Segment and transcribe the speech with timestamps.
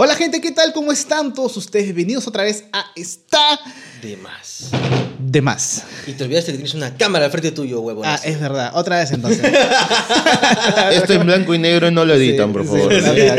[0.00, 0.72] Hola gente, ¿qué tal?
[0.72, 1.86] ¿Cómo están todos ustedes?
[1.86, 3.58] Bienvenidos otra vez a Está
[4.00, 4.70] De más.
[5.18, 5.82] de Más.
[6.06, 8.04] Y te olvidaste que tienes una cámara al frente tuyo, huevón.
[8.06, 8.70] Ah, es verdad.
[8.74, 9.40] Otra vez entonces.
[10.92, 12.94] Esto en blanco y negro y no lo editan, por favor.
[12.94, 13.38] sí, sí, ok.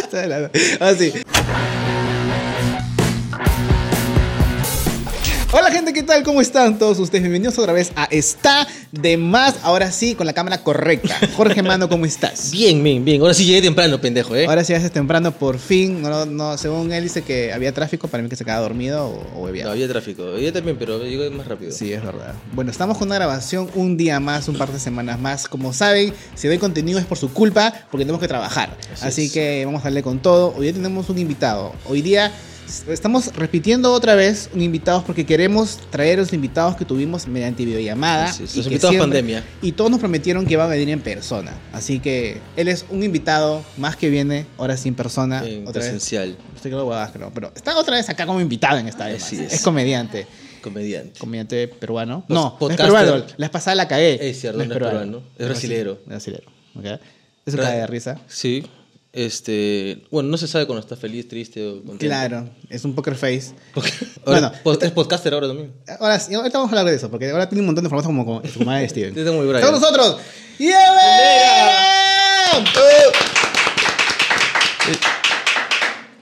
[0.00, 0.50] Está de lado.
[0.80, 1.12] Ah, sí.
[5.90, 6.22] Gente, ¿qué tal?
[6.22, 7.22] ¿Cómo están todos ustedes?
[7.22, 9.56] Bienvenidos otra vez a Está de Más.
[9.64, 11.18] Ahora sí, con la cámara correcta.
[11.36, 12.50] Jorge Mano, ¿cómo estás?
[12.52, 13.20] Bien, bien, bien.
[13.20, 14.46] Ahora sí llegué temprano, pendejo, ¿eh?
[14.46, 16.00] Ahora sí haces temprano, por fin.
[16.00, 19.40] No, no, según él dice que había tráfico, para mí que se quedaba dormido o,
[19.40, 19.64] o bebía.
[19.64, 20.38] No, había tráfico.
[20.38, 21.72] Yo también, pero llegué más rápido.
[21.72, 22.34] Sí, es verdad.
[22.52, 25.48] Bueno, estamos con una grabación un día más, un par de semanas más.
[25.48, 28.76] Como saben, si doy contenido es por su culpa, porque tenemos que trabajar.
[28.92, 29.32] Así, Así es.
[29.32, 30.54] que vamos a darle con todo.
[30.56, 31.74] Hoy día tenemos un invitado.
[31.88, 32.32] Hoy día
[32.88, 38.34] estamos repitiendo otra vez un invitado porque queremos traer los invitados que tuvimos mediante videollamada.
[38.38, 39.44] Los invitados pandemia.
[39.62, 41.52] Y todos nos prometieron que iba a venir en persona.
[41.72, 45.44] Así que él es un invitado más que viene, ahora sí en persona.
[45.46, 45.90] En otra vez.
[45.90, 46.36] presencial.
[46.54, 47.30] Estoy creo.
[47.34, 49.32] Pero está otra vez acá como invitado en esta vez.
[49.32, 49.52] Es.
[49.52, 49.62] es.
[49.62, 50.26] comediante
[50.62, 51.18] Comediante.
[51.18, 52.24] comediante peruano.
[52.28, 53.16] No, no es peruano.
[53.36, 54.30] La vez pasada la cagué.
[54.30, 55.98] Es cierto, no es peruano, es brasilero.
[56.02, 56.50] Es brasilero.
[56.76, 57.00] ok.
[57.46, 58.20] Eso Ra- cae de risa.
[58.28, 58.64] Sí.
[59.12, 60.04] Este.
[60.10, 61.98] Bueno, no se sabe cuando está feliz, triste o contento.
[62.06, 63.52] Claro, es un poker face.
[64.24, 64.78] Ahora, Bueno.
[64.82, 65.72] es podcaster ahora también.
[65.98, 68.14] Ahora sí, ahorita vamos a hablar de eso, porque ahora tiene un montón de información
[68.16, 69.18] como, como su madre de Steven.
[69.18, 69.58] Está muy bravo.
[69.58, 70.16] ¡Está con nosotros!
[70.58, 70.76] ¡Yeven!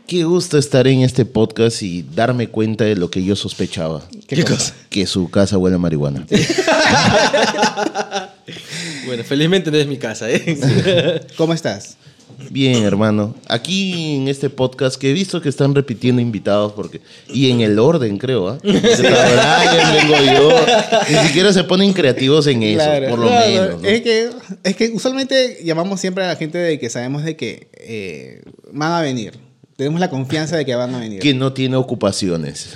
[0.06, 4.02] Qué gusto estar en este podcast y darme cuenta de lo que yo sospechaba.
[4.26, 4.72] ¿Qué cosa?
[4.88, 6.26] Que su casa huele a marihuana.
[9.04, 11.20] Bueno, felizmente no es mi casa, ¿eh?
[11.38, 11.96] ¿Cómo estás?
[12.50, 13.34] Bien, hermano.
[13.48, 17.00] Aquí en este podcast que he visto que están repitiendo invitados porque
[17.32, 18.58] y en el orden, creo, ¿ah?
[18.62, 20.50] Vengo yo.
[21.10, 23.82] Ni siquiera se ponen creativos en eso, Claro, por lo claro, menos.
[23.82, 23.88] ¿no?
[23.88, 24.30] Es, que,
[24.62, 28.92] es que usualmente llamamos siempre a la gente de que sabemos de que eh, van
[28.92, 29.47] a venir.
[29.78, 31.20] Tenemos la confianza de que van a venir.
[31.20, 32.68] Que no tiene ocupaciones.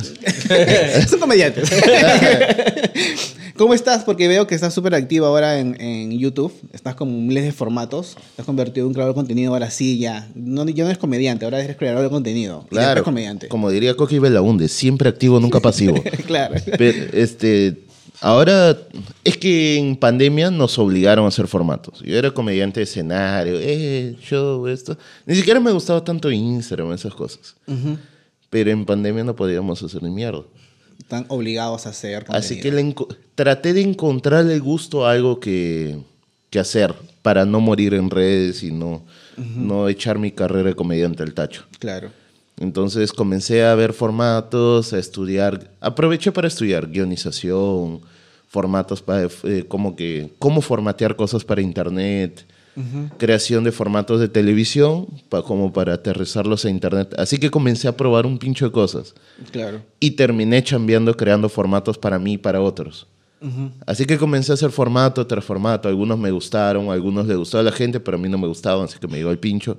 [1.10, 1.68] Son comediantes.
[3.56, 4.04] ¿Cómo estás?
[4.04, 6.52] Porque veo que estás súper activo ahora en, en YouTube.
[6.72, 8.16] Estás con miles de formatos.
[8.36, 10.28] Te has convertido en un creador de contenido ahora sí, ya.
[10.36, 12.66] No, ya no eres comediante, ahora eres creador de contenido.
[12.70, 13.02] Y Claro.
[13.02, 13.48] comediante.
[13.48, 16.00] Como diría Coqui Belaunde, siempre activo, nunca pasivo.
[16.28, 16.54] claro.
[16.78, 17.78] Pero, este,
[18.22, 18.78] ahora
[19.24, 22.00] es que en pandemia nos obligaron a hacer formatos.
[22.00, 24.96] Yo era comediante de escenario, eh, show, esto.
[25.26, 27.56] Ni siquiera me gustaba tanto Instagram, esas cosas.
[27.66, 27.98] Ujú.
[28.48, 30.42] Pero en pandemia no podíamos hacer ni mierda.
[30.98, 32.38] Están obligados a hacer contenido.
[32.38, 32.94] Así que le
[33.34, 35.98] traté de encontrarle gusto a algo que,
[36.48, 39.02] que hacer para no morir en redes y no,
[39.36, 41.64] no echar mi carrera de comediante al tacho.
[41.78, 42.10] Claro.
[42.58, 45.70] Entonces comencé a ver formatos, a estudiar.
[45.80, 48.00] Aproveché para estudiar guionización,
[48.48, 52.44] formatos para eh, como que cómo formatear cosas para internet,
[53.18, 57.14] creación de formatos de televisión, pa- como para aterrizarlos a internet.
[57.18, 59.14] Así que comencé a probar un pincho de cosas
[59.50, 59.80] Claro.
[60.00, 63.06] y terminé chambeando creando formatos para mí y para otros.
[63.86, 65.88] Así que comencé a hacer formato tras formato.
[65.88, 68.84] Algunos me gustaron, algunos le gustó a la gente, pero a mí no me gustaban,
[68.84, 69.78] así que me llegó el pincho.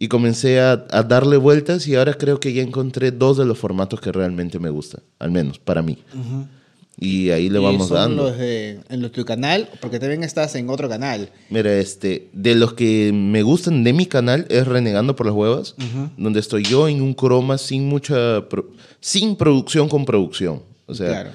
[0.00, 3.58] Y comencé a, a darle vueltas y ahora creo que ya encontré dos de los
[3.58, 5.98] formatos que realmente me gustan, al menos para mí.
[7.00, 8.24] Y ahí le Y vamos son dando.
[8.24, 11.30] los de en los- tu canal, porque también estás en otro canal.
[11.50, 15.74] Mira, este, de los que me gustan de mi canal es Renegando por las Huevas,
[16.16, 18.70] donde estoy yo en un croma sin mucha, pro-
[19.00, 20.62] sin producción con producción.
[20.86, 21.30] O sea, Claro.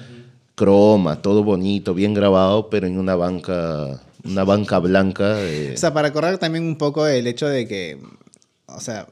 [0.54, 5.36] croma, todo bonito, bien grabado, pero en una banca, una banca blanca.
[5.40, 7.98] eh, O sea, para correr también un poco el hecho de que,
[8.76, 9.06] o sea,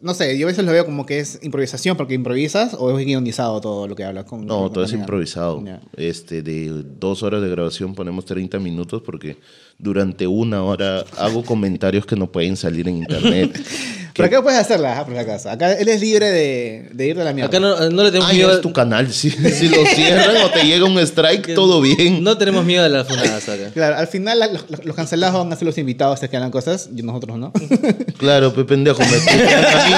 [0.00, 3.04] no sé, yo a veces lo veo como que es improvisación, porque improvisas o es
[3.04, 4.46] guionizado todo lo que hablas con.
[4.46, 5.62] no, con todo es improvisado.
[5.96, 9.36] Este, de dos horas de grabación ponemos 30 minutos porque
[9.78, 13.60] durante una hora hago comentarios que no pueden salir en internet.
[14.14, 15.48] Pero acá puedes hacerla, ah, por si acaso.
[15.50, 17.48] Acá él es libre de, de ir de la mierda.
[17.48, 18.52] Acá no, no le tenemos Ay, miedo.
[18.52, 19.10] es tu canal.
[19.10, 22.22] Si, si lo cierran o te llega un strike, todo bien.
[22.22, 23.70] No tenemos miedo de las funadas acá.
[23.72, 26.90] Claro, al final la- los, los cancelados van a ser los invitados que hagan cosas,
[26.94, 27.52] y nosotros no.
[28.18, 29.00] Claro, pe pendejo.
[29.00, 29.94] Me clipean a mí,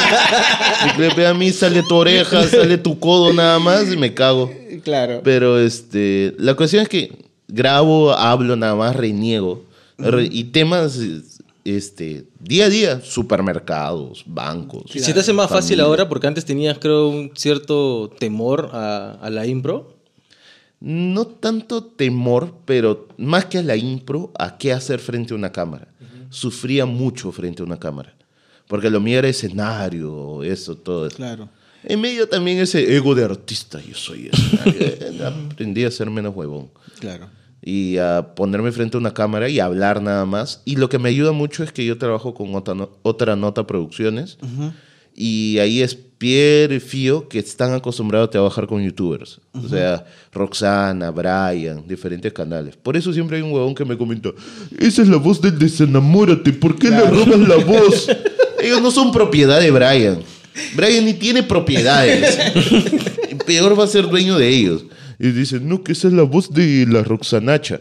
[0.87, 4.49] me clipean a mí, sale tu oreja, sale tu codo nada más y me cago.
[4.85, 5.23] claro.
[5.25, 7.11] Pero este, la cuestión es que
[7.55, 9.65] grabo, hablo nada más, reniego.
[9.99, 10.99] Re- Y temas
[11.65, 14.91] este, día a día, supermercados, bancos.
[14.91, 19.31] Si te hace más fácil ahora, porque antes tenías, creo, un cierto temor a, a
[19.31, 19.95] la impro.
[20.81, 25.50] No tanto temor, pero más que a la impro, a qué hacer frente a una
[25.50, 25.89] cámara.
[26.29, 28.12] Sufría mucho frente a una cámara.
[28.67, 31.09] Porque lo mío era escenario, eso, todo.
[31.09, 31.49] Claro.
[31.85, 34.31] En medio también ese ego de artista, yo soy.
[34.67, 35.23] Eh,
[35.53, 36.69] Aprendí a ser menos huevón.
[36.99, 37.29] Claro.
[37.66, 40.61] Y a ponerme frente a una cámara y hablar nada más.
[40.66, 43.66] Y lo que me ayuda mucho es que yo trabajo con otra, no- otra nota
[43.66, 44.37] producciones
[45.16, 49.40] y ahí es Pierre y Fío que están acostumbrados a trabajar con youtubers.
[49.52, 52.76] O sea, Roxana, Brian, diferentes canales.
[52.76, 54.31] Por eso siempre hay un huevón que me comenta,
[54.78, 58.08] esa es la voz del desenamórate, ¿por qué le robas la voz?
[58.62, 60.19] Ellos no son propiedad de Brian.
[60.76, 62.38] Brian ni tiene propiedades.
[63.46, 64.84] Peor va a ser dueño de ellos.
[65.19, 67.81] Y dicen, no, que esa es la voz de la Roxanacha.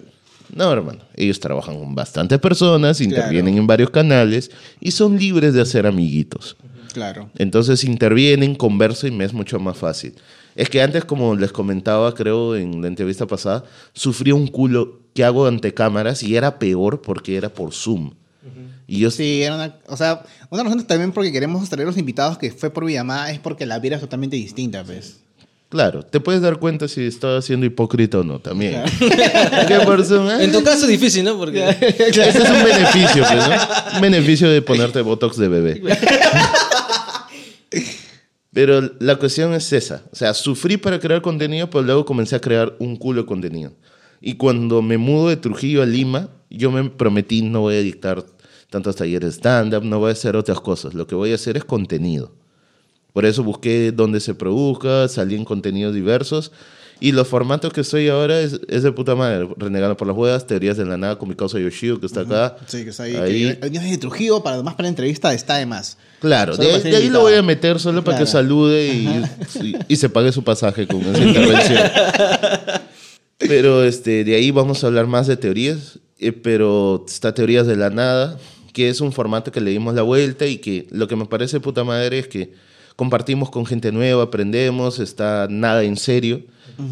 [0.56, 1.00] No, hermano.
[1.16, 6.58] Ellos trabajan con bastantes personas, intervienen en varios canales y son libres de hacer amiguitos.
[6.94, 7.30] Claro.
[7.38, 10.14] Entonces intervienen, conversan y me es mucho más fácil.
[10.56, 13.64] Es que antes, como les comentaba, creo, en la entrevista pasada,
[13.94, 18.12] sufría un culo que hago ante cámaras y era peor porque era por Zoom.
[18.86, 22.38] Y yo Sí, era una, o sea, una razón también porque queremos traer los invitados
[22.38, 25.23] que fue por llamada es porque la vida es totalmente distinta, pues.
[25.74, 28.84] Claro, te puedes dar cuenta si estás siendo hipócrita o no también.
[30.40, 31.36] En tu caso es difícil, ¿no?
[31.36, 33.56] Porque Ese es un beneficio, pues, ¿no?
[33.96, 35.82] Un beneficio de ponerte botox de bebé.
[38.54, 40.04] Pero la cuestión es esa.
[40.12, 43.74] O sea, sufrí para crear contenido, pero luego comencé a crear un culo de contenido.
[44.22, 48.24] Y cuando me mudo de Trujillo a Lima, yo me prometí no voy a dictar
[48.70, 50.94] tantos talleres stand-up, no voy a hacer otras cosas.
[50.94, 52.43] Lo que voy a hacer es contenido.
[53.14, 56.52] Por eso busqué dónde se produzca, salí en contenidos diversos.
[57.00, 59.48] Y los formatos que estoy ahora es, es de puta madre.
[59.58, 62.56] Renegando por las huevas, teorías de la nada con mi causa Yoshio, que está acá.
[62.66, 63.16] Sí, que está ahí.
[63.16, 63.58] Ahí.
[63.62, 65.98] Que viene de Trujillo, para más para la entrevista está de más.
[66.22, 68.40] Claro, Solo de, de ahí lo voy a meter solo para que Claro.
[68.40, 69.08] salude y,
[69.68, 71.82] y- y se pague su pasaje con esa intervención.
[73.38, 77.76] Pero este, de ahí vamos a hablar más de teorías, eh, pero está Teorías de
[77.76, 78.38] la Nada,
[78.72, 81.60] que es un formato que le dimos la vuelta y que lo que me parece
[81.60, 82.54] puta madre es que
[83.04, 86.42] compartimos con gente nueva, aprendemos, está Nada en Serio,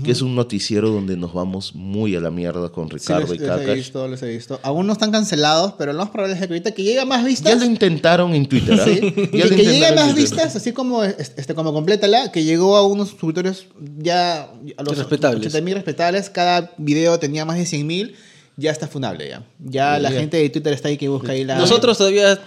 [0.04, 3.30] que es un noticiero donde nos vamos muy a la mierda con Sí, Ricardo les,
[3.31, 3.75] y les he Kakash.
[3.75, 4.60] visto, les he visto.
[4.62, 7.24] Aún no están cancelados, pero lo más probable es que ahorita que llegue a más
[7.24, 7.54] vistas.
[7.54, 8.84] Ya lo intentaron en Twitter, ¿ah?
[8.86, 9.00] Sí,
[9.34, 10.16] Ya que, que llegue más Twitter.
[10.16, 13.66] vistas, así como este como complétala, que llegó a unos suscriptores
[13.98, 15.52] ya a los Respetables.
[15.54, 18.13] 80.000 respetables, cada video tenía más de 100.000,
[18.58, 19.44] ya está funable ya.
[19.63, 20.19] Ya la Ya.
[20.19, 22.38] gente de Twitter está ahí que busca ahí la nosotros todavía,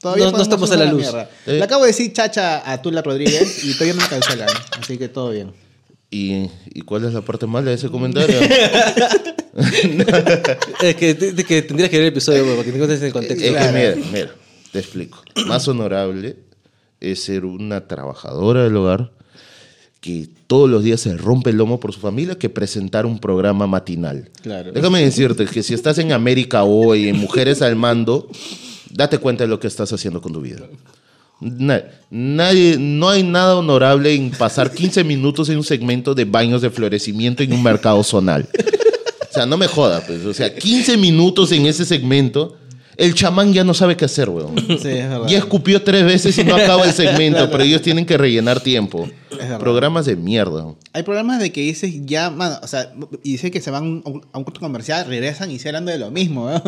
[0.00, 1.02] Todavía no, estamos a la luz.
[1.02, 1.30] mierda.
[1.46, 1.52] Eh.
[1.54, 4.48] Le acabo de decir chacha a Tula Rodríguez y todavía no me cancelan,
[4.80, 5.52] así que todo bien.
[6.10, 8.36] ¿Y, ¿Y cuál es la parte mala de ese comentario?
[10.82, 13.06] Es que, de- que tendrías que ver el episodio güey, para que te encuentres en
[13.06, 13.44] el contexto.
[13.44, 13.72] Es Claro.
[13.72, 14.30] que mira, mira,
[14.72, 15.22] te explico.
[15.46, 16.36] Más honorable
[17.00, 19.12] es ser una trabajadora del hogar
[20.00, 23.66] que todos los días se rompe el lomo por su familia que presentar un programa
[23.66, 24.30] matinal.
[24.42, 24.72] Claro.
[24.72, 28.28] Déjame decirte que si estás en América hoy, en Mujeres al Mando,
[28.90, 30.58] date cuenta de lo que estás haciendo con tu vida.
[31.40, 36.60] Na- nadie, no hay nada honorable en pasar 15 minutos en un segmento de baños
[36.60, 38.46] de florecimiento en un mercado zonal.
[39.30, 40.24] O sea, no me joda, pues.
[40.26, 42.56] O sea, 15 minutos en ese segmento,
[43.00, 44.54] el chamán ya no sabe qué hacer, weón.
[44.56, 45.26] Sí, es verdad.
[45.26, 49.08] Ya escupió tres veces y no acaba el segmento, pero ellos tienen que rellenar tiempo.
[49.58, 50.66] Programas de mierda.
[50.92, 52.92] Hay programas de que dices ya, mano, o sea,
[53.22, 55.92] y dice que se van a un, a un corto comercial, regresan y siguen hablando
[55.92, 56.62] de lo mismo, ¿no?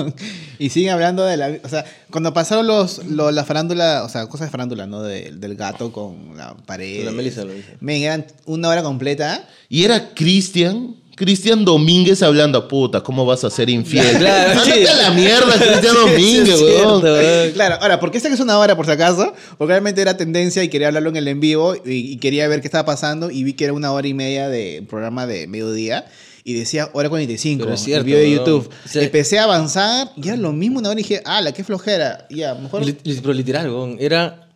[0.58, 1.58] Y siguen hablando de la.
[1.64, 5.02] O sea, cuando pasaron los, lo- la farándula, o sea, cosas de farándula, ¿no?
[5.02, 6.98] De- del gato con la pared.
[6.98, 7.76] Con la Melissa lo dice.
[7.80, 9.46] Men, eran una hora completa.
[9.68, 14.04] Y era Cristian, Cristian Domínguez hablando, puta, ¿cómo vas a ser infiel?
[14.18, 14.86] Claro, Ándate sí.
[14.86, 17.00] a la mierda, Cristian Domínguez, Sí, weón.
[17.02, 17.54] cierto.
[17.54, 19.32] Claro, ahora, ¿por qué sé que es una hora por si acaso?
[19.58, 22.60] Porque realmente era tendencia y quería hablarlo en el en vivo y, y quería ver
[22.60, 26.06] qué estaba pasando y vi que era una hora y media de programa de mediodía
[26.44, 28.30] y decía hora 45, Pero es cierto, el video de.
[28.32, 28.68] YouTube.
[28.84, 31.52] O sea- Empecé a avanzar y era lo mismo una hora y dije, ah, la
[31.52, 32.26] qué flojera.
[32.30, 32.82] Y Ya, mejor...
[33.04, 34.48] Pero literal, weón, era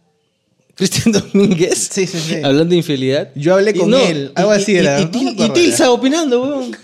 [0.77, 2.35] Cristian Domínguez Sí, sí, sí.
[2.37, 3.31] hablando de infidelidad.
[3.35, 5.07] Yo hablé con él, algo y- así y- era, Y,
[5.53, 6.77] Tilsa opinando, weón.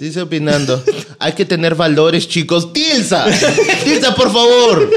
[0.00, 0.82] Dice opinando.
[1.18, 2.72] Hay que tener valores, chicos.
[2.72, 3.26] Tilsa,
[3.84, 4.90] Tilsa, por favor.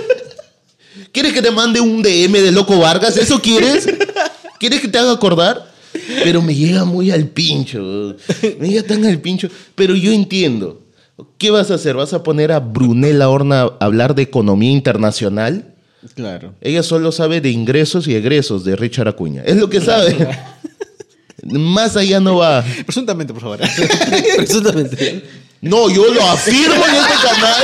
[1.12, 3.18] ¿Quieres que te mande un DM de Loco Vargas?
[3.18, 3.86] ¿Eso quieres?
[4.60, 5.72] ¿Quieres que te haga acordar?
[6.24, 8.16] Pero me llega muy al pincho.
[8.60, 9.50] Me llega tan al pincho.
[9.76, 10.82] Pero yo entiendo.
[11.38, 11.96] ¿Qué vas a hacer?
[11.96, 15.73] ¿Vas a poner a Brunella Horna a hablar de economía internacional?
[16.16, 16.54] Claro.
[16.62, 19.44] Ella solo sabe de ingresos y egresos de Richard Acuña.
[19.46, 20.16] Es lo que sabe.
[21.44, 22.64] Más allá no va.
[22.86, 23.60] Presuntamente, por favor.
[24.38, 25.24] Presuntamente.
[25.62, 27.64] No, yo lo afirmo en este canal.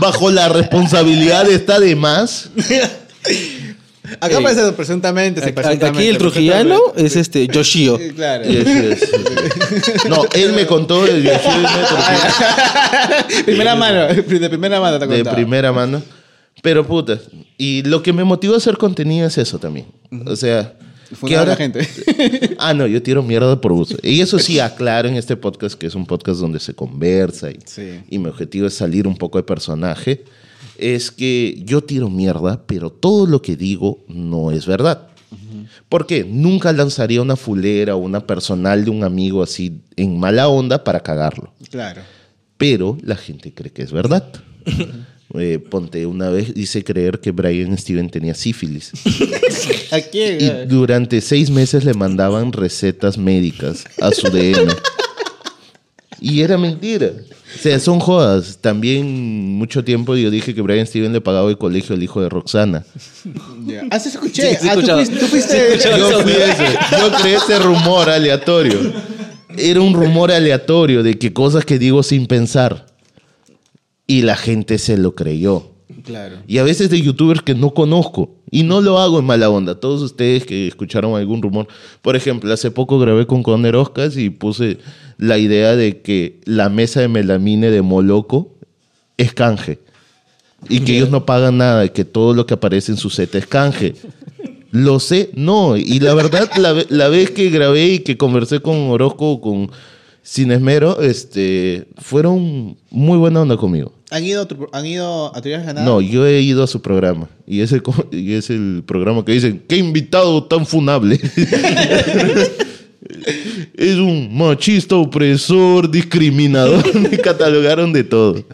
[0.00, 2.50] Bajo la responsabilidad de esta de más.
[4.20, 4.42] Acá Ey.
[4.42, 5.52] parece presuntamente, sí,
[5.84, 7.98] Aquí el trujillano es este Yoshio.
[8.14, 8.44] Claro.
[8.44, 9.10] Yes, yes.
[10.08, 11.50] No, él me contó el Yoshio
[13.44, 16.02] primera mano, de primera mano te de primera mano.
[16.62, 17.18] Pero puta,
[17.58, 19.86] y lo que me motivó a hacer contenido es eso también.
[20.26, 20.74] O sea,
[21.12, 21.86] Fundar a la gente.
[22.58, 23.96] ah, no, yo tiro mierda por gusto.
[24.02, 27.58] Y eso sí, aclaro en este podcast que es un podcast donde se conversa y,
[27.64, 28.00] Sí.
[28.08, 30.24] y mi objetivo es salir un poco de personaje.
[30.78, 35.08] Es que yo tiro mierda, pero todo lo que digo no es verdad.
[35.88, 36.24] ¿Por qué?
[36.24, 41.00] Nunca lanzaría una fulera o una personal de un amigo así en mala onda para
[41.00, 41.52] cagarlo.
[41.70, 42.02] Claro.
[42.56, 44.24] Pero la gente cree que es verdad.
[45.34, 48.92] Eh, ponte, una vez hice creer que Brian Steven tenía sífilis.
[49.90, 50.38] ¿A quién?
[50.40, 54.68] Y durante seis meses le mandaban recetas médicas a su DM.
[56.20, 57.10] Y era mentira.
[57.54, 58.58] O sea, son jodas.
[58.60, 59.06] También
[59.58, 62.84] mucho tiempo yo dije que Brian Steven le pagaba el colegio al hijo de Roxana.
[63.66, 63.82] Ya.
[63.90, 64.54] Ah, sí, escuché.
[64.54, 65.16] Sí, sí ah, tú fuiste.
[65.16, 65.88] tú fuiste- Sí.
[65.98, 66.78] Yo fui ese.
[66.98, 68.92] Yo creé ese rumor aleatorio.
[69.58, 72.86] Era un rumor aleatorio de que cosas que digo sin pensar.
[74.06, 75.70] Y la gente se lo creyó.
[76.04, 76.36] Claro.
[76.46, 78.30] Y a veces de youtubers que no conozco.
[78.50, 79.80] Y no lo hago en mala onda.
[79.80, 81.66] Todos ustedes que escucharon algún rumor.
[82.02, 84.78] Por ejemplo, hace poco grabé con Conner Oscas y puse
[85.18, 88.54] la idea de que la mesa de melamine de Moloco
[89.16, 89.80] es canje.
[90.68, 91.84] Y que ellos no pagan nada.
[91.84, 93.94] Y que todo lo que aparece en su set es canje.
[94.70, 95.76] Lo sé, no.
[95.76, 99.70] Y la verdad, la, la vez que grabé y que conversé con Orozco, con
[100.22, 103.95] Sin Esmero, este, fueron muy buena onda conmigo.
[104.10, 105.84] ¿Han ido, a tu- ¿Han ido a Teorías Ganadas?
[105.88, 107.28] No, yo he ido a su programa.
[107.46, 107.82] Y es el,
[108.12, 111.18] y es el programa que dicen, qué invitado tan funable.
[113.74, 116.94] es un machista, opresor, discriminador.
[117.10, 118.44] Me catalogaron de todo.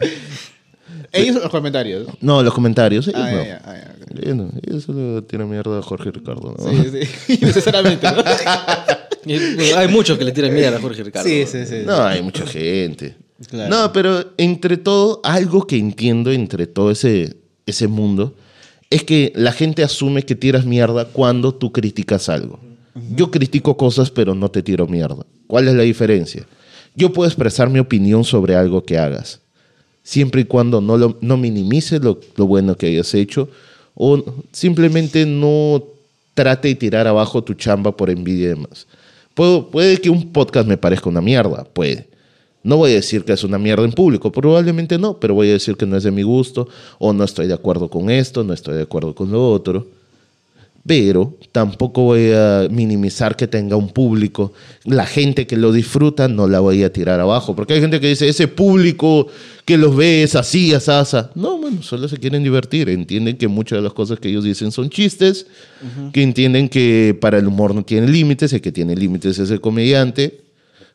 [1.11, 2.07] Ellos los comentarios.
[2.21, 3.07] No, los comentarios.
[3.07, 3.37] ellos Ah, no.
[3.37, 4.19] ya, ya, ah, ya, ok.
[4.23, 6.55] Ellos no, ellos solo tiran mierda a Jorge Ricardo.
[6.57, 6.71] ¿no?
[6.71, 7.37] Sí, sí.
[7.41, 11.29] Necesariamente, bueno, Hay muchos que le tiran mierda a Jorge Ricardo.
[11.29, 11.75] Sí, sí, sí.
[11.85, 13.15] No, hay mucha gente.
[13.49, 13.75] Claro.
[13.75, 17.35] No, pero entre todo, algo que entiendo entre todo ese,
[17.65, 18.35] ese mundo
[18.89, 22.59] es que la gente asume que tiras mierda cuando tú criticas algo.
[23.15, 25.25] Yo critico cosas, pero no te tiro mierda.
[25.47, 26.45] ¿Cuál es la diferencia?
[26.95, 29.39] Yo puedo expresar mi opinión sobre algo que hagas,
[30.03, 33.49] siempre y cuando no, lo, no minimices lo, lo bueno que hayas hecho
[33.95, 35.83] o simplemente no
[36.33, 38.87] trate de tirar abajo tu chamba por envidia y demás.
[39.33, 42.07] Puedo, puede que un podcast me parezca una mierda, puede.
[42.63, 45.53] No voy a decir que es una mierda en público, probablemente no, pero voy a
[45.53, 48.53] decir que no es de mi gusto, o no estoy de acuerdo con esto, no
[48.53, 49.85] estoy de acuerdo con lo otro.
[50.85, 54.51] Pero tampoco voy a minimizar que tenga un público.
[54.83, 58.07] La gente que lo disfruta no la voy a tirar abajo, porque hay gente que
[58.07, 59.27] dice, ese público
[59.63, 61.31] que los ve es así, asasa.
[61.35, 62.89] No, bueno, solo se quieren divertir.
[62.89, 65.47] Entienden que muchas de las cosas que ellos dicen son chistes,
[66.11, 69.61] que entienden que para el humor no tiene límites, el que tiene límites es el
[69.61, 70.42] comediante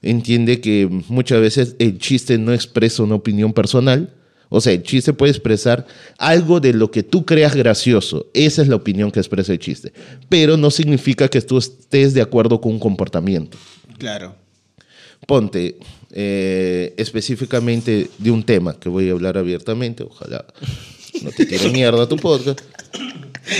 [0.02, 4.14] entiende que muchas veces el chiste no expresa una opinión personal.
[4.50, 5.86] O sea, el chiste puede expresar
[6.16, 8.26] algo de lo que tú creas gracioso.
[8.32, 9.92] Esa es la opinión que expresa el chiste.
[10.28, 13.58] Pero no significa que tú estés de acuerdo con un comportamiento.
[13.98, 14.34] Claro.
[15.26, 15.76] Ponte
[16.12, 20.02] eh, específicamente de un tema que voy a hablar abiertamente.
[20.02, 20.46] Ojalá
[21.22, 22.60] no te tire mierda tu podcast.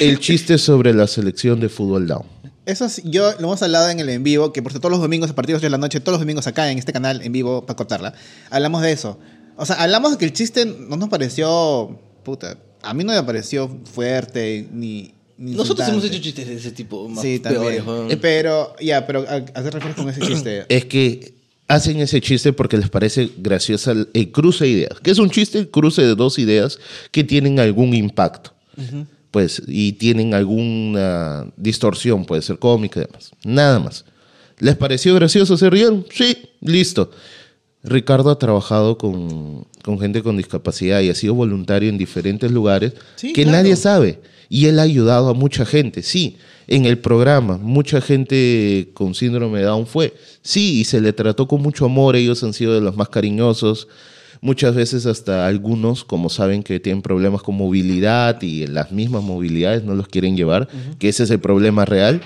[0.01, 2.38] El chiste sobre la selección de fútbol down.
[2.69, 5.01] Eso sí, yo lo hemos hablado en el en vivo, que por cierto todos los
[5.01, 6.93] domingos a partir de las 8 de la noche, todos los domingos acá en este
[6.93, 8.13] canal en vivo para cortarla,
[8.51, 9.19] hablamos de eso.
[9.57, 13.23] O sea, hablamos de que el chiste no nos pareció, puta, a mí no me
[13.23, 15.15] pareció fuerte ni...
[15.39, 17.63] ni Nosotros hemos hecho chistes de ese tipo más Sí, también.
[17.63, 18.11] peores, weón.
[18.11, 20.67] Eh, pero, ya, pero ¿a, a qué refieres con ese chiste?
[20.69, 25.01] Es que hacen ese chiste porque les parece graciosa el, cruce de ideas.
[25.03, 26.79] Que es un chiste, el cruce de dos ideas
[27.13, 28.53] que tienen algún impacto.
[29.31, 33.31] Pues, y tienen alguna distorsión, puede ser cómica y demás.
[33.45, 34.05] Nada más.
[34.59, 35.57] ¿Les pareció gracioso?
[35.57, 36.07] ¿Se rieron?
[36.11, 37.11] Sí, listo.
[37.85, 42.95] Ricardo ha trabajado con, con gente con discapacidad y ha sido voluntario en diferentes lugares
[43.17, 43.59] Sí, que claro.
[43.59, 44.21] nadie sabe.
[44.49, 46.39] Y él ha ayudado a mucha gente, sí.
[46.67, 50.15] En el programa, mucha gente con síndrome de Down fue.
[50.43, 52.17] Sí, y se le trató con mucho amor.
[52.17, 53.89] Ellos han sido de los más cariñosos.
[54.41, 59.83] Muchas veces hasta algunos, como saben que tienen problemas con movilidad y las mismas movilidades
[59.85, 60.69] no los quieren llevar,
[60.99, 62.21] que ese es el problema real.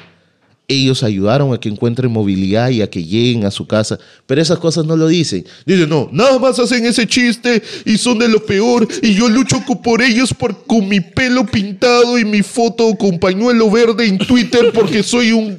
[0.69, 3.99] Ellos ayudaron a que encuentren movilidad y a que lleguen a su casa.
[4.27, 5.45] Pero esas cosas no lo dicen.
[5.67, 8.87] Dicen, no, nada más hacen ese chiste y son de lo peor.
[9.03, 13.71] Y yo lucho por ellos por, con mi pelo pintado y mi foto con pañuelo
[13.71, 15.59] verde en Twitter porque soy un,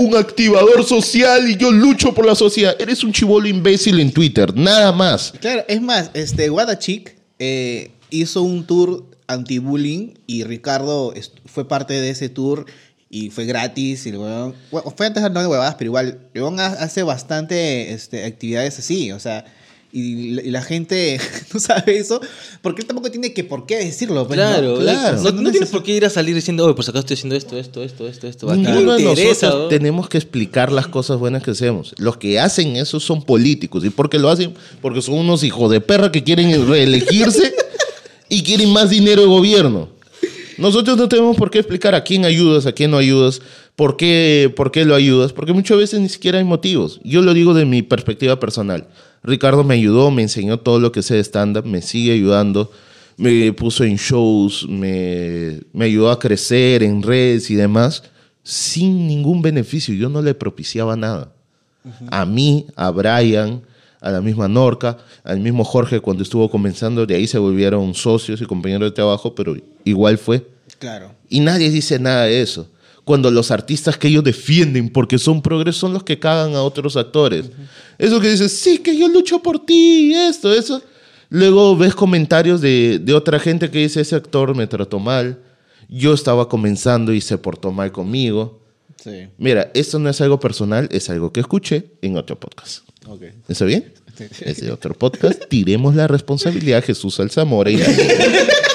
[0.00, 2.76] un activador social y yo lucho por la sociedad.
[2.78, 5.32] Eres un chivolo imbécil en Twitter, nada más.
[5.40, 11.12] Claro, es más, este, Wada Chic eh, hizo un tour anti-bullying y Ricardo
[11.46, 12.66] fue parte de ese tour
[13.10, 14.06] y fue gratis.
[14.06, 14.54] Y bueno,
[14.96, 16.20] fue antes no de huevadas, pero igual,
[16.60, 19.10] ha- hace bastante este, actividades así.
[19.10, 19.46] O sea,
[19.90, 21.18] y la, y la gente
[21.54, 22.20] no sabe eso,
[22.60, 24.26] porque él tampoco tiene que por qué decirlo.
[24.26, 24.46] pues, ¿no?
[24.46, 25.22] Claro, Claro.
[25.22, 27.58] No, no tienes por qué ir a salir diciendo, oye, pues acá estoy haciendo esto,
[27.58, 28.50] esto, esto, esto, esto.
[28.50, 29.68] Acá Ninguno de nosotros ¿no?
[29.68, 31.94] tenemos que explicar las cosas buenas que hacemos.
[31.98, 33.84] Los que hacen eso son políticos.
[33.84, 34.54] ¿Y por qué lo hacen?
[34.82, 37.54] Porque son unos hijos de perra que quieren reelegirse
[38.28, 39.88] y quieren más dinero de gobierno.
[40.58, 43.40] Nosotros no tenemos por qué explicar a quién ayudas, a quién no ayudas,
[43.78, 47.00] por qué, por qué lo ayudas, porque muchas veces ni siquiera hay motivos.
[47.04, 48.88] Yo lo digo de mi perspectiva personal.
[49.22, 52.72] Ricardo me ayudó, me enseñó todo lo que sé de stand-up, me sigue ayudando,
[53.16, 58.02] me puso en shows, me, me ayudó a crecer en redes y demás,
[58.42, 59.94] sin ningún beneficio.
[59.94, 61.32] Yo no le propiciaba nada.
[62.10, 63.62] A mí, a Brian,
[64.00, 68.42] a la misma Norca, al mismo Jorge cuando estuvo comenzando, de ahí se volvieron socios
[68.42, 70.44] y compañeros de trabajo, pero igual fue.
[70.80, 71.12] Claro.
[71.28, 72.68] Y nadie dice nada de eso.
[73.08, 76.94] Cuando los artistas que ellos defienden porque son progres son los que cagan a otros
[76.94, 77.46] actores.
[77.96, 80.82] Eso que dices, sí, que yo lucho por ti, esto, eso.
[81.30, 85.38] Luego ves comentarios de, de otra gente que dice, ese actor me trató mal,
[85.88, 88.60] yo estaba comenzando y se portó mal conmigo.
[89.02, 89.28] Sí.
[89.38, 92.86] Mira, esto no es algo personal, es algo que escuché en otro podcast.
[93.06, 93.22] Ok.
[93.48, 93.90] ¿Está bien?
[94.18, 94.24] Sí.
[94.42, 95.44] Es de otro podcast.
[95.48, 97.86] Tiremos la responsabilidad a Jesús Alzamora y a.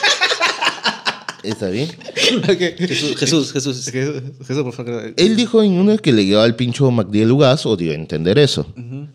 [1.44, 1.90] ¿Está bien?
[2.16, 3.90] Jesús, Jesús, Jesús.
[3.92, 5.14] Jesús, Jesús, por favor.
[5.18, 8.40] Él dijo en uno que le llevaba al pincho Magdiel Lugas o dio a entender
[8.40, 8.66] eso.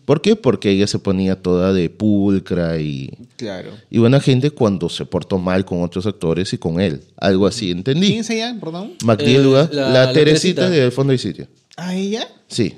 [0.05, 0.35] ¿Por qué?
[0.35, 3.71] Porque ella se ponía toda de pulcra y, Claro.
[3.89, 7.01] y buena gente cuando se portó mal con otros actores y con él.
[7.17, 8.07] Algo así, entendí.
[8.09, 8.93] ¿Quién se llama, perdón?
[9.03, 10.69] Magdiel Eh, Lugas, la- la, la Teresita Teresita.
[10.69, 11.47] del Fondo y Sitio.
[11.77, 12.27] ¿Ah, ella?
[12.47, 12.75] Sí.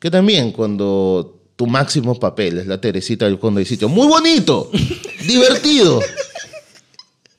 [0.00, 3.88] Que también cuando tu máximo papel es la Teresita del Fondo y Sitio.
[3.88, 4.70] Muy bonito,
[5.26, 6.00] divertido.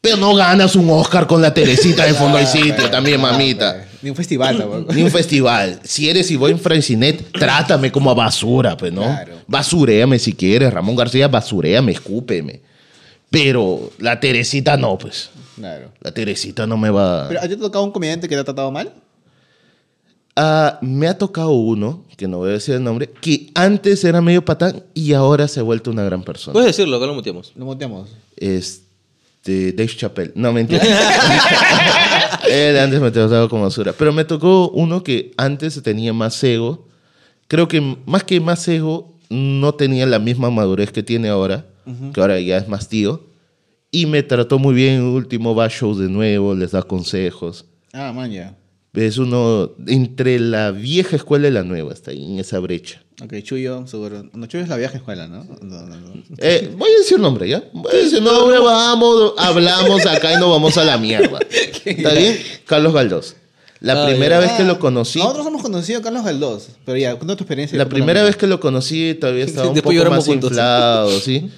[0.08, 3.88] Pero no ganas un Oscar con la Teresita del Fondo y Sitio también, mamita.
[4.02, 4.94] Ni un festival tampoco.
[4.94, 5.82] Ni un festival.
[5.84, 9.02] Si eres y voy en Francinet, trátame como a basura, pues, ¿no?
[9.02, 9.34] Claro.
[9.48, 10.74] Basuréame si quieres.
[10.74, 12.62] Ramón García, basuréame, escúpeme.
[13.30, 15.30] Pero la Teresita no, pues.
[15.56, 15.92] Claro.
[16.02, 17.28] La Teresita no me va...
[17.28, 18.94] ¿Pero a ti te ha tocado un comediante que te ha tratado mal?
[20.36, 24.22] Ah, me ha tocado uno, que no voy a decir el nombre, que antes era
[24.22, 26.54] medio patán y ahora se ha vuelto una gran persona.
[26.54, 27.52] Puedes decirlo, acá lo muteamos.
[27.56, 28.10] Lo muteamos.
[28.36, 28.87] Este,
[29.48, 30.32] Dave Chappelle.
[30.36, 30.84] No, mentira.
[32.50, 33.94] Él antes me trataba como basura.
[33.94, 36.88] Pero me tocó uno que antes tenía más ego.
[37.48, 41.66] Creo que más que más ego, no tenía la misma madurez que tiene ahora,
[42.14, 43.24] que ahora ya es más tío.
[43.92, 45.02] Y me trató muy bien.
[45.02, 47.66] Último va a shows de nuevo, les da consejos.
[47.94, 48.56] Ah, man, ya.
[48.94, 53.02] Es uno entre la vieja escuela y la nueva, está ahí en esa brecha.
[53.24, 54.26] Ok, Chuyo, seguro.
[54.34, 55.44] No, Chuyo es la vieja escuela, ¿no?
[55.62, 56.14] No, no, no.
[56.38, 57.64] Eh, voy a decir nombre, ¿ya?
[57.74, 61.40] Voy a decir, no, hombre, vamos, hablamos acá y nos vamos a la mierda.
[61.86, 62.38] ¿Está bien?
[62.66, 63.36] Carlos Galdós.
[63.80, 64.42] La Ah, primera ya.
[64.42, 66.68] vez que Ah, lo conocí, Nosotros hemos conocido a Carlos Galdós.
[66.86, 67.78] Pero ya, cuenta tu experiencia.
[67.78, 70.52] la primera vez que lo conocí todavía estaba un poco más juntos.
[70.52, 71.50] inflado, ¿sí?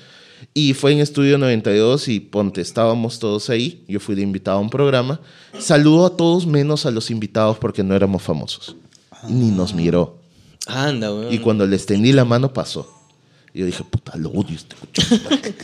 [0.53, 3.83] Y fue en Estudio 92 y ponte, estábamos todos ahí.
[3.87, 5.19] Yo fui de invitado a un programa.
[5.59, 8.75] Saludo a todos menos a los invitados porque no éramos famosos.
[9.27, 10.18] Ni nos miró.
[10.67, 11.33] Anda, weón.
[11.33, 12.87] Y cuando le extendí la mano pasó.
[13.53, 15.01] Y yo dije, puta, lo odio este coche.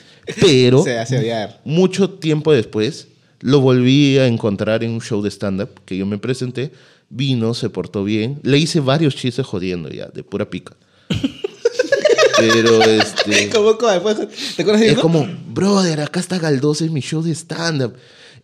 [0.42, 1.62] Pero Se hace odiar.
[1.66, 3.08] mucho tiempo después
[3.42, 6.72] lo volví a encontrar en un show de stand-up que yo me presenté.
[7.10, 8.40] Vino, se portó bien.
[8.42, 10.76] Le hice varios chistes jodiendo ya, de pura pica.
[12.38, 13.50] Pero este.
[13.50, 13.92] ¿Cómo, cómo?
[13.92, 15.02] ¿Te acuerdas de Es eso?
[15.02, 17.94] como, brother, acá está Galdós en mi show de stand-up.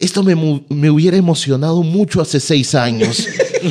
[0.02, 0.36] Esto me,
[0.70, 3.28] me hubiera emocionado mucho hace seis años.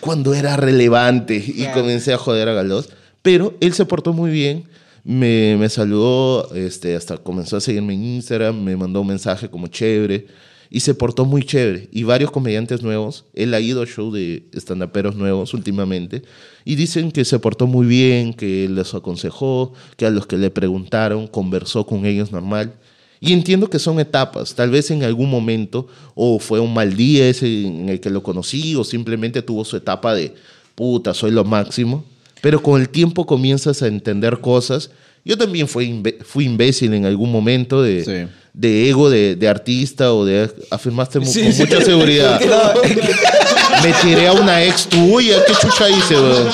[0.00, 1.82] Cuando era relevante y Claro.
[1.82, 2.88] comencé a joder a Galdós.
[3.22, 4.64] Pero él se portó muy bien.
[5.04, 9.66] Me, me saludó, este, hasta comenzó a seguirme en Instagram, me mandó un mensaje como
[9.66, 10.26] chévere.
[10.70, 11.88] Y se portó muy chévere.
[11.92, 16.22] Y varios comediantes nuevos, él ha ido a show de stand-uperos nuevos últimamente.
[16.64, 20.50] Y dicen que se portó muy bien, que les aconsejó, que a los que le
[20.50, 22.74] preguntaron conversó con ellos normal.
[23.20, 24.54] Y entiendo que son etapas.
[24.54, 28.22] Tal vez en algún momento, o fue un mal día ese en el que lo
[28.22, 30.34] conocí, o simplemente tuvo su etapa de
[30.74, 32.04] puta, soy lo máximo.
[32.40, 34.90] Pero con el tiempo comienzas a entender cosas.
[35.24, 38.32] Yo también fui, fui imbécil en algún momento de, Sí.
[38.54, 41.62] de ego de, de artista o de afirmaste Sí, con sí.
[41.62, 42.40] mucha seguridad.
[43.82, 45.44] Me tiré a una ex tuya.
[45.46, 46.48] ¿Qué chucha hice, weón?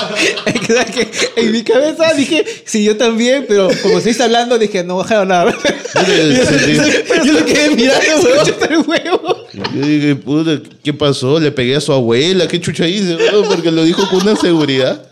[1.36, 5.28] En mi cabeza dije, sí, yo también, pero como se está hablando, dije, no bajaron
[5.28, 5.56] nada.
[7.24, 8.28] Yo lo quedé mirando,
[8.86, 9.36] weón.
[9.74, 11.38] Yo dije, puta, ¿qué pasó?
[11.40, 13.16] Le pegué a su abuela, ¿qué chucha hice?
[13.16, 13.48] weón?
[13.48, 15.02] Porque lo dijo con una seguridad.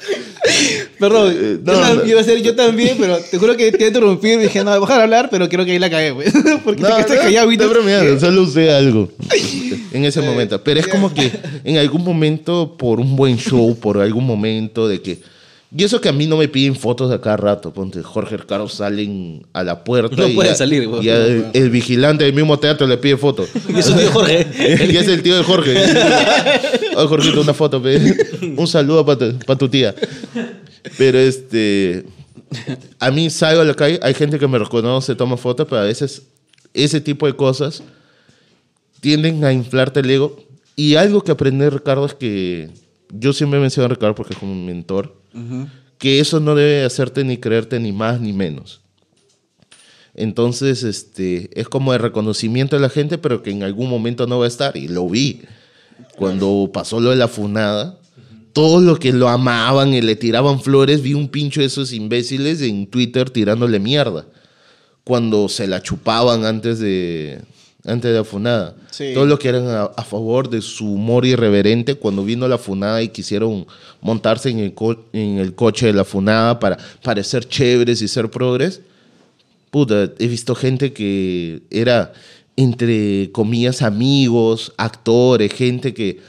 [1.03, 2.07] Perdón, Eh, yo, no, tam- no.
[2.07, 4.39] iba a ser yo también, pero te juro que te iba a interrumpir.
[4.39, 6.29] Dije, no, bajar a hablar, pero creo que ahí la cagué, güey.
[6.65, 7.69] Porque te quedaste callado, Vito.
[7.69, 9.09] bromeando, solo usé algo
[9.93, 10.63] en ese momento.
[10.63, 11.31] Pero es como que
[11.65, 15.19] en algún momento, por un buen show, por algún momento de que
[15.75, 17.73] Y eso que a mí no me piden fotos de cada rato.
[17.73, 20.15] Ponte, Jorge Ricardo salen a la puerta.
[20.17, 21.07] No y pueden ya- salir, güey.
[21.07, 23.47] y el, el vigilante del mismo teatro le pide foto.
[23.75, 24.47] Y es su tío Jorge.
[24.93, 25.75] y es el tío de Jorge.
[26.95, 27.83] Oye, Jorgito, una foto.
[27.83, 27.99] pe.
[28.55, 29.95] Un saludo para tu, pa' tu tía.
[30.99, 32.05] Pero este.
[32.99, 35.85] A mí salgo a la calle, hay gente que me reconoce, toma fotos, pero a
[35.85, 36.23] veces
[36.75, 37.83] ese tipo de cosas
[39.01, 40.37] tienden a inflarte el ego.
[40.77, 42.71] Y algo que aprendí Ricardo es que
[43.11, 45.17] yo siempre menciono a Ricardo porque es como un mentor,
[45.99, 48.83] que eso no debe hacerte ni creerte ni más ni menos.
[50.15, 54.39] Entonces, este, es como el reconocimiento de la gente, pero que en algún momento no
[54.39, 54.77] va a estar.
[54.77, 55.43] Y lo vi.
[56.17, 57.99] Cuando pasó lo de la funada,
[58.53, 62.61] todos los que lo amaban y le tiraban flores, vi un pincho de esos imbéciles
[62.63, 64.27] en Twitter tirándole mierda.
[65.05, 67.41] Cuando se la chupaban antes de,
[67.85, 68.77] antes de la funada.
[68.91, 69.13] Sí.
[69.15, 73.03] Todos los que eran a, a favor de su humor irreverente, cuando vino la funada
[73.03, 73.67] y quisieron
[74.01, 78.31] montarse en el, co- en el coche de la funada para parecer chéveres y ser
[78.31, 78.81] progres.
[79.71, 82.13] Puta, he visto gente que era,
[82.57, 86.21] entre comillas, amigos, actores, gente que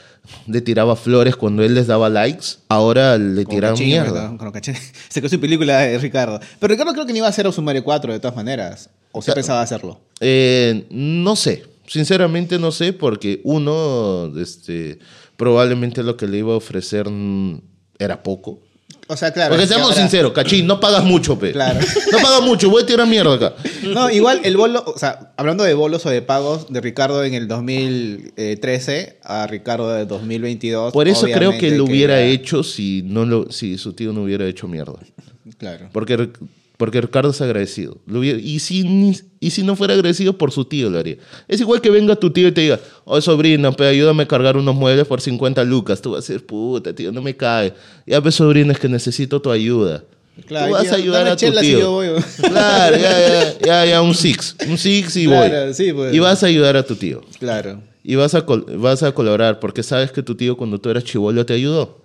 [0.48, 4.36] le tiraba flores cuando él les daba likes, ahora le Cachín, mierda.
[5.10, 6.40] Se quedó su película de Ricardo.
[6.60, 8.90] Pero Ricardo creo que no iba a hacer Sumario 4 de todas maneras.
[9.12, 9.36] O se Claro.
[9.36, 10.00] pensaba hacerlo.
[10.20, 15.00] Eh, no sé, sinceramente no sé, porque uno, este,
[15.38, 17.62] probablemente lo que le iba a ofrecer mm,
[18.00, 18.60] era poco.
[19.08, 19.52] O sea, claro.
[19.52, 21.52] Porque seamos ahora- sinceros, cachín, no pagas mucho, pe.
[21.52, 21.80] Claro.
[22.12, 23.54] No pagas mucho, voy a tirar mierda acá.
[23.84, 27.34] No, igual el bolo, o sea, hablando de bolos o de pagos de Ricardo en
[27.34, 30.94] el 2013 a Ricardo de 2022.
[30.94, 34.46] Por eso creo que lo hubiera hecho si, no lo, si su tío no hubiera
[34.48, 34.94] hecho mierda.
[35.58, 35.90] Claro.
[35.92, 36.30] Porque,
[36.78, 37.98] porque Ricardo es agradecido.
[38.24, 41.18] Y, si, y si no fuera agradecido, por su tío lo haría.
[41.48, 44.58] Es igual que venga tu tío y te diga, oye sobrino, pe, ayúdame a cargar
[44.58, 46.02] unos muebles por 50 lucas.
[46.02, 47.74] Tú vas a decir, puta, tío, no me cae.
[48.08, 50.04] Ya, pues, sobrino, es que necesito tu ayuda.
[50.48, 51.80] Claro, Tú vas tío, a ayudar a tu tío.
[51.80, 52.08] yo voy.
[52.42, 54.56] Claro, ya, ya, ya, ya, un six.
[54.68, 55.74] Un six y Claro, voy.
[55.76, 56.14] sí, pues.
[56.14, 57.22] Y vas a ayudar a tu tío.
[57.40, 57.82] Claro.
[58.04, 61.46] Y vas a, vas a colaborar porque sabes que tu tío cuando tú eras chivolo
[61.46, 62.02] te ayudó.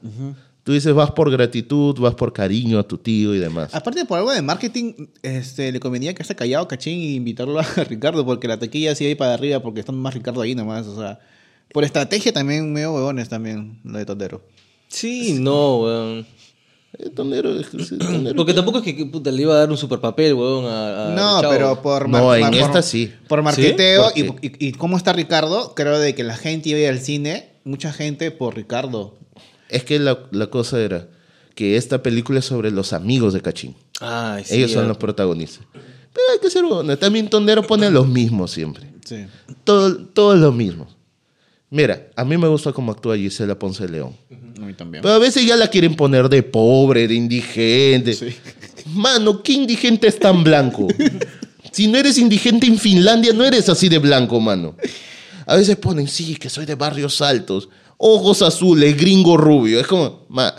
[0.68, 3.74] Tú dices, vas por gratitud, vas por cariño a tu tío y demás.
[3.74, 7.62] Aparte, por algo de marketing, este, le convenía que esté callado Cachín y invitarlo a
[7.88, 10.86] Ricardo, porque la taquilla sí ahí para arriba, porque están más Ricardo ahí nomás.
[10.86, 11.20] O sea,
[11.72, 14.42] por estrategia también, medio huevones también, lo de Tondero.
[14.88, 16.26] Sí, no, weón.
[16.98, 18.36] Eh, tonero, es- es- tonero.
[18.36, 21.14] Porque tampoco es que puta, le iba a dar un super papel, weón, a, a
[21.14, 21.50] No, Chavo.
[21.54, 23.10] pero por No, en por- esta sí.
[23.26, 24.20] Por marketeo ¿Sí?
[24.20, 26.88] y, ¿Por y, y cómo está Ricardo, creo de que la gente iba a ir
[26.88, 29.14] al cine, mucha gente por Ricardo.
[29.68, 31.08] Es que la, la cosa era
[31.54, 33.74] que esta película es sobre los amigos de Cachín.
[34.00, 34.88] Ay, sí, Ellos son ya.
[34.88, 35.66] los protagonistas.
[35.72, 36.96] Pero hay que ser bueno.
[36.96, 38.88] También Tondero pone a los mismos siempre.
[39.04, 39.26] Sí.
[39.64, 40.96] Todo, todos los mismos.
[41.70, 44.16] Mira, a mí me gusta cómo actúa Gisela Ponce de León.
[44.56, 45.02] A mí también.
[45.02, 48.14] Pero a veces ya la quieren poner de pobre, de indigente.
[48.14, 48.34] Sí.
[48.86, 50.88] Mano, ¿qué indigente es tan blanco?
[51.72, 54.76] si no eres indigente en Finlandia, no eres así de blanco, mano.
[55.44, 59.78] A veces ponen, sí, que soy de barrios altos, ojos azules, gringo rubio.
[59.78, 60.54] Es como, ma,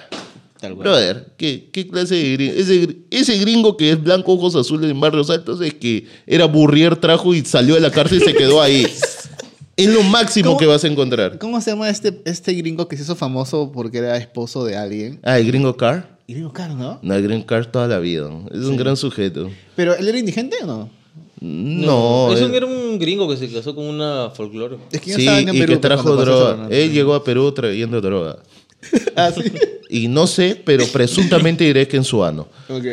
[0.59, 2.53] Tal brother, ¿qué, qué clase de gringo?
[2.53, 6.97] Ese, ese gringo que es blanco, ojos azules en barrios altos es que era burrier,
[6.97, 8.85] trajo y salió de la cárcel y se quedó ahí.
[9.77, 11.39] es lo máximo que vas a encontrar.
[11.39, 15.19] ¿Cómo se llama este, este gringo que se hizo famoso porque era esposo de alguien?
[15.23, 16.19] Ah, el gringo Carr.
[16.29, 16.99] Gringo caro, ¿no?
[17.01, 18.29] No, el Green Card toda la vida.
[18.51, 19.49] Es un gran sujeto.
[19.75, 20.89] ¿Pero él era indigente o no?
[21.41, 22.33] No.
[22.33, 24.77] Eso era un gringo que se casó con una folclore.
[24.91, 26.67] Es que sí, y Perú, que trajo droga.
[26.69, 28.39] Él llegó a Perú trayendo droga.
[29.15, 29.43] Ah, sí.
[29.89, 32.47] Y no sé, pero presuntamente diré que en su ano.
[32.69, 32.85] Ok.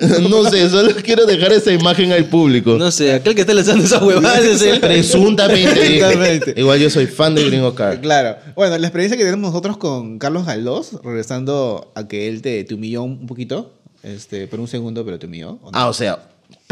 [0.28, 2.76] no sé, solo quiero dejar esa imagen al público.
[2.76, 4.80] No sé, aquel que está lanzando esa huevada es.
[4.80, 6.54] Presuntamente.
[6.56, 8.00] Igual yo soy fan de Gringo Car.
[8.00, 8.36] Claro.
[8.56, 12.74] Bueno, la experiencia que tenemos nosotros con Carlos Galdós, regresando a que él te, te
[12.74, 13.70] humilló un poquito,
[14.02, 15.58] este, por un segundo, pero te humilló.
[15.62, 15.78] ¿o no?
[15.78, 16.18] Ah, o sea,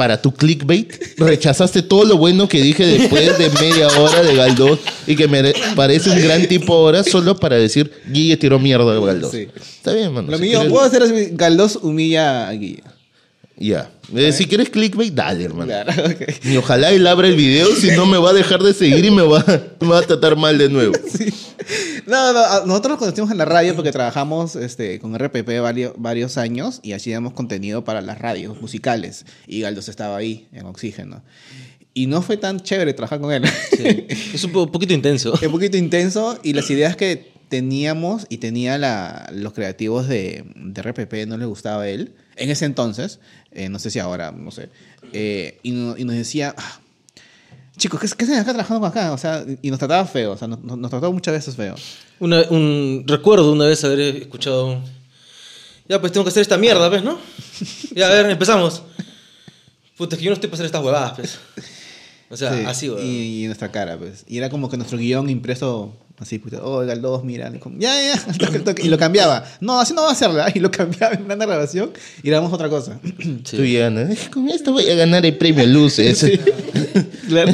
[0.01, 4.79] para tu clickbait, rechazaste todo lo bueno que dije después de media hora de Galdós
[5.07, 9.05] y que me parece un gran tipo ahora solo para decir Guille tiró mierda de
[9.05, 9.31] Galdós.
[9.31, 9.47] Sí.
[9.77, 10.31] Está bien, mano.
[10.31, 12.83] Lo si mío, quieres- puedo hacer así, Galdós humilla a Guille.
[13.61, 13.91] Ya.
[14.17, 15.67] Eh, si quieres clickbait, dale, hermano.
[15.67, 16.45] Claro, ok.
[16.47, 19.11] Y ojalá él abra el video, si no me va a dejar de seguir y
[19.11, 19.45] me va,
[19.81, 20.93] me va a tratar mal de nuevo.
[22.07, 25.93] No, no, a- nosotros nos conocimos en la radio porque trabajamos este, con RPP varios,
[25.97, 29.25] varios años y hacíamos contenido para las radios musicales.
[29.47, 31.23] Y Galdós estaba ahí, en Oxígeno.
[31.95, 33.45] Y no fue tan chévere trabajar con él.
[33.77, 34.07] Sí.
[34.35, 35.35] Es un po- poquito intenso.
[35.43, 40.83] un poquito intenso y las ideas que teníamos y tenía la, los creativos de, de
[40.83, 43.21] RPP no les gustaba a él en ese entonces,
[43.53, 44.69] eh, no sé si ahora, no sé,
[45.13, 46.81] eh, y, no- y nos decía, "Ah,
[47.77, 49.13] chicos, ¿qué, qué hacen acá trabajando acá?
[49.13, 51.75] O sea, y nos trataba feo, o sea, nos, nos trataba muchas veces feo.
[52.19, 54.83] Un, recuerdo una vez haber escuchado
[55.89, 57.19] Ya, pues tengo que hacer esta mierda, ¿ves, no?
[57.95, 58.83] Ya, a ver, empezamos.
[59.97, 61.39] Puta, que yo no estoy para hacer estas huevadas, pues.
[62.31, 63.05] O sea, Sí, así, weón.
[63.05, 64.25] y, y nuestra cara, pues.
[64.29, 67.51] Y era como que nuestro guion impreso así, puta, oh, el 2, mira.
[67.55, 69.43] y como, Ya, ya, ya, toque, toque, Y lo cambiaba.
[69.61, 70.53] No, así no va a ser, ¿verdad?
[70.55, 71.91] Y lo cambiaba en una grabación
[72.23, 73.01] y grabamos otra cosa.
[73.45, 73.57] Sí.
[73.57, 74.07] Tú ya, ¿no?
[74.33, 76.25] Con esto voy a ganar el premio Luces.
[77.29, 77.53] Claro.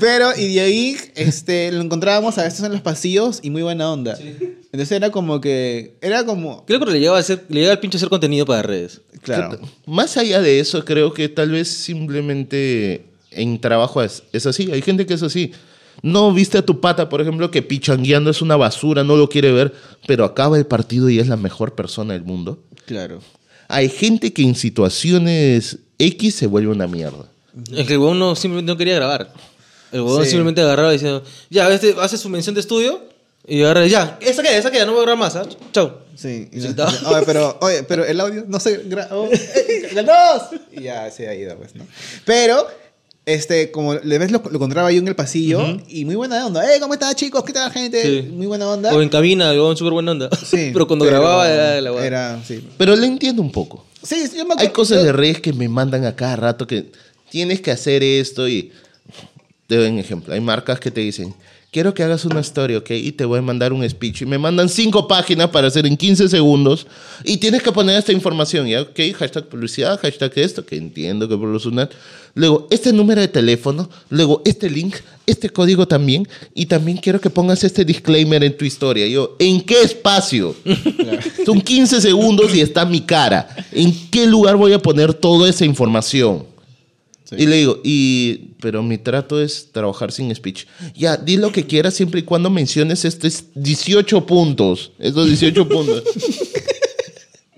[0.00, 3.92] Pero, y de ahí, este, lo encontrábamos a veces en los pasillos y muy buena
[3.92, 4.16] onda.
[4.18, 7.78] Entonces era como que, era como, Creo que le llegaba, a hacer, le llegaba el
[7.80, 9.02] pinche hacer contenido para redes.
[9.20, 9.58] claro.
[9.84, 14.70] Más allá de eso, creo que tal vez simplemente en trabajo es, es así.
[14.72, 15.52] Hay gente que es así.
[16.02, 19.50] No viste a tu pata, por ejemplo, que pichangueando es una basura, no lo quiere
[19.52, 19.74] ver,
[20.06, 22.60] pero acaba el partido y es la mejor persona del mundo.
[22.86, 23.20] Claro.
[23.66, 27.24] Hay gente que en situaciones X se vuelve una mierda.
[27.76, 29.32] Es que el huevón no, simplemente no quería grabar.
[29.90, 30.30] El huevón Sí.
[30.30, 33.02] simplemente agarraba y decía, ya, este, hace su mención de estudio
[33.46, 35.46] y agarra, ya, esa queda, esa queda, no voy a grabar más, ¿ah?
[35.72, 35.92] Chau.
[36.14, 36.48] Sí.
[36.52, 39.26] Y no- oye, pero, oye, pero el audio no se grabó.
[39.32, 40.42] ¡Eh, ¡El dos!
[40.72, 41.86] Y ya se ha ido, pues, ¿no?
[42.24, 42.66] Pero,
[43.28, 46.64] este, como le ves, lo, lo encontraba yo en el pasillo y muy buena onda.
[46.74, 47.44] ¡Eh, cómo están, chicos!
[47.44, 48.02] ¿Qué tal, gente?
[48.02, 48.28] Sí.
[48.30, 48.92] Muy buena onda.
[48.94, 50.30] O en cabina, súper buena onda.
[50.44, 52.04] Sí, pero cuando grababa era la.
[52.06, 52.66] Era, sí.
[52.78, 53.84] Pero le entiendo un poco.
[54.02, 56.66] Sí, sí, yo me Hay cosas yo- de redes que me mandan a cada rato
[56.66, 56.90] que
[57.30, 58.72] tienes que hacer esto y
[59.66, 60.32] te doy un ejemplo.
[60.32, 61.34] Hay marcas que te dicen,
[61.70, 62.90] quiero que hagas una historia, ¿ok?
[62.90, 64.22] Y te voy a mandar un speech.
[64.22, 66.86] Y me mandan cinco páginas para hacer en 15 segundos.
[67.24, 68.82] Y tienes que poner esta información, ¿ya?
[68.82, 68.98] ¿Ok?
[69.16, 71.90] Hashtag publicidad, hashtag esto, que entiendo que por lo sonar.
[72.34, 73.88] Luego, este número de teléfono.
[74.10, 76.26] Luego, este link, este código también.
[76.54, 79.06] Y también quiero que pongas este disclaimer en tu historia.
[79.06, 80.54] Yo, ¿en qué espacio?
[81.46, 83.48] Son 15 segundos y está mi cara.
[83.72, 86.57] ¿En qué lugar voy a poner toda esa información?
[87.28, 87.36] Sí.
[87.38, 90.66] Y le digo, y, pero mi trato es trabajar sin speech.
[90.94, 94.92] Ya, di lo que quieras siempre y cuando menciones estos 18 puntos.
[94.98, 96.02] Estos 18 puntos.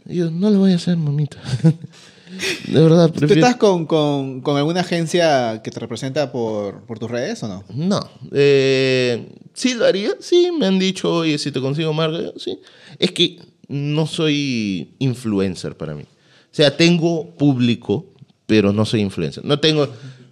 [0.07, 1.39] Y yo, no lo voy a hacer, mamita.
[2.67, 3.43] De verdad, ¿Tú prefiero...
[3.47, 7.65] estás con, con, con alguna agencia que te representa por, por tus redes o no?
[7.75, 8.01] No.
[8.33, 10.13] Eh, sí lo haría.
[10.21, 12.59] Sí, me han dicho, oye, si te consigo marca, sí.
[12.99, 16.03] Es que no soy influencer para mí.
[16.03, 18.07] O sea, tengo público,
[18.51, 19.45] pero no soy influencer.
[19.45, 19.89] No tengo...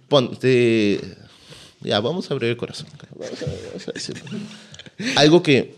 [0.09, 0.99] Ponte...
[1.79, 2.87] Ya, vamos a abrir el corazón.
[5.15, 5.73] Algo que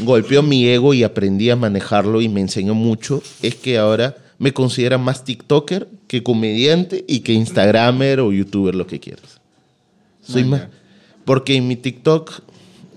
[0.00, 4.52] golpeó mi ego y aprendí a manejarlo y me enseñó mucho es que ahora me
[4.52, 9.40] considera más TikToker que comediante y que Instagramer o YouTuber, lo que quieras.
[10.20, 10.62] Soy más.
[11.24, 12.40] Porque en mi TikTok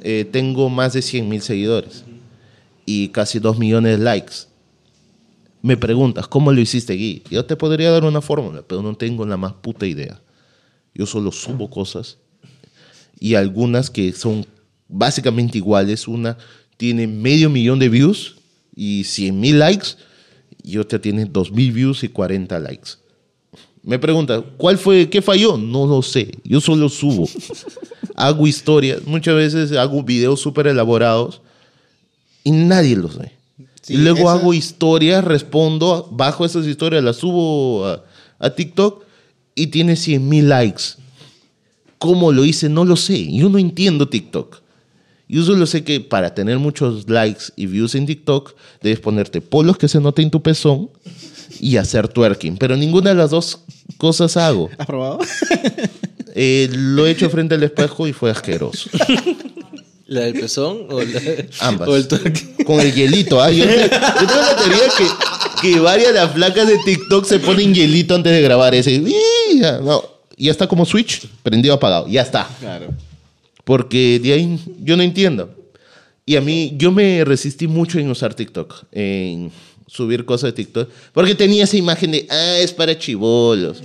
[0.02, 2.06] eh, tengo más de 100 mil seguidores
[2.88, 4.49] y casi 2 millones de likes.
[5.62, 7.24] Me preguntas, ¿cómo lo hiciste, Gui?
[7.30, 10.22] Yo te podría dar una fórmula, pero no tengo la más puta idea.
[10.94, 12.18] Yo solo subo cosas
[13.20, 14.46] y algunas que son
[14.88, 16.08] básicamente iguales.
[16.08, 16.38] Una
[16.78, 18.38] tiene medio millón de views
[18.76, 19.90] y 100 mil likes
[20.64, 22.92] y otra tiene 2 mil views y 40 likes.
[23.84, 25.10] Me pregunta, ¿cuál fue?
[25.10, 25.58] ¿Qué falló?
[25.58, 26.32] No lo sé.
[26.44, 27.28] Yo solo subo.
[28.16, 29.06] hago historias.
[29.06, 31.42] Muchas veces hago videos súper elaborados
[32.44, 33.39] y nadie los ve.
[33.90, 38.04] Sí, y luego eso- hago historias, respondo, bajo esas historias, las subo a,
[38.40, 39.04] a TikTok
[39.56, 40.84] y tiene 100 mil likes.
[41.98, 42.70] ¿Cómo lo hice?
[42.70, 43.30] No lo sé.
[43.32, 44.62] Yo no entiendo TikTok.
[45.28, 49.78] Yo solo sé que para tener muchos likes y views en TikTok, debes ponerte polos
[49.78, 50.90] que se noten tu pezón
[51.60, 52.58] y hacer twerking.
[52.58, 53.60] Pero ninguna de las dos
[53.98, 54.70] cosas hago.
[54.78, 55.20] ¿Has probado?
[56.36, 58.90] Eh, lo he hecho frente al espejo y fue asqueroso.
[60.10, 61.22] ¿La del pezón o, la,
[61.62, 61.88] Ambas.
[61.88, 62.64] o el twerk?
[62.66, 63.52] Con el hielito, ¿ah?
[63.52, 65.06] Yo, te- yo tengo la teoría que,
[65.74, 68.92] que varias de las flacas de TikTok se ponen hielito antes de grabar ese.
[68.94, 69.60] ¡Ih!
[69.60, 70.04] Ya, No,
[70.36, 72.08] ya está como Switch, prendido, apagado.
[72.08, 72.50] Ya está.
[72.60, 72.88] Claro.
[73.64, 75.54] Porque de ahí yo no entiendo.
[76.26, 79.52] Y a mí, yo me resistí mucho en usar TikTok, en
[79.88, 83.78] subir cosas de TikTok, porque tenía esa imagen de, ah, es para chivolos.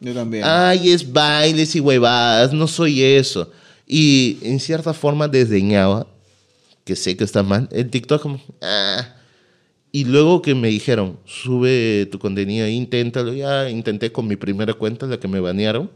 [0.00, 0.42] Yo también.
[0.46, 3.50] Ay, es bailes y huevadas, no soy eso.
[3.86, 6.06] Y en cierta forma desdeñaba,
[6.84, 9.16] que sé que está mal, el TikTok como, ah.
[9.94, 15.06] Y luego que me dijeron, sube tu contenido, inténtalo, ya intenté con mi primera cuenta,
[15.06, 15.90] la que me banearon.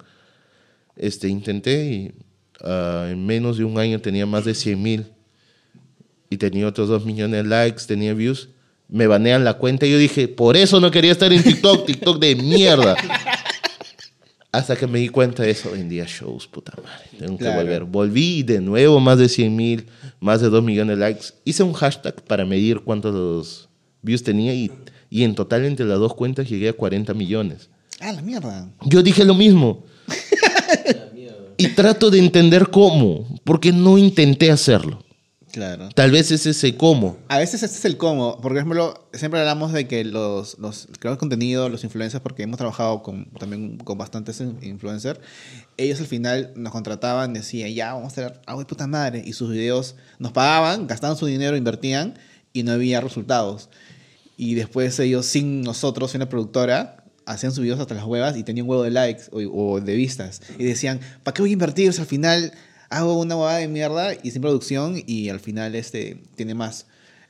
[0.97, 2.13] Este, intenté y
[2.63, 5.07] ah, en menos de un año tenía más de 100 mil.
[6.29, 8.51] Y tenía otros 2 millones de likes, tenía views.
[8.89, 12.19] Me banean la cuenta y yo dije, por eso no quería estar en TikTok, TikTok
[12.19, 12.97] de mierda.
[14.57, 17.11] Hasta que me di cuenta de eso, vendía shows, puta madre.
[17.19, 17.85] Tengo que volver.
[17.85, 19.87] Volví y de nuevo más de 100 mil,
[20.19, 21.27] más de 2 millones de likes.
[21.45, 23.69] Hice un hashtag para medir cuántos
[24.01, 24.73] views tenía y,
[25.11, 27.69] y en total entre las dos cuentas llegué a 40 millones.
[28.01, 28.71] Ah, la mierda.
[28.87, 29.85] Yo dije lo mismo.
[31.59, 35.05] y trato de entender cómo, porque no intenté hacerlo.
[35.57, 35.89] Claro.
[35.95, 37.17] Tal vez es ese cómo.
[37.29, 38.39] A veces este es el cómo.
[38.43, 42.59] Por ejemplo, siempre hablamos de que los, los creadores de contenido, los influencers, porque hemos
[42.59, 45.19] trabajado con, también con bastantes in- influencers,
[45.79, 49.23] ellos al final nos contrataban, decían, ya, vamos a hacer algo de puta madre.
[49.25, 52.19] Y sus videos nos pagaban, gastaban su dinero, invertían
[52.53, 53.71] y no había resultados.
[54.37, 58.43] Y después ellos, sin nosotros, sin la productora, hacían sus videos hasta las huevas y
[58.43, 60.43] tenían un huevo de likes o, o de vistas.
[60.59, 62.53] Y decían, ¿para qué voy a invertir si al final
[62.89, 66.87] hago una huevada de mierda y sin producción y al final este tiene más?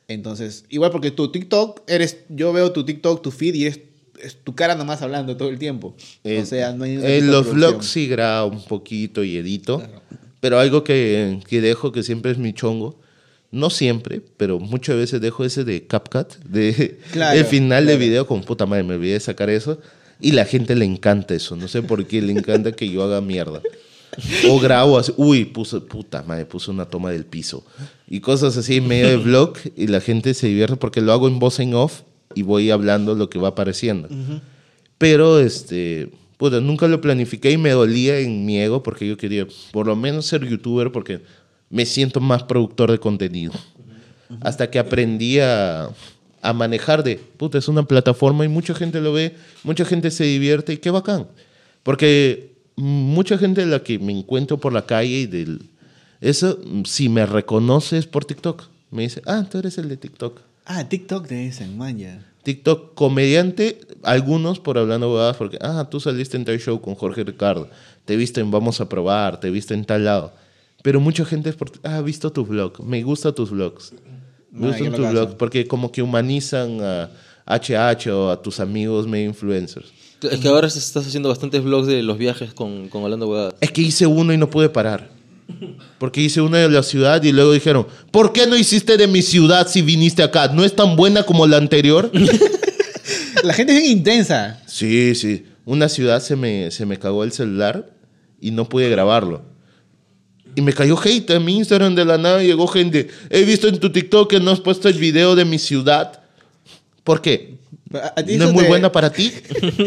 [0.09, 3.81] Entonces, igual porque tu TikTok, eres, yo veo tu TikTok, tu feed y es,
[4.23, 5.97] es tu cara nomás hablando todo el tiempo.
[6.23, 9.83] Eh, o sea, no hay de los vlogs sí grabo un poquito y edito.
[10.41, 13.01] Pero algo que, que dejo que siempre es mi chongo.
[13.51, 17.99] No siempre, pero muchas veces dejo ese de CapCut, de Claro, el final claro.
[17.99, 19.81] de video con puta madre, me olvidé de sacar eso.
[20.21, 21.57] Y la gente le encanta eso.
[21.57, 23.63] No sé por qué le encanta que yo haga mierda.
[24.51, 27.65] O grabo así, uy, puse, puta madre, puse una toma del piso.
[28.09, 31.29] Y cosas así en medio de vlog y la gente se divierte porque lo hago
[31.29, 32.03] en voz en off
[32.35, 34.09] y voy hablando lo que va apareciendo.
[34.99, 39.47] Pero, este, puta, nunca lo planifiqué y me dolía en mi ego porque yo quería
[39.73, 41.23] por lo menos ser youtuber porque
[41.71, 43.53] me siento más productor de contenido.
[44.41, 45.89] Hasta que aprendí a,
[46.43, 50.25] a manejar de, puta, es una plataforma y mucha gente lo ve, mucha gente se
[50.25, 51.27] divierte y qué bacán.
[51.83, 55.71] Porque mucha gente de la que me encuentro por la calle y del...
[56.21, 60.41] Eso, si me reconoces por TikTok, me dice, ah, tú eres el de TikTok.
[60.65, 62.25] Ah, TikTok te dicen, man, ya.
[62.43, 67.25] TikTok comediante, algunos por hablando huevadas, porque, ah, tú saliste en tal show con Jorge
[67.25, 67.69] Ricardo,
[68.05, 70.33] te viste en Vamos a Probar, te viste en tal lado.
[70.83, 73.93] Pero mucha gente es por, ah, he visto tu vlog, me gustan tus vlogs.
[74.53, 77.11] Me Ah, gustan tus vlogs, porque como que humanizan a
[77.47, 79.93] HH o a tus amigos medio influencers.
[80.23, 83.55] Es que ahora estás haciendo bastantes vlogs de los viajes con, con Hablando Huevadas.
[83.61, 85.11] Es que hice uno y no pude parar.
[85.99, 89.23] Porque hice uno de la ciudad y luego dijeron, ¿por qué no hiciste de mi
[89.23, 90.49] ciudad si viniste acá?
[90.49, 92.11] ¿No es tan buena como la anterior?
[93.45, 94.61] La gente es bien intensa.
[94.67, 95.45] Sí, sí.
[95.65, 97.93] Una ciudad se me, se me cagó el celular
[98.41, 99.43] y no pude grabarlo.
[100.57, 102.43] Y me cayó hate en mi Instagram de la nada.
[102.43, 103.09] Llegó gente.
[103.31, 106.23] He visto en tu TikTok que no has puesto el video de mi ciudad.
[107.05, 107.59] ¿Por qué?
[107.95, 109.33] ¿A- a ti ¿No es muy te- buena para ti?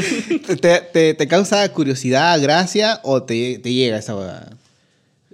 [0.61, 4.55] ¿Te, te, te causa curiosidad, gracia o te, llega esa huevada?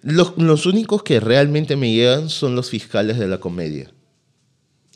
[0.02, 3.92] Los, los únicos que realmente me llegan son los fiscales de la comedia.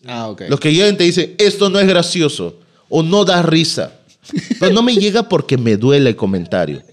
[0.05, 0.43] Ah, ok.
[0.49, 3.93] Los que llegan y te dicen, esto no es gracioso o no da risa.
[4.60, 6.84] Pero no me llega porque me duele el comentario.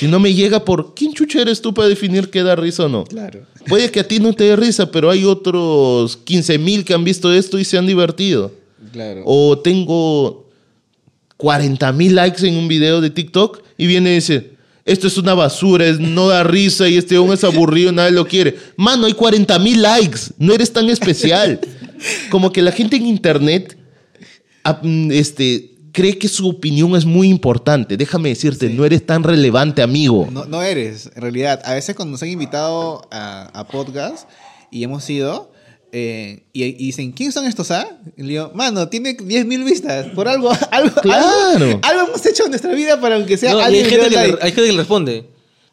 [0.00, 3.04] Sino me llega por, ¿quién chucha eres tú para definir qué da risa o no?
[3.04, 3.42] Claro.
[3.68, 7.04] Puede que a ti no te dé risa, pero hay otros 15 mil que han
[7.04, 8.52] visto esto y se han divertido.
[8.92, 9.22] Claro.
[9.24, 10.48] O tengo
[11.36, 14.50] 40 mil likes en un video de TikTok y viene y dice,
[14.84, 18.26] esto es una basura, es- no da risa y este hombre es aburrido, nadie lo
[18.26, 18.56] quiere.
[18.76, 21.60] Mano, hay 40 mil likes, no eres tan especial.
[22.30, 23.76] Como que la gente en internet
[25.10, 27.96] este, cree que su opinión es muy importante.
[27.96, 30.28] Déjame decirte, no eres tan relevante, amigo.
[30.30, 31.60] No, no eres, en realidad.
[31.64, 34.28] A veces cuando nos han invitado a, a podcast
[34.70, 35.49] y hemos ido,
[35.92, 37.86] eh, y, y dicen, ¿quién son estos, ah?
[38.16, 40.06] Y le digo, mano, tiene 10.000 vistas.
[40.14, 41.26] Por algo, algo, Claro.
[41.64, 44.04] algo, algo hemos hecho en nuestra vida para aunque sea No, hay alguien le gente,
[44.04, 44.38] que le, like.
[44.44, 45.24] hay gente que le responde.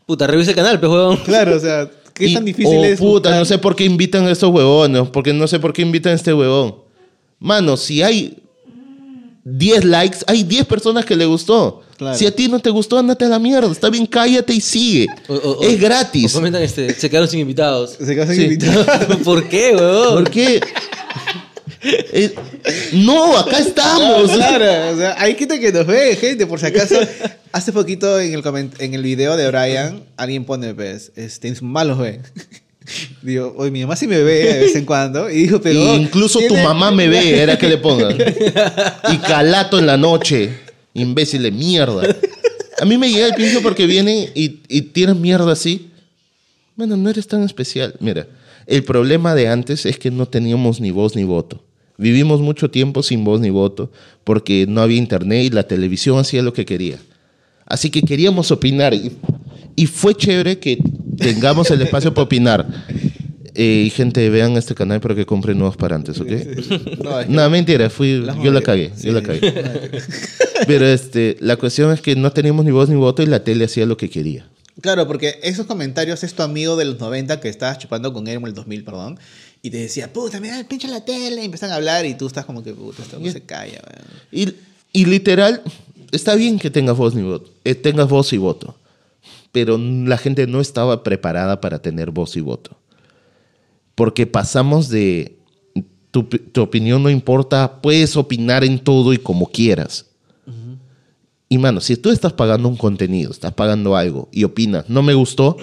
[0.06, 1.17] Puta, revisa el canal, pues, huevón.
[1.25, 2.99] Claro, o sea, ¿qué Y- tan difícil oh, es?
[2.99, 5.82] puta, buscar- no sé por qué invitan a estos huevones, porque no sé por qué
[5.82, 6.75] invitan a este huevón.
[7.39, 8.38] Mano, si hay
[9.43, 11.82] 10 likes, hay 10 personas que le gustó.
[11.98, 12.18] Claro.
[12.18, 13.72] Si a ti no te gustó, andate a la mierda.
[13.72, 15.08] Está bien, cállate y sigue.
[15.28, 16.32] O- o- o- es gratis.
[16.34, 17.98] o comentan, este, se quedaron sin invitados.
[18.00, 18.44] Se quedó sin Sí.
[18.44, 18.86] invitado.
[19.24, 20.24] ¿Por qué, huevón?
[20.24, 20.62] ¿Por qué?
[21.84, 22.34] Eh,
[22.94, 24.32] no, acá estamos.
[24.32, 26.96] Claro, o sea, hay gente que nos ve, gente, por si acaso.
[27.52, 31.66] Hace poquito en el, coment- en el video de Brian, alguien pone, pues, este, su
[31.66, 32.20] mamá los ve.
[33.22, 35.30] Digo, oye, mi mamá sí me ve de vez en cuando.
[35.30, 35.80] Y dijo, pero.
[35.80, 38.16] Y incluso tu mamá me ve, era que le pongan.
[39.14, 40.66] Y calato en la noche.
[40.98, 42.04] Imbécil de mierda.
[42.80, 45.90] A mí me llega el pincho porque vienen y, y tienen mierda así.
[46.76, 47.96] Bueno, no eres tan especial.
[48.00, 48.28] Mira,
[48.66, 51.64] el problema de antes es que no teníamos ni voz ni voto.
[51.98, 53.92] Vivimos mucho tiempo sin voz ni voto
[54.24, 57.00] porque no había internet y la televisión hacía lo que quería.
[57.66, 59.14] Así que queríamos opinar y,
[59.76, 60.78] y fue chévere que
[61.18, 62.68] tengamos el espacio para opinar.
[63.60, 66.28] Eh, y gente, vean este canal para que compren nuevos parantes, ¿ok?
[67.04, 69.08] No, es que- No, mentira, fui, yo la cagué, Sí.
[69.08, 69.41] yo la cagué.
[70.67, 73.66] Pero este, la cuestión es que no teníamos ni voz ni voto y la tele
[73.66, 74.47] hacía lo que quería.
[74.82, 78.38] Claro, porque esos comentarios es tu amigo de los 90 que estabas chupando con él
[78.38, 79.18] en el 2000, perdón.
[79.64, 81.41] Y te decía, puta, me da el pinche la tele.
[81.41, 83.82] Y empiezan a hablar y tú estás como que, puta, esto no se calla,
[84.32, 84.53] weón.
[84.93, 85.64] Y, y literal,
[86.12, 88.76] está bien que tengas voz, ni voto, eh, tengas voz y voto,
[89.51, 92.78] pero la gente no estaba preparada para tener voz y voto.
[93.98, 95.39] Porque pasamos de
[96.12, 100.06] tu, tu opinión no importa, puedes opinar en todo y como quieras.
[101.50, 105.16] Y mano, si tú estás pagando un contenido, estás pagando algo y opinas, no me
[105.16, 105.58] gustó,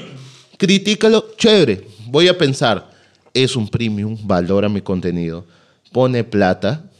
[0.56, 1.86] critícalo, chévere.
[2.06, 2.90] Voy a pensar,
[3.34, 5.44] es un premium, valora mi contenido,
[5.92, 6.90] pone plata.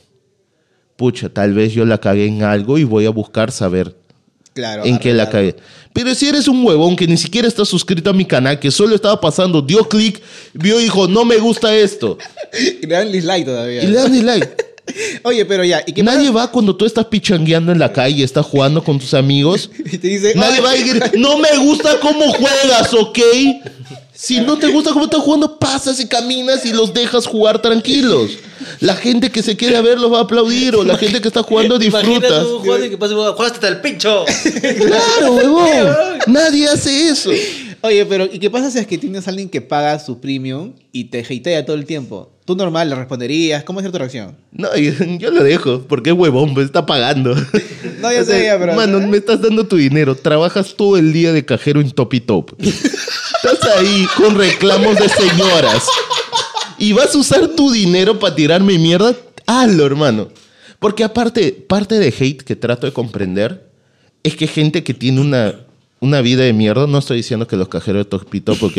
[0.95, 3.97] Pucha, tal vez yo la cagué en algo y voy a buscar saber
[4.55, 4.85] Claro.
[4.85, 5.57] en qué la cagué.
[5.93, 8.95] Pero si eres un huevón que ni siquiera está suscrito a mi canal, que solo
[8.95, 12.19] estaba pasando, dio clic, vio y dijo, no me gusta esto.
[12.83, 13.83] Y le dan dislike todavía.
[13.83, 14.65] Y le dan dislike.
[15.25, 16.47] Oye, pero ya, ¿y qué Nadie pasa?
[16.47, 19.71] va cuando tú estás pichangueando en la calle, estás jugando con tus amigos.
[19.93, 23.19] Y te dice, Nadie "Ay, va a decir, no me gusta cómo juegas, ¿ok?
[24.17, 28.39] Si no te gusta cómo estás jugando, pasas y caminas y los dejas jugar tranquilos.
[28.79, 31.43] La gente que se quiere ver los va a aplaudir o la gente que está
[31.43, 31.79] jugando
[33.35, 34.25] jugaste hasta el pincho.
[34.79, 35.97] Claro, huevón.
[36.29, 37.31] Nadie hace eso.
[37.81, 40.75] Oye, pero ¿y qué pasa si es que tienes a alguien que paga su premium
[40.93, 42.31] y te hatea todo el tiempo?
[42.45, 44.37] Tú normal le responderías, ¿cómo es tu reacción?
[44.53, 47.35] No, yo, yo lo dejo, porque es huevón, me está pagando.
[48.03, 50.15] No, ya sé, ya, pero- Mano, me estás dando tu dinero.
[50.15, 52.53] Trabajas todo el día de cajero en Top y Top.
[52.61, 55.87] Estás ahí con reclamos de señoras.
[56.79, 59.15] ¿Y vas a usar tu dinero para tirarme mierda?
[59.47, 60.29] Hazlo, hermano.
[60.79, 63.71] Porque aparte, parte de hate que trato de comprender
[64.23, 65.55] es que gente que tiene una,
[66.01, 68.77] una vida de mierda, no estoy diciendo que los cajeros de Top y Top, ¿ok?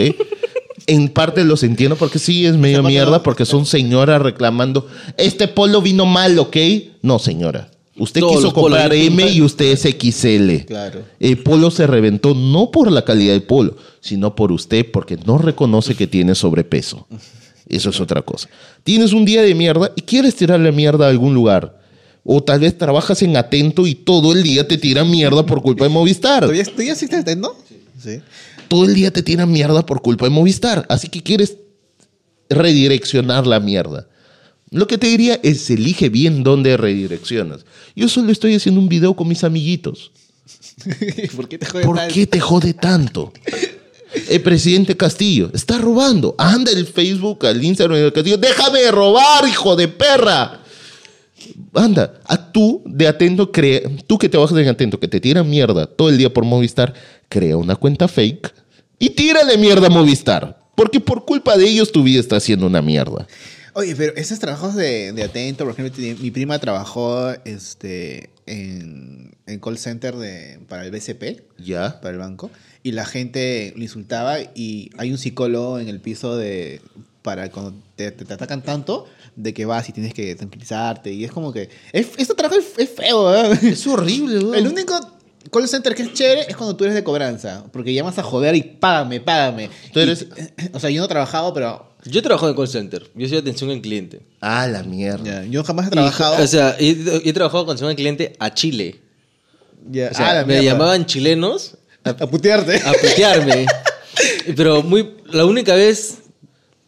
[0.87, 5.81] En parte los entiendo porque sí es medio mierda, porque son señoras reclamando, este polo
[5.81, 6.57] vino mal, ¿ok?
[7.01, 7.71] No, señora.
[7.97, 10.65] Usted Todos quiso comprar M y usted es XL.
[10.65, 11.03] Claro.
[11.19, 15.37] El polo se reventó no por la calidad del polo, sino por usted porque no
[15.37, 17.07] reconoce que tiene sobrepeso.
[17.67, 18.49] Eso es otra cosa.
[18.83, 21.79] Tienes un día de mierda y quieres tirarle mierda a algún lugar.
[22.25, 25.85] O tal vez trabajas en atento y todo el día te tiran mierda por culpa
[25.85, 26.41] de Movistar.
[26.41, 27.55] ¿Todavía, ¿todavía existe Nintendo?
[28.01, 28.19] Sí.
[28.67, 30.85] Todo el día te tiran mierda por culpa de Movistar.
[30.89, 31.57] Así que quieres
[32.49, 34.07] redireccionar la mierda.
[34.71, 37.65] Lo que te diría es elige bien dónde redireccionas.
[37.95, 40.11] Yo solo estoy haciendo un video con mis amiguitos.
[41.35, 42.13] ¿Por qué te jodes ¿Por tanto?
[42.13, 43.33] qué te jode tanto?
[44.29, 46.35] El presidente Castillo está robando.
[46.37, 48.37] Anda el Facebook, al Instagram del Castillo.
[48.37, 50.61] Déjame de robar, hijo de perra.
[51.73, 55.49] Anda, a tú de atento, crea, tú que te bajas en atento, que te tiran
[55.49, 56.93] mierda todo el día por Movistar,
[57.29, 58.53] crea una cuenta fake
[58.99, 60.59] y tírale mierda a Movistar.
[60.75, 63.27] Porque por culpa de ellos tu vida está haciendo una mierda.
[63.73, 69.59] Oye, pero esos trabajos de, de atento, por ejemplo, mi prima trabajó este, en, en
[69.59, 71.99] call center de, para el BCP, ¿Ya?
[72.01, 72.51] para el banco,
[72.83, 76.81] y la gente le insultaba y hay un psicólogo en el piso de
[77.21, 81.25] para cuando te, te- te atacan tanto de que vas y tienes que tranquilizarte y
[81.25, 83.63] es como que es, este trabajo es, es feo ¿verdad?
[83.63, 84.55] Es horrible, weón.
[84.55, 84.97] el único
[85.51, 88.55] call center que es chévere es cuando tú eres de cobranza porque llamas a joder
[88.55, 90.27] y págame págame Tú Y- eres-
[90.73, 93.09] o sea yo no he trabajado pero Yo he trabajado en call center.
[93.15, 94.21] Yo soy atención al cliente.
[94.39, 95.23] Ah, la mierda.
[95.23, 98.35] ya, yo jamás he Y, trabajado o sea, he, he trabajado con atención al cliente
[98.39, 99.01] a Chile.
[99.91, 100.71] Ya, O sea, ah, la me mierda.
[100.71, 103.65] llamaban chilenos a, a putearte a putearme.
[104.55, 106.19] Pero muy, la única vez,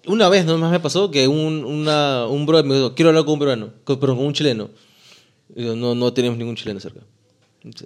[0.08, 3.34] una vez nomás me pasó que un, una, un brother me dijo, quiero hablar con
[3.34, 4.70] un peruano, con, perdón, con un chileno.
[5.56, 7.02] Y yo, no, no tenemos ningún chileno cerca.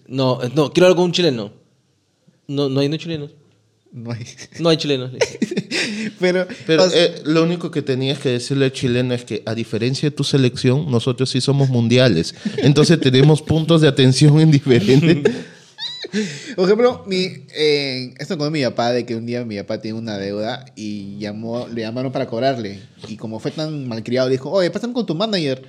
[0.07, 1.51] No, no, quiero hablar con un chileno.
[2.47, 3.31] No, no hay no chilenos.
[3.91, 4.25] No hay-
[4.59, 5.11] No hay chilenos.
[6.19, 10.09] pero Pero eh, lo único que tenías que decirle al chileno es que, a diferencia
[10.09, 12.35] de tu selección, nosotros sí somos mundiales.
[12.57, 15.33] Entonces tenemos puntos de atención en diferentes.
[16.55, 19.97] Por ejemplo, mi, eh, esto con mi papá, de que un día mi papá tiene
[19.97, 22.79] una deuda y llamó, le llamaron para cobrarle.
[23.07, 25.63] Y como fue tan malcriado, dijo, oye, pásame con tu manager.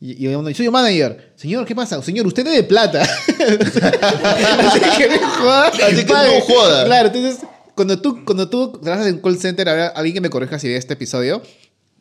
[0.00, 1.32] Y, y yo, soy yo manager.
[1.36, 2.00] Señor, ¿qué pasa?
[2.02, 3.02] Señor, usted es de plata.
[3.28, 5.68] Así que no joda.
[5.68, 6.84] Así que no joda.
[6.84, 10.58] Claro, entonces, cuando tú, cuando tú trabajas en call center, habrá alguien que me corrija
[10.58, 11.42] si ve este episodio.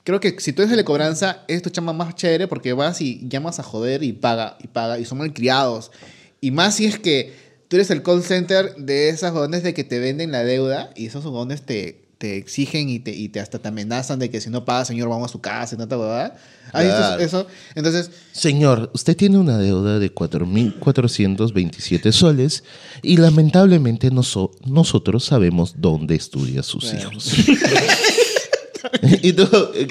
[0.03, 3.27] Creo que si tú eres de cobranza, es tu chamba más chévere porque vas y
[3.27, 5.91] llamas a joder y paga, y paga, y son malcriados.
[6.39, 9.83] Y más si es que tú eres el call center de esas jodones de que
[9.83, 13.59] te venden la deuda y esos jodones te, te exigen y, te, y te hasta
[13.59, 16.35] te amenazan de que si no pagas, señor, vamos a su casa y tanta huevada.
[16.73, 17.21] ¿Has visto Claro.
[17.23, 17.47] eso?
[17.75, 22.63] Entonces, Señor, usted tiene una deuda de 4.427 soles
[23.01, 27.09] y lamentablemente noso- nosotros sabemos dónde estudia sus Claro.
[27.11, 27.33] hijos.
[29.21, 29.87] y tú, eh,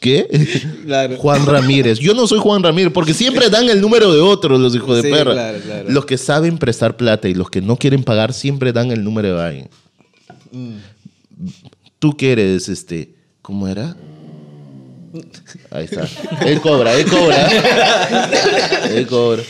[0.00, 0.26] ¿qué?
[0.84, 1.16] Claro.
[1.16, 1.98] Juan Ramírez.
[1.98, 5.02] Yo no soy Juan Ramírez porque siempre dan el número de otros los hijos de
[5.02, 5.32] Sí, perra.
[5.32, 5.90] claro, claro.
[5.90, 9.36] Los que saben prestar plata y los que no quieren pagar siempre dan el número
[9.36, 9.68] de alguien.
[11.98, 13.96] Tú que eres este, ¿cómo era?
[15.70, 16.06] Ahí está.
[16.46, 17.48] Él cobra, él cobra.
[18.90, 19.42] Él cobra.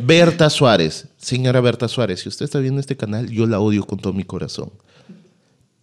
[0.00, 1.06] Berta Suárez.
[1.16, 4.24] Señora Berta Suárez, si usted está viendo este canal, yo la odio con todo mi
[4.24, 4.70] corazón.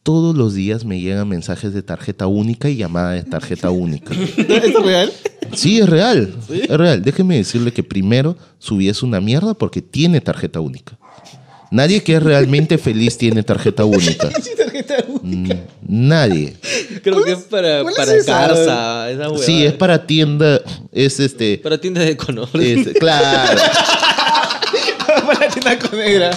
[0.03, 4.13] Todos los días me llegan mensajes de tarjeta única y llamada de tarjeta única.
[4.37, 5.11] ¿Es real?
[5.55, 6.35] Sí, es real.
[6.49, 7.01] Es real.
[7.01, 10.97] Déjeme decirle que primero subí es una mierda porque tiene tarjeta única.
[11.71, 14.29] Nadie que es realmente feliz tiene tarjeta única.
[14.57, 15.55] Tarjeta única.
[15.55, 16.53] Mm, Nadie.
[17.01, 18.53] Creo que es para, ¿Cuál es para
[19.15, 19.37] esa?
[19.43, 20.61] Sí, es para tienda.
[20.91, 21.57] Es este.
[21.57, 22.47] Para tiendas de color.
[22.59, 23.59] es- claro.
[25.63, 26.31] Para la tienda con negra.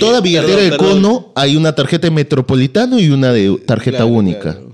[0.00, 1.02] Toda billetera Perdón, de perdón.
[1.02, 4.40] cono hay una tarjeta de metropolitano y una de tarjeta Claro, única.
[4.40, 4.68] claro.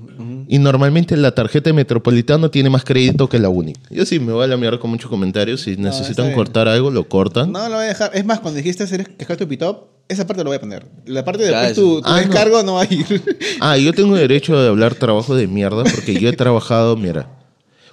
[0.46, 3.80] Y normalmente la tarjeta de metropolitano tiene más crédito que la única.
[3.90, 5.62] Yo sí me voy a la mierda con muchos comentarios.
[5.62, 7.50] Si necesitan cortar algo, lo cortan.
[7.50, 8.10] No, lo voy a dejar.
[8.14, 10.84] Es más, cuando dijiste hacer escalar tu pitop, esa parte lo voy a poner.
[11.06, 12.26] La parte de después tu, tu Ah, no.
[12.26, 12.74] descargo no.
[12.74, 13.22] va a ir.
[13.60, 17.30] Ah, yo tengo derecho de hablar trabajo de mierda porque yo he trabajado, mira.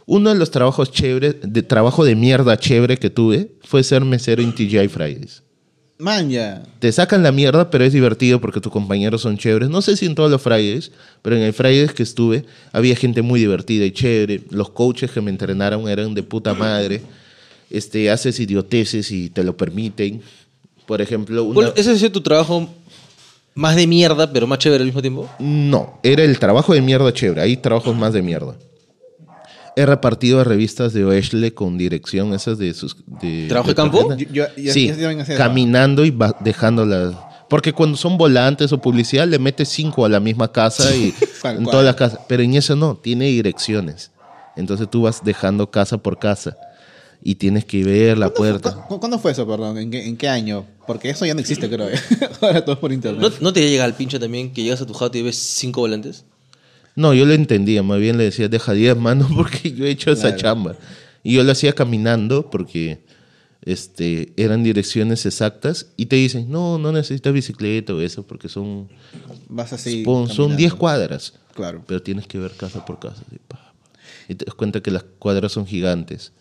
[0.06, 4.42] Uno de los trabajos chéveres, de trabajo de mierda chévere que tuve fue ser mesero
[4.44, 5.42] en TGI Fridays.
[6.02, 6.64] Man, ya.
[6.80, 9.70] Te sacan la mierda, pero es divertido porque tus compañeros son chéveres.
[9.70, 10.92] No sé si en todos los Fridays,
[11.22, 14.42] pero en el Fridays que estuve había gente muy divertida y chévere.
[14.50, 17.04] Los coaches que me entrenaron eran de puta madre.
[17.70, 20.24] Este, haces idioteces y te lo permiten.
[20.88, 21.54] Por ejemplo, una...
[21.54, 22.68] Bueno, ¿Ese ha sido tu trabajo
[23.54, 25.30] más de mierda, pero más chévere al mismo tiempo?
[25.38, 27.42] No, era el trabajo de mierda chévere.
[27.42, 28.56] Hay trabajos más de mierda.
[29.76, 32.98] He repartido revistas de Oeshle con dirección, esas de sus.
[33.22, 34.16] De, ¿Trabajo de de campo?
[34.18, 34.92] Yo- yo- yo- sí,
[35.38, 37.16] caminando y dejándolas.
[37.50, 41.14] Porque cuando son volantes o publicidad, le metes cinco a la misma casa y
[41.44, 42.20] en todas las casas.
[42.28, 44.12] Pero en eso no, tiene direcciones.
[44.56, 46.58] Entonces tú vas dejando casa por casa
[47.24, 48.74] y tienes que ver la puerta.
[48.88, 49.78] ¿Cu- ¿Cuándo fue eso, perdón?
[49.78, 50.66] ¿En qué, en qué año?
[50.88, 51.90] Porque eso ya no existe, creo.
[51.90, 52.00] ¿eh?
[52.42, 53.22] Ahora todo es por internet.
[53.22, 55.82] ¿No, ¿No te llega al pincho también que llegas a tu jato y ves cinco
[55.82, 56.26] volantes?
[56.96, 60.12] No, yo lo entendía, más bien le decía, deja 10 mano porque yo he hecho
[60.12, 60.38] esa Claro.
[60.38, 60.76] chamba.
[61.24, 63.04] Y yo lo hacía caminando porque
[63.64, 68.90] este, eran direcciones exactas y te dicen, no, no necesitas bicicleta o eso porque son,
[69.48, 70.04] Vas así.
[70.04, 70.58] son, son caminando.
[70.58, 71.34] 10 cuadras.
[71.54, 71.84] Claro.
[71.88, 73.22] Pero tienes que ver casa por casa.
[74.28, 76.32] Y te das cuenta que las cuadras son gigantes.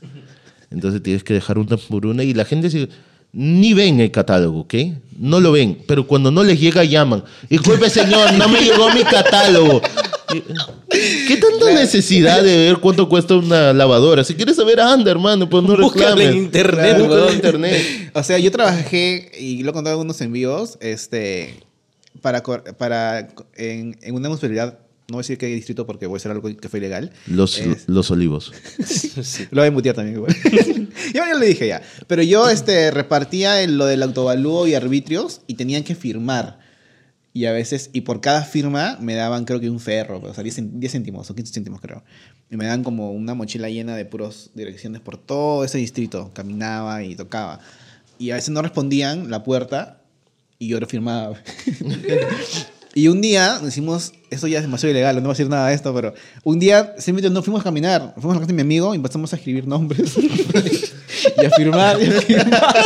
[0.70, 2.88] Entonces tienes que dejar una por una y la gente se-
[3.32, 4.74] ni ven el catálogo, ¿ok?
[5.18, 7.22] No lo ven, pero cuando no les llega llaman.
[7.48, 9.82] Disculpe señor, no me llegó mi catálogo.
[10.91, 14.24] ¿Qué tanta necesidad de ver cuánto cuesta una lavadora?
[14.24, 16.28] Si quieres saber, anda, hermano, pues no reclames.
[16.28, 17.35] en internet, weón.
[17.35, 18.11] internet.
[18.14, 21.61] O sea, yo trabajé, y lo he contado en unos envíos, este,
[22.22, 24.78] para, para en, en una municipalidad,
[25.09, 27.11] no voy a decir qué distrito porque voy a hacer algo que fue ilegal.
[27.26, 28.53] Los, Es- los olivos.
[29.51, 30.18] Lo voy a mutear también.
[30.18, 30.37] igual.
[31.12, 31.83] yo ya lo dije ya.
[32.07, 36.59] Pero yo este, repartía en lo del autovalúo y arbitrios y tenían que firmar.
[37.33, 40.43] Y a veces, y por cada firma me daban creo que un ferro, o sea,
[40.43, 42.03] 10, cen- 10 céntimos o 15 céntimos creo.
[42.51, 46.33] Y me daban como una mochila llena de puros direcciones por todo ese distrito.
[46.35, 47.61] Caminaba y tocaba.
[48.18, 50.03] Y a veces no respondían la puerta
[50.59, 51.37] y yo lo firmaba.
[52.95, 55.74] y un día decimos, esto ya es demasiado ilegal, no voy a decir nada de
[55.74, 56.12] esto, pero
[56.43, 58.97] un día simplemente no fuimos a caminar, fuimos a la casa de mi amigo y
[58.97, 60.16] empezamos a escribir nombres
[61.41, 62.74] y a firmar y a firmar.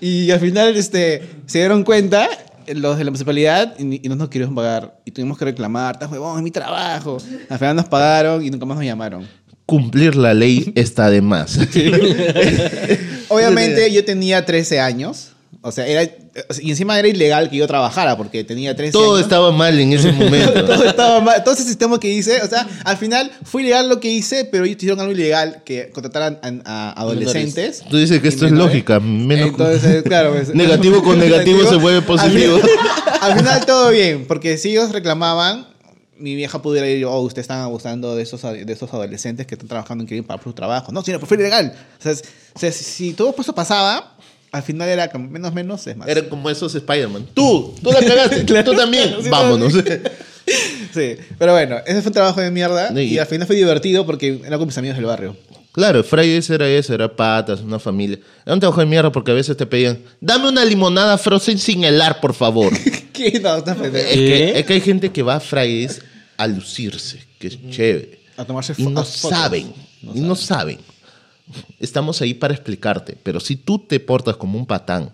[0.00, 2.28] Y al final este, se dieron cuenta
[2.74, 5.00] los de la municipalidad y, y no nos querían pagar.
[5.04, 7.18] Y tuvimos que reclamar, estás huevón, es mi trabajo.
[7.48, 9.26] Al final nos pagaron y nunca más nos llamaron.
[9.66, 11.58] Cumplir la ley está de más.
[13.28, 15.31] Obviamente yo tenía 13 años.
[15.64, 16.02] O sea, era,
[16.60, 19.20] y encima era ilegal que yo trabajara porque tenía 13 Todo años.
[19.22, 20.64] estaba mal en ese momento.
[20.66, 21.44] todo estaba mal.
[21.44, 24.64] Todo ese sistema que hice, o sea, al final fue ilegal lo que hice, pero
[24.64, 27.84] ellos hicieron algo ilegal que contrataran a, a adolescentes.
[27.88, 28.98] Tú dices que esto es lógica.
[28.98, 30.32] Menos Entonces, claro.
[30.32, 32.56] pues, Negativo con negativo se vuelve positivo.
[32.56, 32.78] Al final,
[33.20, 35.68] al final todo bien, porque si ellos reclamaban,
[36.18, 39.68] mi vieja pudiera ir, oh, ustedes están abusando de esos, de esos adolescentes que están
[39.68, 40.90] trabajando en que para su trabajo.
[40.90, 41.72] No, señor, pero fue ilegal.
[42.00, 44.16] O sea, es- o sea, si, si todo eso pasaba,
[44.52, 46.06] al final era como menos, menos, es más.
[46.08, 47.26] Eran como esos Spider-Man.
[47.34, 48.44] Tú, tú la cagaste.
[48.62, 49.14] Tú también.
[49.22, 49.72] Sí, Vámonos.
[50.92, 54.04] Sí, pero bueno, ese fue un trabajo de mierda Y- y al final fue divertido
[54.04, 55.36] porque era con mis amigos del barrio.
[55.70, 58.18] Claro, Fridays era eso, era patas, una familia.
[58.44, 61.84] Era un trabajo de mierda porque a veces te pedían, dame una limonada frozen sin
[61.84, 62.72] helar, por favor.
[63.12, 63.38] ¿Qué?
[63.40, 64.06] No, está pendejo.
[64.06, 66.02] es, que, es que hay gente que va a Fridays
[66.36, 68.18] a lucirse, que es chévere.
[68.36, 69.08] A tomarse Y no fotos.
[69.30, 69.72] saben,
[70.02, 70.78] y no saben.
[71.80, 75.10] Estamos ahí para explicarte, pero si tú te portas como un patán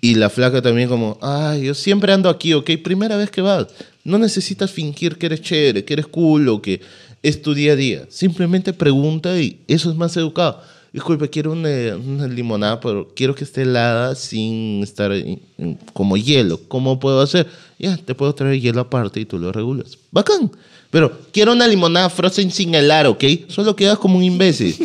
[0.00, 3.68] y la flaca también como, ay, yo siempre ando aquí, ok, primera vez que vas,
[4.04, 6.80] no necesitas fingir que eres chévere, que eres cool o que
[7.22, 8.04] es tu día a día.
[8.10, 10.60] Simplemente pregunta y eso es más educado.
[10.92, 16.16] Disculpe, quiero una, una limonada, pero quiero que esté helada sin estar en- en- como
[16.16, 16.60] hielo.
[16.68, 17.46] ¿Cómo puedo hacer?
[17.78, 19.98] Ya, te puedo traer hielo aparte y tú lo regulas.
[20.12, 20.52] Bacán.
[20.94, 23.24] Pero quiero una limonada frozen sin helar, ¿ok?
[23.48, 24.76] Solo quedas como un imbécil.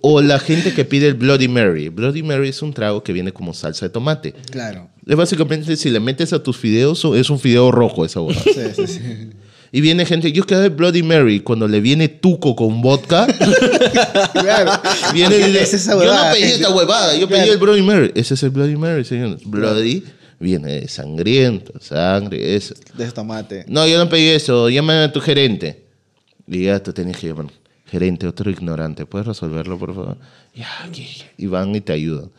[0.00, 1.90] O la gente que pide el Bloody Mary.
[1.90, 4.32] Bloody Mary es un trago que viene como salsa de tomate.
[4.50, 4.88] Claro.
[5.06, 8.42] Es básicamente, si le metes a tus fideos, es un fideo rojo esa huevada.
[8.42, 9.00] Sí, sí, sí.
[9.70, 11.40] Y viene gente, yo quiero el Bloody Mary.
[11.40, 13.26] Cuando le viene tuco con vodka,
[14.32, 14.72] Claro.
[15.12, 18.12] viene y dice, Es esa yo no pedí esta huevada, yo pedí el Bloody Mary.
[18.14, 19.36] Ese es el Bloody Mary, señor.
[19.44, 20.04] Bloody
[20.38, 22.74] viene de sangriento, sangre, eso.
[22.94, 23.64] De ese tomate.
[23.68, 25.84] No, yo no pedí eso, llama a tu gerente.
[26.46, 27.46] Y ya tú tenías que llamar.
[27.86, 30.18] Gerente, otro ignorante, ¿puedes resolverlo, por favor?
[30.54, 31.06] Ya, aquí.
[31.36, 32.30] Y van y te ayudan.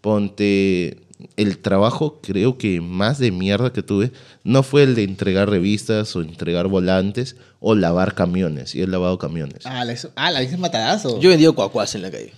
[0.00, 0.98] Ponte.
[1.36, 4.10] El trabajo, creo que más de mierda que tuve,
[4.42, 8.74] no fue el de entregar revistas o entregar volantes o lavar camiones.
[8.74, 9.66] Y he lavado camiones.
[9.66, 11.20] Ah, la, ah, la dices matadazo.
[11.20, 12.32] Yo he vendido cuacuas en la calle.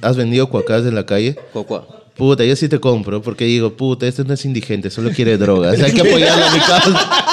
[0.00, 1.36] ¿Has vendido cuacas en la calle?
[1.52, 2.01] Cuacua.
[2.16, 5.80] Puta, yo sí te compro porque digo, puta, este no es indigente, solo quiere drogas.
[5.80, 7.18] Hay que apoyarlo a mi causa.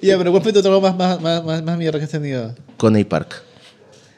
[0.00, 2.54] Ya, pero ¿cuál fue tu trabajo más, más, más, más, más mierda que has tenido?
[2.78, 3.42] Coney Park.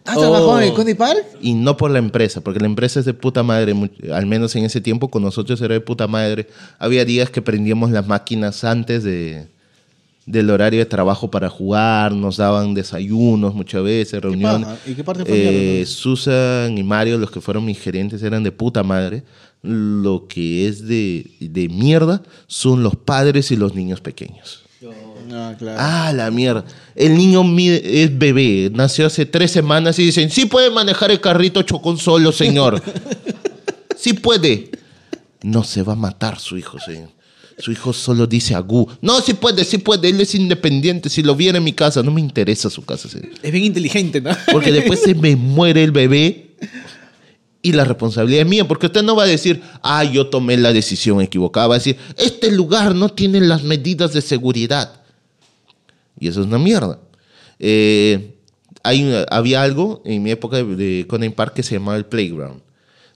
[0.05, 0.61] Ah, ¿trabajó Oh.
[0.61, 1.25] en Coney Park?
[1.41, 3.75] Y no por la empresa, porque la empresa es de puta madre,
[4.13, 6.47] al menos en ese tiempo con nosotros era de puta madre.
[6.79, 9.49] Había días que prendíamos las máquinas antes de,
[10.27, 14.69] del horario de trabajo para jugar, nos daban desayunos muchas veces, reuniones.
[14.85, 15.87] ¿Y qué parte fue Eh?
[15.87, 19.23] Susan y Mario, los que fueron mis gerentes, eran de puta madre.
[19.63, 24.65] Lo que es de, de mierda son los padres y los niños pequeños.
[25.29, 25.79] No, claro.
[25.81, 26.65] Ah, la mierda.
[26.95, 31.63] El niño es bebé, nació hace tres semanas y dicen, sí puede manejar el carrito
[31.63, 32.81] chocón solo, señor.
[33.97, 34.71] sí puede.
[35.43, 37.16] No se va a matar su hijo, señor.
[37.59, 38.89] Su hijo solo dice agú.
[39.01, 40.11] No, sí puede, sí puede.
[40.11, 41.09] Él es independiente.
[41.09, 43.09] Si lo viera en mi casa, no me interesa su casa.
[43.43, 44.31] Es bien inteligente, ¿no?
[44.53, 46.51] Porque después se me muere el bebé
[47.63, 48.69] y la responsabilidad es mía.
[48.69, 51.69] Porque usted no va a decir, ah, yo tomé la decisión equivocada.
[51.69, 55.01] Va a decir, este lugar no tiene las medidas de seguridad.
[56.21, 56.99] Y eso es una mierda.
[57.59, 58.35] Eh,
[58.83, 62.66] hay había algo en mi época de, de Coney Park que se llamaba el Playground.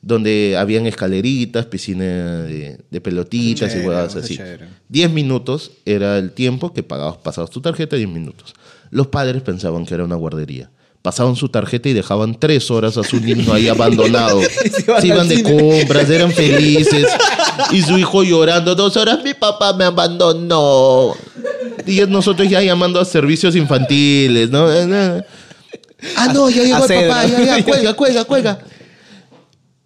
[0.02, 2.04] Donde habían escaleritas, piscina
[2.42, 4.36] de, de pelotitas y Chévere, huevadas está así.
[4.36, 4.66] chévere.
[4.88, 8.54] 10 minutos era el tiempo que pagabas, pasabas tu tarjeta, 10 minutos.
[8.90, 10.70] Los padres pensaban que era una guardería.
[11.02, 14.40] Pasaban su tarjeta y dejaban tres horas a su niño ahí abandonado.
[14.70, 17.06] se iban Se iban de compras, eran felices.
[17.70, 21.14] Y su hijo llorando, dos horas, mi papá me abandonó.
[21.86, 24.66] Y nosotros ya llamando a servicios infantiles, ¿no?
[26.16, 28.58] Ah, no, ya llegó el papá, ya, ya, cuelga, cuelga, cuelga.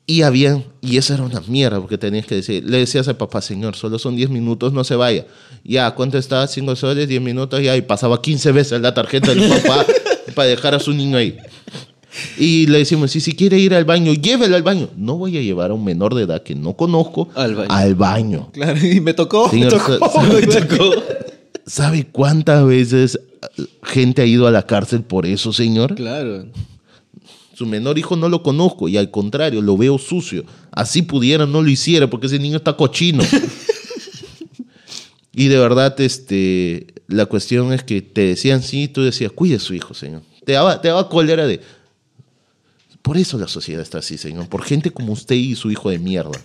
[0.07, 3.41] Y habían, y eso era una mierda, porque tenías que decir, le decías al papá,
[3.41, 5.25] señor, solo son 10 minutos, no se vaya.
[5.65, 6.47] Ya, ¿cuánto está?
[6.47, 9.87] 5 soles, 10 minutos, ya, y pasaba 15 veces la tarjeta del papá
[10.35, 11.39] para dejar a su niño ahí.
[12.39, 14.91] Y le decimos, y si quiere ir al baño, llévelo al baño.
[14.97, 17.69] No voy a llevar a un menor de edad que no conozco Al baño.
[17.71, 18.51] Al baño.
[18.53, 19.49] Claro, y me tocó.
[19.49, 20.93] Señor, me tocó.
[20.95, 21.03] sa-
[21.67, 23.19] ¿Sabe cuántas veces
[23.83, 25.95] gente ha ido a la cárcel por eso, señor?
[25.95, 26.45] Claro.
[27.55, 30.45] Su menor hijo no lo conozco y al contrario, lo veo sucio.
[30.73, 33.23] Así pudiera, no lo hiciera porque ese niño está cochino.
[35.33, 39.61] y de verdad, este, la cuestión es que te decían sí, tú decías, cuide a
[39.61, 40.23] su hijo, señor.
[40.45, 41.61] Te daba, te daba cólera de...
[43.03, 44.49] Por eso la sociedad está así, señor.
[44.49, 46.41] Por gente como usted y su hijo de mierda.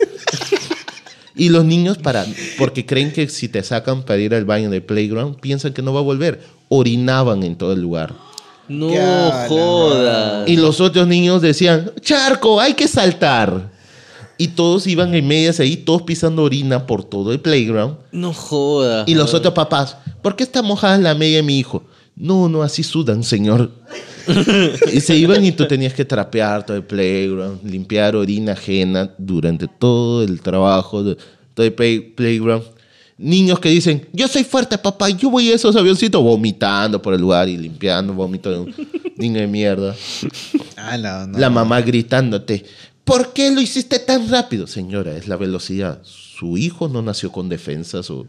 [1.40, 2.26] Y los niños, para,
[2.58, 5.94] porque creen que si te sacan para ir al baño de playground, piensan que no
[5.94, 6.42] va a volver.
[6.68, 8.14] Orinaban en todo el lugar.
[8.70, 8.90] No
[9.48, 10.48] jodas.
[10.48, 13.72] Y los otros niños decían, charco, hay que saltar.
[14.38, 17.98] Y todos iban en medias ahí, todos pisando orina por todo el playground.
[18.14, 19.08] No jodas.
[19.08, 21.84] Y los otros papás, ¿por qué está mojada la media de mi hijo?
[22.16, 23.72] No, no, así sudan, señor.
[24.94, 29.68] y se iban y tú tenías que trapear todo el playground, limpiar orina ajena durante
[29.68, 31.18] todo el trabajo de
[31.54, 32.64] todo el play- playground.
[33.22, 37.20] Niños que dicen, yo soy fuerte, papá, yo voy a esos avioncitos vomitando por el
[37.20, 38.74] lugar y limpiando vómito de un
[39.18, 39.94] niño de mierda.
[40.78, 41.38] Ah, no, no.
[41.38, 42.64] La mamá gritándote,
[43.04, 44.68] ¿por qué lo hiciste tan rápido?
[44.68, 46.00] Señora, es la velocidad.
[46.04, 48.04] Su hijo no nació con defensa.
[48.04, 48.26] Su,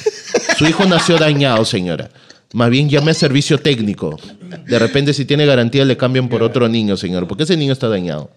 [0.58, 2.10] su hijo nació dañado, señora.
[2.52, 4.18] Más bien llame a servicio técnico.
[4.68, 7.88] De repente, si tiene garantía, le cambian por otro niño, señor, porque ese niño está
[7.88, 8.30] dañado.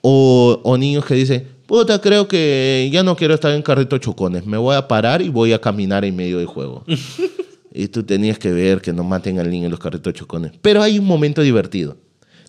[0.00, 4.46] O, o niños que dicen, puta, creo que ya no quiero estar en carrito chocones.
[4.46, 6.84] Me voy a parar y voy a caminar en medio del juego.
[7.72, 10.52] y tú tenías que ver que no maten al niño en los carritos chocones.
[10.62, 11.96] Pero hay un momento divertido.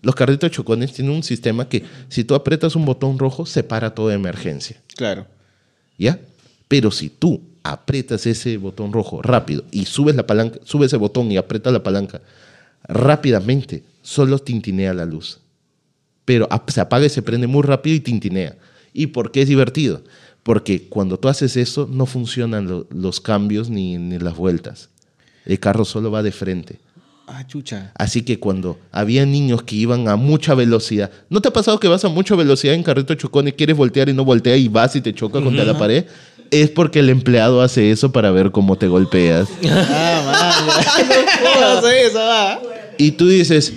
[0.02, 3.94] Los carritos chocones tienen un sistema que si tú aprietas un botón rojo, se para
[3.94, 4.82] toda emergencia.
[4.96, 5.26] Claro.
[5.98, 6.20] ¿Ya?
[6.68, 11.32] Pero si tú aprietas ese botón rojo rápido y subes la palanca, subes ese botón
[11.32, 12.22] y aprietas la palanca
[12.88, 15.40] rápidamente, solo tintinea la luz.
[16.24, 18.56] Pero se apaga y se prende muy rápido y tintinea.
[18.94, 20.02] ¿Y por qué es divertido?
[20.44, 24.90] Porque cuando tú haces eso, no funcionan lo- los cambios ni, ni las vueltas.
[25.46, 26.80] El carro solo va de frente.
[27.28, 27.92] Ah, chucha.
[27.96, 31.90] Así que cuando había niños que iban a mucha velocidad, ¿no te ha pasado que
[31.90, 34.96] vas a mucha velocidad en carrito chocón y quieres voltear y no voltea y vas
[34.96, 36.06] y te choca contra la pared?
[36.52, 39.50] Es porque el empleado hace eso para ver cómo te golpeas.
[39.64, 40.68] Ah.
[41.60, 42.60] No sé eso, va.
[42.98, 43.74] Y tú dices,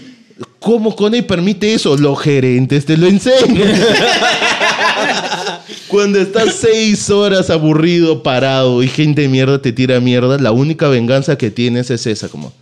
[0.60, 1.96] ¿cómo Coney permite eso?
[1.96, 3.72] Los gerentes te lo enseñan.
[5.88, 10.88] Cuando estás seis horas aburrido, parado y gente de mierda te tira mierda, la única
[10.88, 12.52] venganza que tienes es esa, como...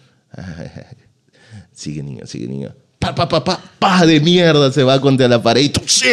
[1.73, 2.75] Sigue niño, sigue niño.
[2.99, 6.07] Pa, pa, pa, pa, pa de mierda se va contra la pared y tú, ¡sí!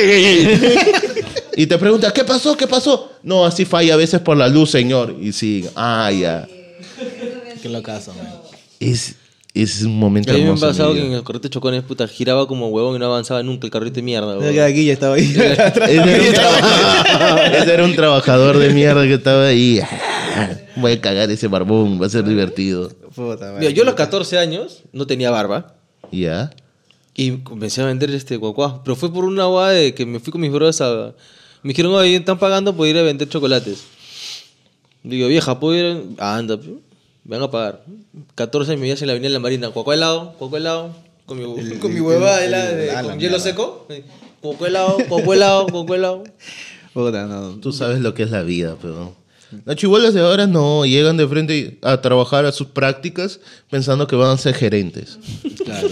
[1.58, 2.56] Y te pregunta, ¿qué pasó?
[2.58, 3.14] ¿Qué pasó?
[3.24, 5.16] No, así falla a veces por la luz, señor.
[5.22, 6.47] Y sigue, ah, ya.
[7.62, 8.28] Qué locazo, man.
[8.80, 9.16] Es,
[9.64, 12.08] es un momento A mí me ha pasado que en el carrito de chocones, puta,
[12.08, 14.60] giraba como huevón y no avanzaba nunca el carrito de mierda, huevón.
[14.60, 15.24] aquí ya estaba ahí.
[15.36, 15.43] Ese
[15.95, 19.80] era, un traba- ese era un trabajador de mierda que estaba ahí.
[20.76, 22.89] Voy a cagar ese barbón, va a ser divertido.
[23.16, 23.53] Puta.
[23.58, 25.76] Mira, yo a los 14 años no tenía barba
[26.12, 26.51] ¿Ya?
[27.14, 28.84] y comencé a vender este guacuá.
[28.84, 31.14] Pero fue por una guada de que me fui con mis brothers a...
[31.64, 33.86] Me dijeron, oye, están pagando por ir a vender chocolates.
[35.01, 36.03] Digo, vieja, ¿puedo ir?
[36.18, 36.60] Ah, anda.
[37.26, 37.84] Me van a pagar.
[38.36, 39.69] 14 años me veías en la avenida de la Marina.
[39.71, 40.95] Cuaco helado, cuaco helado.
[41.26, 43.39] Con mi, con mi huevada el- helada de- la con hielo mierda.
[43.39, 43.88] seco.
[44.41, 46.23] Cuaco helado, cuaco helado, cuaco helado.
[46.93, 47.55] Puta, no.
[47.59, 49.13] Tú sabes lo que es la vida, pero...
[49.63, 54.15] Los chibolos de ahora no llegan de frente a trabajar a sus prácticas pensando que
[54.15, 55.17] van a ser gerentes.
[55.63, 55.88] Claro.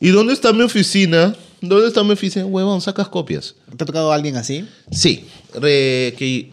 [0.00, 1.34] ¿Y dónde está mi oficina?
[1.60, 2.44] ¿Dónde está mi oficina?
[2.46, 3.54] Huevón, sacas copias.
[3.76, 4.68] ¿Te ha tocado alguien así?
[4.92, 6.52] Sí, re- que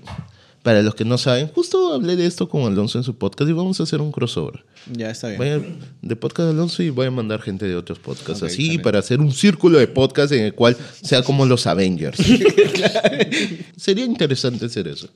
[0.63, 3.53] para los que no saben, justo hablé de esto con Alonso en su podcast y
[3.53, 4.63] vamos a hacer un crossover.
[4.91, 5.37] Ya está bien.
[5.39, 5.61] Voy a-
[6.01, 9.19] de podcast de Alonso y voy a mandar gente de otros podcasts así para hacer
[9.19, 12.17] un círculo de podcasts en el cual sea como los Avengers.
[13.75, 15.09] Sería interesante hacer eso.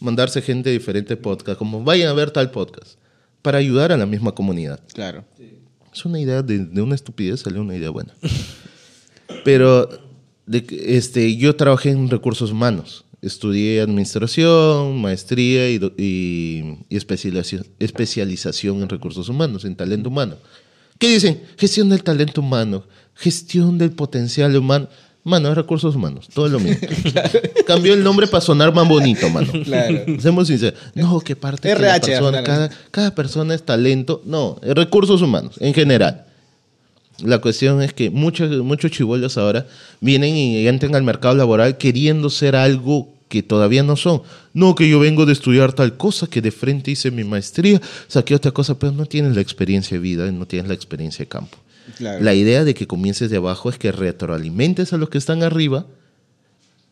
[0.00, 2.98] Mandarse gente de diferentes podcasts, como vayan a ver tal podcast,
[3.42, 4.80] para ayudar a la misma comunidad.
[4.92, 5.24] Claro.
[5.92, 8.12] Es una idea de, de una estupidez, salió una idea buena.
[9.44, 9.88] Pero
[10.46, 13.03] de este, yo trabajé en recursos humanos.
[13.24, 20.36] Estudié administración, maestría y, y- y especialización, especialización en recursos humanos, en talento humano.
[20.98, 21.40] ¿Qué dicen?
[21.58, 24.88] Gestión del talento humano, gestión del potencial humano.
[25.26, 26.86] Mano, es recursos humanos, todo lo mismo.
[27.66, 29.50] Cambió el nombre para sonar más bonito, mano.
[29.64, 30.04] Claro.
[30.20, 30.78] Seamos sinceros.
[30.94, 34.20] No, que parte que la RH, persona, cada, cada persona es talento.
[34.26, 36.26] No, es recursos humanos, en general.
[37.22, 39.66] La cuestión es que muchos, muchos chibolos ahora
[40.00, 44.22] vienen y entran al mercado laboral queriendo ser algo que todavía no son.
[44.52, 48.34] No, que yo vengo de estudiar tal cosa, que de frente hice mi maestría, saqué
[48.34, 51.58] otra cosa, pero no tienes la experiencia de vida, no tienes la experiencia de campo.
[51.98, 52.22] Claro.
[52.24, 55.86] La idea de que comiences de abajo es que retroalimentes a los que están arriba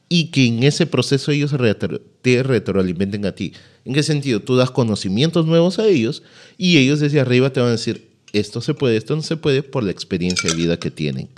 [0.09, 3.55] y que en ese proceso ellos retro- te retroalimenten a ti.
[3.85, 4.41] ¿En qué sentido?
[4.41, 6.23] Tú das conocimientos nuevos a ellos
[6.59, 9.63] y ellos desde arriba te van a decir, esto se puede, esto no se puede
[9.63, 11.29] por la experiencia de vida que tienen.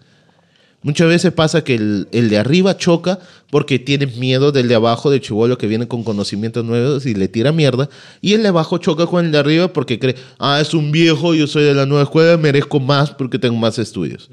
[0.85, 3.18] Muchas veces pasa que el, el de arriba choca
[3.49, 7.26] porque tiene miedo del de abajo, de chivolo que viene con conocimientos nuevos y le
[7.26, 7.89] tira mierda.
[8.20, 11.35] Y el de abajo choca con el de arriba porque cree, ah, es un viejo,
[11.35, 14.28] yo soy de la nueva escuela, merezco más porque tengo más estudios.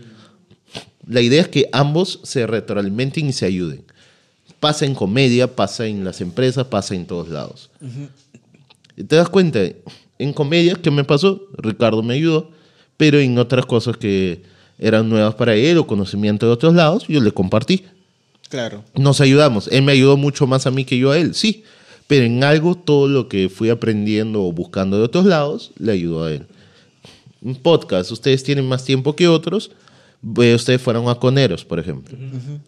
[1.08, 3.86] La idea es que ambos se retroalimenten y se ayuden.
[4.60, 7.70] Pasa en comedia, pasa en las empresas, pasa en todos lados.
[8.98, 9.62] Te das cuenta,
[10.20, 11.48] en comedia, ¿qué me pasó?
[11.58, 12.52] Ricardo me ayudó,
[12.98, 14.51] pero en otras cosas que
[14.82, 17.86] eran nuevas para él o conocimiento de otros lados, yo le compartí.
[18.50, 18.84] Claro.
[18.96, 19.70] Nos ayudamos.
[19.72, 21.64] Él me ayudó mucho más a mí que yo a él, sí.
[22.08, 26.26] Pero en algo, todo lo que fui aprendiendo o buscando de otros lados, le ayudó
[26.26, 26.48] a él.
[27.42, 29.72] Un podcast, ustedes tienen más tiempo que otros.
[30.24, 32.18] Ustedes fueron a Coneros, por ejemplo.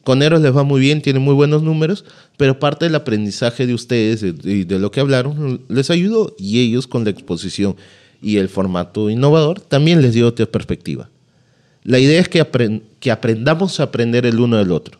[0.04, 2.06] Coneros les va muy bien, tienen muy buenos números,
[2.38, 6.34] pero parte del aprendizaje de ustedes y de, de lo que hablaron les ayudó.
[6.40, 7.76] Y ellos, con la exposición
[8.22, 11.10] y el formato innovador, también les dio otra perspectiva.
[11.84, 15.00] La idea es que, apren- que aprendamos a aprender el uno del otro.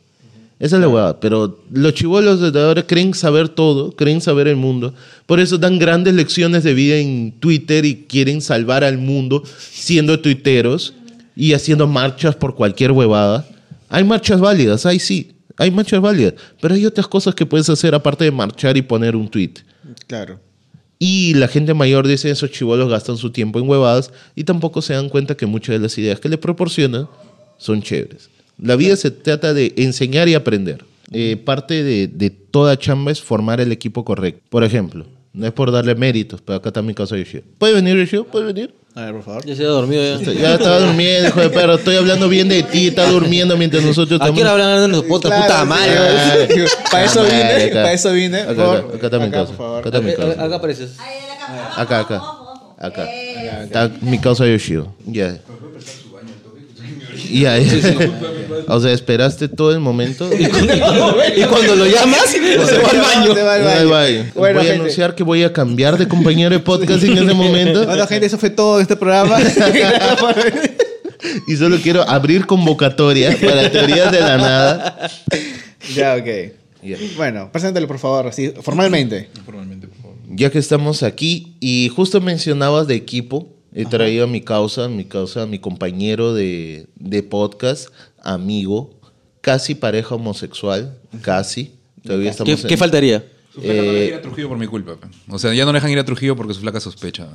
[0.60, 1.20] Esa es la huevada.
[1.20, 4.94] Pero los chivolos de ahora creen saber todo, creen saber el mundo.
[5.26, 10.20] Por eso dan grandes lecciones de vida en Twitter y quieren salvar al mundo siendo
[10.20, 10.94] tuiteros
[11.36, 13.46] y haciendo marchas por cualquier huevada.
[13.90, 16.36] Hay marchas válidas, hay sí, hay marchas válidas.
[16.62, 19.54] Pero hay otras cosas que puedes hacer aparte de marchar y poner un tweet.
[20.08, 20.40] Claro.
[21.00, 24.94] Y la gente mayor dice esos chivolos gastan su tiempo en huevadas y tampoco se
[24.94, 27.08] dan cuenta que muchas de las ideas que le proporcionan
[27.58, 28.30] son chéveres.
[28.58, 30.86] La vida se trata de enseñar y aprender.
[31.12, 34.42] Eh, parte de, de toda chamba es formar el equipo correcto.
[34.50, 37.42] Por ejemplo, no es por darle méritos, pero acá está mi casa Yoshio.
[37.58, 38.26] ¿Puede venir Yoshio?
[38.26, 38.74] ¿Puede venir?
[38.96, 39.46] A ver, por favor.
[39.46, 40.32] Ya se ha dormido ya.
[40.34, 41.76] Ya estaba durmiendo, hijo de perro.
[41.76, 44.38] Estoy hablando bien de ti, está durmiendo mientras nosotros ¿A estamos...
[44.40, 45.42] qué hora hablan en los podcasts?
[45.42, 45.96] Puta madre.
[45.98, 46.36] Ah,
[46.92, 47.74] Para eso ah, vine, madre, acá.
[47.74, 48.40] para eso vine.
[48.42, 49.54] Acá, acá, acá está mi acá, casa.
[49.54, 49.80] por.
[49.80, 50.44] Acá está mi Eh, casa.
[50.46, 50.92] Acá apareces.
[51.76, 52.22] Acá, acá.
[52.78, 53.10] Acá.
[53.64, 54.94] Está mi causa Yoshio.
[55.08, 55.38] Ya.
[57.30, 57.66] Y ahí,
[58.68, 60.30] o sea, esperaste todo el momento.
[60.34, 60.74] Y cuando,
[61.36, 63.34] y cuando lo llamas, se va al baño.
[63.34, 64.20] Se va al Ahí baño.
[64.26, 64.32] va.
[64.36, 67.86] Bueno, voy a anunciar que voy a cambiar de compañero de podcast en ese momento.
[67.94, 69.38] Bueno, gente, eso fue todo este programa.
[71.48, 75.10] Y solo quiero abrir convocatoria para teorías de la nada.
[75.96, 76.52] ya, ok.
[76.84, 76.98] Ya.
[77.16, 79.30] Bueno, preséntalo, por favor, así, formalmente.
[79.46, 80.18] Formalmente, por favor.
[80.30, 85.06] Ya que estamos aquí y justo mencionabas de equipo, he traído a mi causa, mi
[85.06, 87.90] causa, mi compañero de, de podcast,
[88.22, 88.94] amigo,
[89.42, 91.74] casi pareja homosexual, casi.
[92.04, 93.24] Todavía ¿Qué, estamos qué en- faltaría?
[93.54, 94.96] Su flaca no Eh, deja ir a Trujillo por mi culpa.
[95.30, 97.28] O sea, ya no dejan ir a Trujillo porque su flaca sospecha.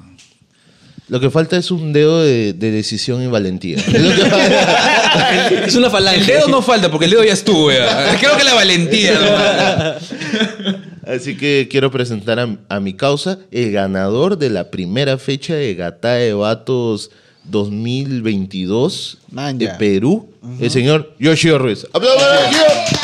[1.09, 3.79] Lo que falta es un dedo de, de decisión y valentía.
[3.87, 5.49] Es lo que falta.
[5.67, 6.21] Es una falange.
[6.21, 7.73] El dedo no falta porque el dedo ya estuvo.
[7.73, 8.15] ya.
[8.21, 9.15] Creo que la valentía.
[9.21, 10.78] nomás.
[11.09, 15.75] Así que quiero presentar a, a mi causa, el ganador de la primera fecha de
[15.75, 17.11] Gata de Vatos
[17.45, 19.69] 2022 Man, de.
[19.79, 20.31] Perú,
[20.61, 21.87] el señor Yoshio Ruiz.
[21.93, 22.99] ¡Aplausos para Yoshio!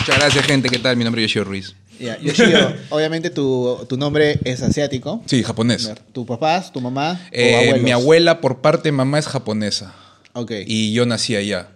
[0.00, 0.68] Muchas gracias, gente.
[0.68, 0.96] ¿Qué tal?
[0.96, 1.74] Mi nombre es Yoshio Ruiz.
[2.00, 5.22] Ya, Yoshio, obviamente tu, tu nombre es asiático.
[5.26, 5.92] Sí, japonés.
[6.12, 9.94] ¿Tus papás, tu mamá Eh, mi abuela por parte de mamá es japonesa.
[10.32, 10.50] Ok.
[10.66, 11.68] Y yo nací allá.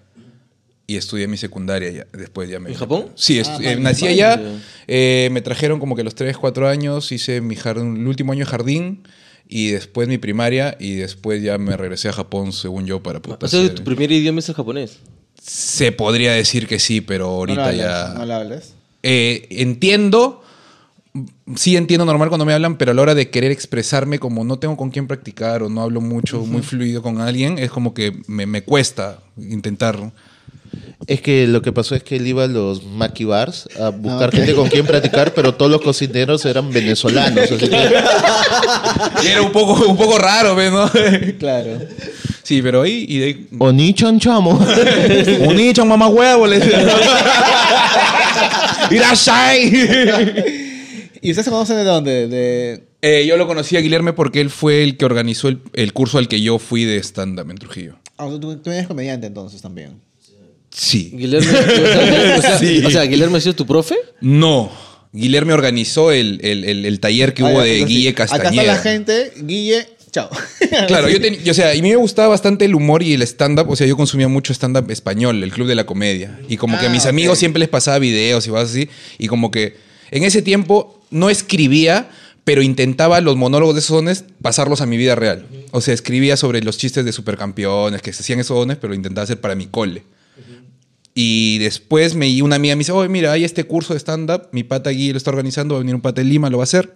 [0.91, 2.07] Y estudié mi secundaria ya.
[2.15, 2.71] Después ya me...
[2.71, 3.11] ¿En Japón?
[3.15, 4.41] Sí, Ah, eh, nací allá.
[4.87, 7.13] eh, me trajeron como que los 3, 4 años.
[7.13, 9.03] Hice mi jardín, el último año de jardín.
[9.47, 10.79] Y después mi primaria.
[10.81, 13.85] Y después ya me regresé a Japón, según yo, para puta, O sea, hacer- tu
[13.85, 14.97] primer idioma es el japonés.
[15.43, 18.15] Se podría decir que sí, pero no lo ahorita hables, ya...
[18.17, 18.73] No lo hables.
[19.03, 20.43] Eh, entiendo,
[21.55, 24.59] sí entiendo normal cuando me hablan, pero a la hora de querer expresarme, como no
[24.59, 28.23] tengo con quién practicar o no hablo mucho, muy fluido con alguien, es como que
[28.27, 30.13] me, me cuesta intentar.
[31.07, 34.25] Es que lo que pasó es que él iba a los Maki Bars a buscar
[34.25, 34.35] Ah, ok.
[34.35, 37.45] gente con quien practicar, pero todos los cocineros eran venezolanos.
[37.45, 37.67] Así que
[39.25, 40.91] Y era un poco, un poco raro, ¿ves, ¿no?
[41.39, 41.79] Claro.
[42.43, 43.49] Sí, pero ahí y de ahí.
[43.59, 44.59] Oni chanchamo.
[45.47, 46.57] Unicho, mamá huevo, le.
[51.21, 52.29] ¿Y ustedes se conocen de dónde?
[52.29, 52.85] De...
[53.03, 56.19] Eh, yo lo conocí a Guillermo porque él fue el que organizó el, el curso
[56.19, 57.97] al que yo fui de stand-up en Trujillo.
[58.17, 60.01] Ah, o sea, tú, tú eres comediante entonces también.
[60.71, 61.11] Sí.
[61.15, 61.51] Guillermo,
[62.39, 62.83] o sea, Sí.
[62.85, 63.97] o sea, ¿Guillermo ha sido tu profe?
[64.21, 64.71] No.
[65.13, 68.63] Guillermo organizó el, el- el- el taller que Ah, hubo de Guille Acá Castañeda.
[68.63, 69.33] está la gente.
[69.43, 70.29] Guille, chao.
[70.87, 73.23] Claro, yo tenía, o sea, y a mí me gustaba bastante el humor y el
[73.23, 73.71] stand-up.
[73.71, 76.39] O sea, yo consumía mucho stand-up español, el Club de la Comedia.
[76.49, 78.89] Y como que a Ah, mis amigos siempre les pasaba videos y cosas así.
[79.19, 79.77] Y como que
[80.11, 82.11] en ese tiempo no escribía,
[82.45, 85.47] pero intentaba los monólogos de esos dones pasarlos a mi vida real.
[85.71, 88.95] O sea, escribía sobre los chistes de supercampeones que se hacían esos dones, pero lo
[88.95, 90.03] intentaba hacer para mi cole.
[91.21, 94.63] Y después me una amiga me dice, oye, mira, hay este curso de stand-up, mi
[94.63, 96.71] pata Guille lo está organizando, va a venir un pata de Lima, lo va a
[96.71, 96.95] hacer.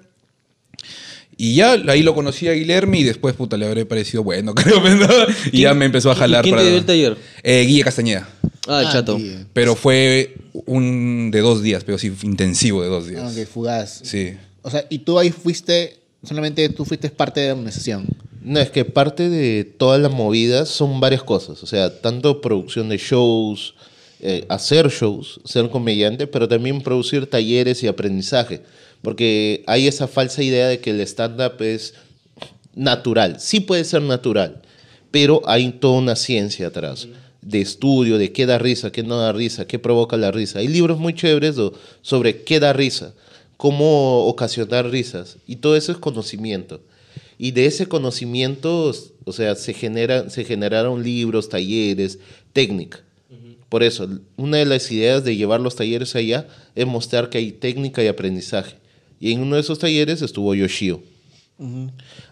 [1.37, 4.79] Y ya ahí lo conocí a Guillermo y después, puta, le habré parecido bueno, creo.
[4.81, 5.07] ¿no?
[5.51, 6.43] Y ya me empezó a jalar.
[6.45, 7.17] ¿Quién te para- dio el taller?
[7.43, 8.29] Eh, Guille Castañeda.
[8.69, 9.17] Ah, el Ah, chato.
[9.17, 9.47] Guille.
[9.53, 10.35] Pero fue
[10.67, 13.23] un de dos días, pero sí intensivo de dos días.
[13.25, 14.03] Ah, ok, fugaz.
[14.05, 14.35] Sí.
[14.63, 18.07] O sea, y tú ahí fuiste, solamente tú fuiste parte de la organización.
[18.45, 21.61] No, es que parte de todas las movidas son varias cosas.
[21.63, 23.75] O sea, tanto producción de shows,
[24.25, 28.63] eh, hacer shows, ser comediante, pero también producir talleres y aprendizaje.
[29.03, 31.95] Porque hay esa falsa idea de que el stand-up es
[32.75, 33.41] natural.
[33.41, 34.63] Sí puede ser natural,
[35.11, 37.09] pero hay toda una ciencia atrás.
[37.41, 40.61] De estudio, de qué da risa, qué no da risa, qué provoca la risa.
[40.61, 41.57] Hay libros muy chéveres
[42.01, 43.15] sobre qué da risa,
[43.57, 45.39] cómo ocasionar risas.
[45.49, 46.81] Y todo eso es conocimiento.
[47.39, 48.93] Y de ese conocimiento,
[49.25, 52.21] o sea, se, genera, se generaron libros, talleres,
[52.53, 53.01] técnica.
[53.73, 54.07] Por eso,
[54.37, 58.07] una de las ideas de llevar los talleres allá es mostrar que hay técnica y
[58.07, 58.77] aprendizaje.
[59.19, 61.03] Y en uno de esos talleres estuvo Yoshio.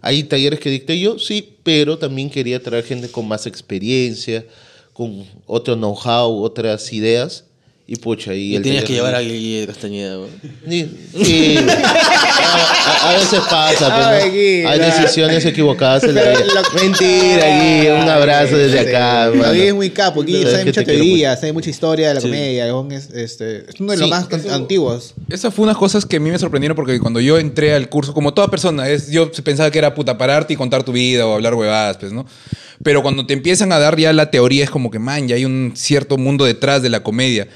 [0.03, 4.45] Hay talleres que dicté yo, sí, pero también quería traer gente con más experiencia,
[4.93, 7.47] con otro know-how, otras ideas.
[7.93, 10.17] Y pucha, y, Y el tenías que llevar a Guille Castañeda.
[10.21, 10.31] weón.
[10.69, 10.89] Sí,
[11.25, 11.57] sí.
[11.59, 14.33] a, a- a veces pasa, pero no.
[14.33, 16.39] Gui, hay decisiones equivocadas en la vida.
[16.55, 19.31] lo- Mentira, Gui, un abrazo desde acá.
[19.31, 20.23] Guille es muy capo.
[20.23, 22.29] Guille sabe mucha teoría, sabe mucha historia de la Sí.
[22.29, 22.67] comedia.
[22.93, 25.15] Es, este, es uno de los Sí, más eso- antiguos.
[25.29, 28.15] Esas fue unas cosas que a mí me sorprendieron porque cuando yo entré al curso,
[28.15, 31.35] como toda persona, es, yo pensaba que era puta pararte y contar tu vida o
[31.35, 32.25] hablar huevadas, pues, ¿no?
[32.85, 35.45] Pero cuando te empiezan a dar ya la teoría, es como que, man, ya hay
[35.45, 37.49] un cierto mundo detrás de la comedia.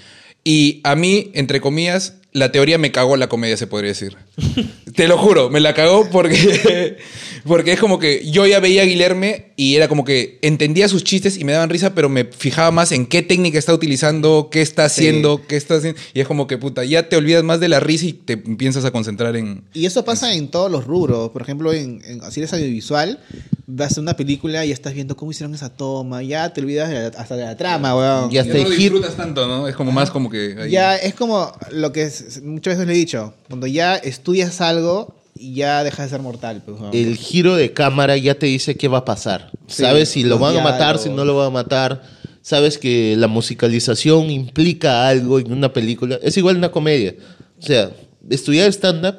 [0.45, 4.17] Y a mí, entre comillas, la teoría me cagó la comedia, se podría decir.
[4.95, 6.99] Te lo juro, me la cagó porque,
[7.47, 11.03] porque es como que yo ya veía a Guilherme y era como que entendía sus
[11.03, 14.63] chistes y me daban risa, pero me fijaba más en qué técnica está utilizando, qué
[14.63, 15.99] está haciendo, qué está haciendo.
[16.13, 18.85] Y es como que, puta, ya te olvidas más de la risa y te empiezas
[18.85, 19.63] a concentrar en...
[19.73, 21.31] Y eso pasa en todos los rubros.
[21.31, 23.19] Por ejemplo, en, en si eres audiovisual,
[23.67, 26.95] vas a una película y estás viendo cómo hicieron esa toma, ya te olvidas de
[27.11, 28.31] la- hasta de la trama, weón.
[28.31, 29.67] Ya no lo disfrutas tanto, ¿no?
[29.69, 30.57] Es como más como que...
[30.61, 34.61] ahí- Ya es como lo que es- muchas veces le he dicho, cuando ya estudias
[34.61, 36.63] algo, ya dejas de ser mortal.
[36.65, 36.79] Pues.
[36.93, 39.51] El giro de cámara ya te dice qué va a pasar.
[39.67, 42.03] Sí, sabes si lo van a matar, si no lo van a matar.
[42.43, 46.19] Sabes que la musicalización implica algo en una película.
[46.23, 47.15] Es igual una comedia.
[47.59, 47.91] O sea,
[48.29, 49.17] estudiar stand-up,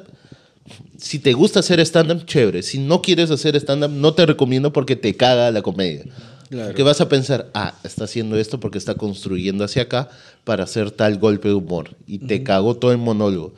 [0.96, 2.62] si te gusta hacer stand-up, chévere.
[2.62, 6.04] Si no quieres hacer stand-up, no te recomiendo porque te caga la comedia.
[6.48, 6.74] Claro.
[6.74, 10.08] Que vas a pensar, ah, está haciendo esto porque está construyendo hacia acá
[10.46, 11.90] para hacer tal golpe de humor.
[12.06, 13.52] Y te cagó todo el monólogo.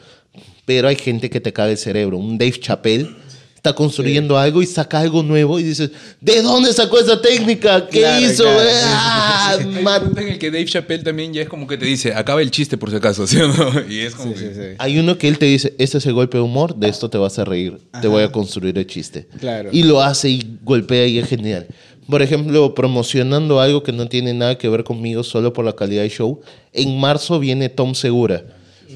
[0.64, 2.16] Pero hay gente que te caga el cerebro.
[2.16, 3.10] Un Dave Chappelle
[3.56, 7.86] está construyendo algo y saca algo nuevo y dices, ¿de dónde sacó esa técnica?
[7.88, 8.42] ¿Qué Claro, hizo?
[8.44, 8.60] claro.
[8.84, 11.84] Ah, Hay un punto en el que Dave Chappelle también ya es como que te
[11.84, 13.86] dice, acaba el chiste por si acaso, ¿sí o no?
[13.86, 14.48] Y es como Sí, que...
[14.48, 14.66] sí, sí.
[14.78, 17.18] Hay uno que él te dice, este es el golpe de humor, de esto te
[17.18, 19.28] vas a reír, te voy a construir el chiste.
[19.40, 19.68] Claro.
[19.72, 21.66] Y lo hace y golpea y es genial.
[22.08, 26.02] Por ejemplo, promocionando algo que no tiene nada que ver conmigo solo por la calidad
[26.02, 26.40] del show,
[26.72, 28.44] en marzo viene Tom Segura,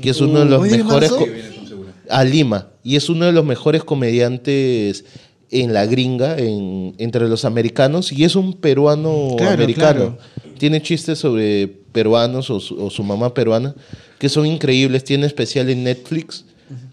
[0.00, 1.12] que es uno de los ¿Hoy en mejores...
[2.08, 5.04] a Lima, y es uno de los mejores comediantes
[5.50, 10.16] en la gringa, en- entre los americanos, y es un peruano Claro, americano.
[10.16, 10.52] claro.
[10.58, 13.74] Tiene chistes sobre peruanos o su, o su mamá peruana
[14.18, 15.04] que son increíbles.
[15.04, 16.44] Tiene especial en Netflix.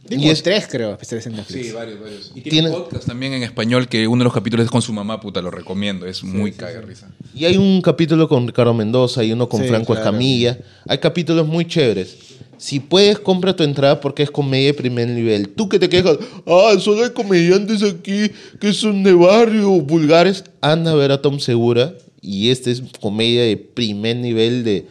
[0.10, 1.68] Y es- tres, creo, especiales en Netflix.
[1.68, 2.32] Sí, varios, varios.
[2.36, 4.82] Y tiene, Tiene- un podcast también en español que uno de los capítulos es con
[4.82, 6.06] su mamá, puta, lo recomiendo.
[6.06, 7.10] Es muy caga de risa.
[7.36, 10.02] Y hay un capítulo con Ricardo Mendoza y uno con Sí, Franco claro.
[10.02, 10.58] Escamilla.
[10.88, 12.18] Hay capítulos muy chéveres.
[12.58, 15.48] Si puedes, compra tu entrada porque es comedia de primer nivel.
[15.50, 20.44] Tú que te quejas, ah, solo hay comediantes aquí que son de barrio, vulgares.
[20.60, 21.94] Anda a ver a Tom Segura.
[22.22, 24.88] Y este es comedia de primer nivel de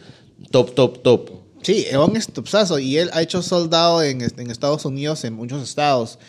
[0.49, 1.29] top, top, top.
[1.61, 5.61] Sí, Evan es topsazo y él ha hecho soldado en, en Estados Unidos, en muchos
[5.63, 6.19] estados.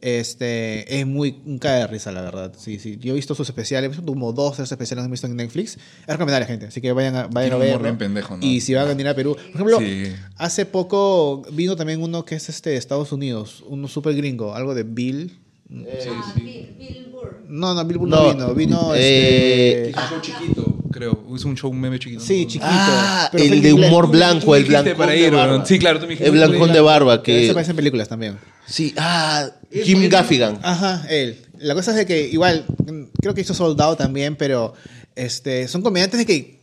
[0.00, 2.52] Este, es muy un cae de risa, la verdad.
[2.58, 2.98] Sí, sí.
[3.00, 5.34] Yo he visto sus especiales, he visto como dos, tres especiales que he visto en
[5.36, 5.76] Netflix.
[5.76, 6.66] Es recomendable, gente.
[6.66, 7.76] Así que vayan a, vayan a verlo.
[7.76, 8.44] humor bien pendejo, ¿no?
[8.46, 9.34] Y si van a venir a Perú.
[9.34, 10.12] Por ejemplo, Sí.
[10.36, 14.74] hace poco vino también uno que es este de Estados Unidos, uno súper gringo, algo
[14.74, 15.38] de Bill.
[15.70, 17.40] Ah, Bill, Bill Burr.
[17.48, 18.54] No, no, Bill Burr no, No, vino.
[18.54, 20.20] Vino eh, este.
[20.20, 20.53] Chiquito,
[20.94, 21.24] creo.
[21.34, 22.22] Es un show un meme chiquito.
[22.22, 22.64] Sí, chiquito.
[22.66, 25.66] Ah, pero el de humor blanco, el blanco para ir, weón.
[25.66, 26.30] Sí, claro, tú me dijiste.
[26.30, 28.38] El blancón de barba Que se aparece en películas también.
[28.66, 30.58] Sí, ah, Jim Gaffigan.
[30.62, 31.38] Ajá, él.
[31.58, 34.74] La cosa es de que igual, mm, creo que hizo Soldado también, pero
[35.16, 36.60] este, son comediantes de que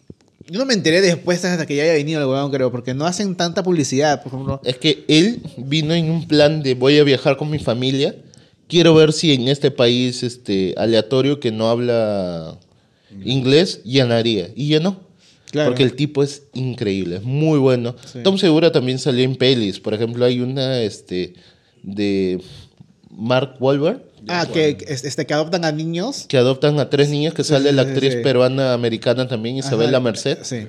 [0.50, 3.06] yo no me enteré después hasta que ya haya venido el weón, creo, porque no
[3.06, 4.62] hacen tanta publicidad, por ejemplo.
[4.64, 8.16] Es que él vino en un plan de voy a viajar con mi familia.
[8.68, 12.58] Quiero ver si en este país este, aleatorio que no habla
[13.24, 14.50] inglés llenaría.
[14.56, 15.00] Y llenó.
[15.52, 15.72] Claro.
[15.72, 17.96] Porque el tipo es increíble, es muy bueno.
[18.06, 18.20] Sí.
[18.24, 19.80] Tom Segura también salió en pelis.
[19.82, 21.34] Por ejemplo, hay una este,
[21.84, 22.40] de
[23.10, 26.26] Mark Wahlberg Ah, que, este, que adoptan a niños.
[26.28, 28.20] que adoptan a tres niños que sale sí, la actriz sí.
[28.22, 30.38] peruana americana también, Isabela Ajá, Merced.
[30.44, 30.68] Sí.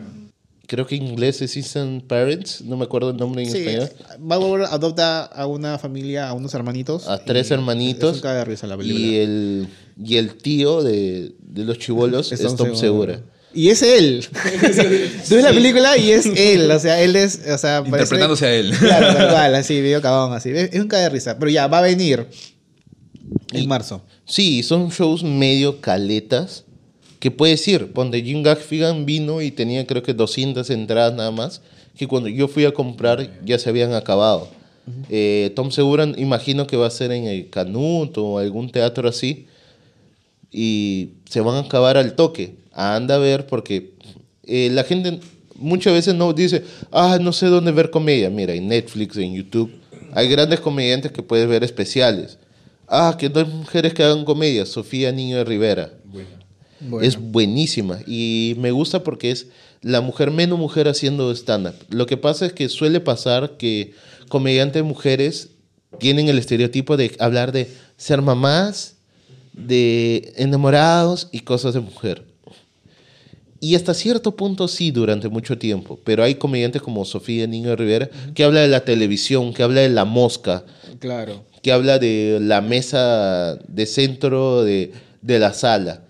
[0.72, 3.90] Creo que en inglés es Instant Parents, no me acuerdo el nombre en Sí, español.
[4.20, 7.08] Bauer adopta a una familia, a unos hermanitos.
[7.08, 8.12] A tres hermanitos.
[8.12, 9.04] Es un caga de risa la película.
[9.04, 9.68] Y el,
[10.02, 13.20] y el tío de, de los chivolos es, Tom Segura.
[13.52, 14.24] Y es él.
[15.28, 16.70] Tú ves la película y es él.
[16.70, 17.40] O sea, él es.
[17.52, 18.72] O sea, parece- Interpretándose a él.
[18.80, 20.48] Claro, tal cual, así, medio cabón, así.
[20.54, 21.38] Es un caga de risa.
[21.38, 22.26] Pero ya, va a venir
[23.52, 24.02] en Y- marzo.
[24.24, 26.64] Sí, son shows medio caletas
[27.22, 27.92] que puedes ir.
[27.94, 31.60] Donde Jim Gaffigan vino y tenía creo que 200 entradas nada más,
[31.96, 34.48] que cuando yo fui a comprar ya se habían acabado.
[35.08, 39.46] Eh, Tom Segura imagino que va a ser en el Canut o algún teatro así
[40.50, 42.56] y se van a acabar al toque.
[42.72, 43.92] Anda a ver porque
[44.42, 45.20] eh, la gente
[45.54, 48.30] muchas veces no dice, ah, no sé dónde ver comedia.
[48.30, 49.70] Mira, en Netflix, en YouTube,
[50.12, 52.38] hay grandes comediantes que puedes ver especiales.
[52.88, 55.92] Ah, que dos mujeres que hagan comedia, Sofía Niño de Rivera.
[56.04, 56.41] Bueno.
[57.00, 59.46] Es buenísima y me gusta porque es
[59.82, 61.74] la mujer menos mujer haciendo stand-up.
[61.90, 63.92] Lo que pasa es que suele pasar que
[64.28, 65.50] comediantes mujeres
[65.98, 68.94] tienen el estereotipo de hablar de ser mamás,
[69.52, 72.24] de enamorados y cosas de mujer.
[73.60, 76.00] Y hasta cierto punto sí, durante mucho tiempo.
[76.02, 79.88] Pero hay comediantes como Sofía Niño Rivera que habla de la televisión, que habla de
[79.90, 80.64] la mosca,
[80.98, 81.44] Claro.
[81.62, 86.02] que habla de la mesa de centro de, de la sala.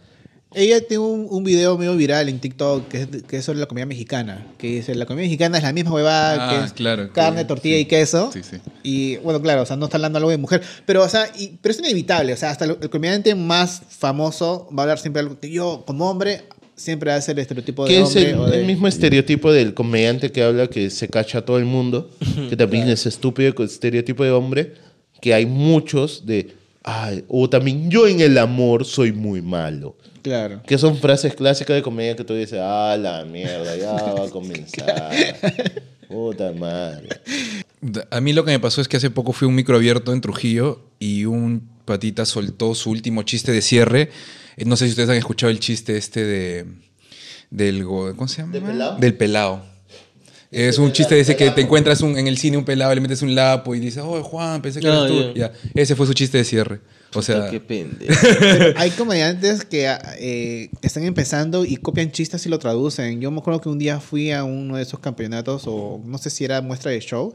[0.54, 3.66] Ella tiene un, un video medio viral en TikTok que es, que es sobre la
[3.66, 4.46] comida mexicana.
[4.58, 7.44] Que dice, la comida mexicana es la misma huevada Ah, que es claro, carne, que-
[7.46, 7.80] tortilla sí.
[7.82, 8.30] y queso.
[8.32, 8.56] Sí, sí.
[8.82, 10.62] Y bueno, claro, o sea, no está hablando algo de mujer.
[10.86, 12.32] Pero, o sea, y- pero es inevitable.
[12.32, 15.84] O sea, hasta el, el comediante más famoso va a hablar siempre algo que yo,
[15.86, 16.42] como hombre,
[16.74, 18.30] siempre hace el estereotipo de Que es hombre.
[18.30, 21.58] el, o de- el mismo estereotipo del comediante que habla que se cacha a todo
[21.58, 22.10] el mundo,
[22.50, 24.74] que también es estúpido el estereotipo de hombre,
[25.20, 26.54] que hay muchos de,
[26.84, 29.96] ay, o también yo en el amor soy muy malo.
[30.22, 30.62] Claro.
[30.66, 34.30] Que son frases clásicas de comedia que tú dices, ah, la mierda, ya va a
[34.30, 35.10] comenzar.
[36.08, 37.08] Puta madre.
[38.10, 40.12] A mí lo que me pasó es que hace poco fui a un micro abierto
[40.12, 44.10] en Trujillo y un patita soltó su último chiste de cierre.
[44.56, 46.66] Eh, No sé si ustedes han escuchado el chiste este de
[47.50, 48.52] del go- ¿cómo se llama?
[48.52, 48.96] ¿Del pelao?
[48.98, 49.64] Del pelao.
[50.52, 53.22] Es un chiste ese que te encuentras un- en el cine un pelado, le metes
[53.22, 55.32] un lapo y dices, oh Juan, pensé que Ah, eras tú.
[55.34, 55.52] ya.
[55.74, 56.80] Ese fue su chiste de cierre.
[57.14, 58.14] O sea, Qué pendejo.
[58.76, 63.20] Hay comediantes que eh, están empezando y copian chistes y lo traducen.
[63.20, 66.28] Yo me acuerdo que un día fui a uno de esos campeonatos, o no sé
[66.30, 67.34] si era muestra de show.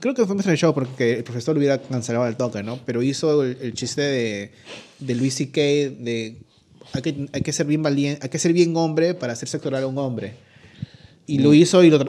[0.00, 2.78] Creo que fue muestra de show porque el profesor lo hubiera cancelado al toque, ¿no?
[2.84, 4.50] Pero hizo el, el chiste de,
[4.98, 5.60] de Luis C.K.
[5.60, 6.36] de
[6.92, 9.82] hay que, hay que ser bien valiente, hay que ser bien hombre para hacerse actoral
[9.84, 10.34] a un hombre.
[11.26, 12.00] Y lo hizo y, lo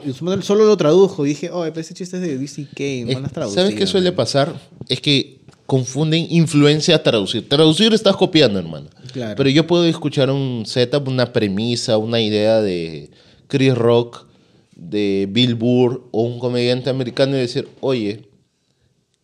[0.42, 1.24] solo lo tradujo.
[1.24, 3.12] Y dije, oh, ese chiste es de Luis C.K.
[3.12, 3.62] No lo has traducido.
[3.62, 4.60] ¿Sabes qué suele pasar?
[4.88, 7.48] Es que confunden influencia a traducir.
[7.48, 8.88] Traducir estás copiando, hermano.
[9.12, 9.34] Claro.
[9.36, 13.10] Pero yo puedo escuchar un setup, una premisa, una idea de
[13.48, 14.26] Chris Rock,
[14.74, 18.28] de Bill Burr o un comediante americano y decir, oye,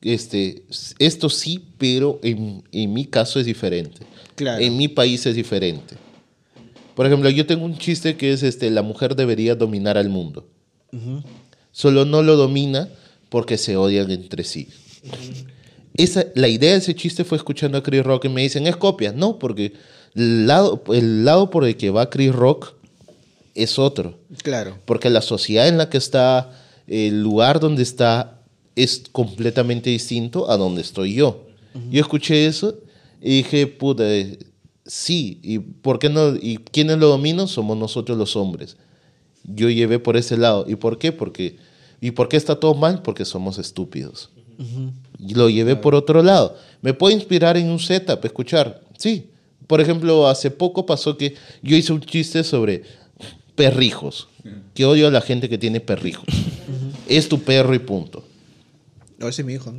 [0.01, 0.65] este,
[0.99, 4.07] esto sí, pero en, en mi caso es diferente.
[4.35, 4.63] Claro.
[4.63, 5.97] En mi país es diferente.
[6.95, 10.49] Por ejemplo, yo tengo un chiste que es, este, la mujer debería dominar al mundo.
[11.71, 12.89] Solo no lo domina
[13.29, 14.69] porque se odian entre sí.
[15.95, 18.77] Esa, la idea de ese chiste fue escuchando a Chris Rock y me dicen, es
[18.77, 19.13] copia.
[19.13, 19.73] No, porque
[20.15, 22.75] el lado, el lado por el que va Chris Rock
[23.55, 24.19] es otro.
[24.43, 24.79] Claro.
[24.85, 26.51] Porque la sociedad en la que está,
[26.87, 28.43] el lugar donde está,
[28.77, 31.47] es completamente distinto a donde estoy yo.
[31.91, 32.79] Yo escuché eso
[33.21, 34.39] y dije, puta, eh,
[34.93, 36.37] sí, ¿y por qué no?
[36.37, 37.49] ¿Y quiénes lo dominan?
[37.49, 38.77] Somos nosotros los hombres.
[39.43, 40.67] Yo llevé por ese lado.
[40.69, 41.13] ¿Y por qué?
[41.13, 41.57] Porque,
[42.01, 43.01] ¿Y por qué está todo mal?
[43.01, 44.29] Porque somos estúpidos.
[45.19, 46.59] Y lo llevé por otro lado.
[46.83, 48.83] ¿Me puede inspirar en un setup, escuchar?
[48.99, 49.31] Sí.
[49.67, 52.83] Por ejemplo, hace poco pasó que yo hice un chiste sobre
[53.57, 54.29] perrijos.
[54.75, 56.27] Que odio a la gente que tiene perrijos.
[57.09, 58.25] Es tu perro y punto.
[59.17, 59.73] No, ese es mi hijo.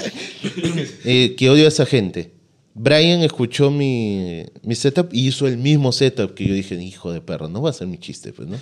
[1.05, 2.31] Eh, que odio a esa gente.
[2.73, 7.21] Brian escuchó mi, mi setup y hizo el mismo setup que yo dije, hijo de
[7.21, 8.57] perro, no va a ser mi chiste, pues, ¿no?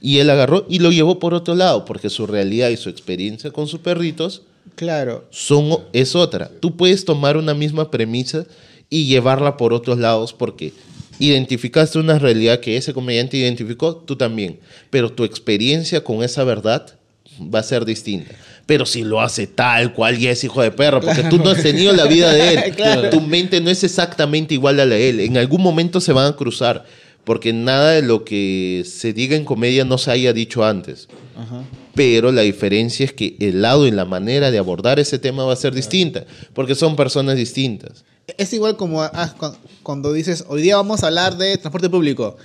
[0.00, 3.50] Y él agarró y lo llevó por otro lado, porque su realidad y su experiencia
[3.50, 4.42] con sus perritos
[4.74, 5.26] claro.
[5.30, 6.50] son, es otra.
[6.60, 8.46] Tú puedes tomar una misma premisa
[8.90, 10.72] y llevarla por otros lados porque
[11.18, 14.60] identificaste una realidad que ese comediante identificó, tú también.
[14.90, 16.98] Pero tu experiencia con esa verdad
[17.42, 18.34] va a ser distinta.
[18.68, 21.62] Pero si lo hace tal cual, ya es hijo de perro, porque tú no has
[21.62, 22.60] tenido la vida de él.
[22.76, 23.08] Claro.
[23.08, 25.20] Tu mente no es exactamente igual a la de él.
[25.20, 26.84] En algún momento se van a cruzar,
[27.24, 31.62] porque nada de lo que se diga en comedia no se haya dicho antes Ajá.
[31.94, 35.52] pero la diferencia es que el lado y la manera de abordar ese tema va
[35.54, 38.04] a ser distinta, porque son personas distintas.
[38.36, 42.36] Es igual como ah, cu- cuando dices, hoy día vamos a hablar de transporte público.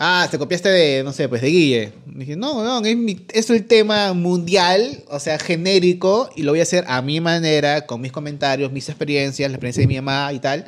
[0.00, 1.92] Ah, te copiaste de, no sé, pues de Guille.
[2.06, 6.60] Dije, no, no, es, mi- es el tema mundial, o sea, genérico, y lo voy
[6.60, 10.32] a hacer a mi manera, con mis comentarios, mis experiencias, la experiencia de mi mamá
[10.32, 10.66] y tal.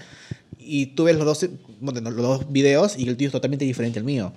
[0.59, 1.49] Y tú ves los dos,
[1.81, 4.33] bueno, los dos videos y el tuyo es totalmente diferente al mío.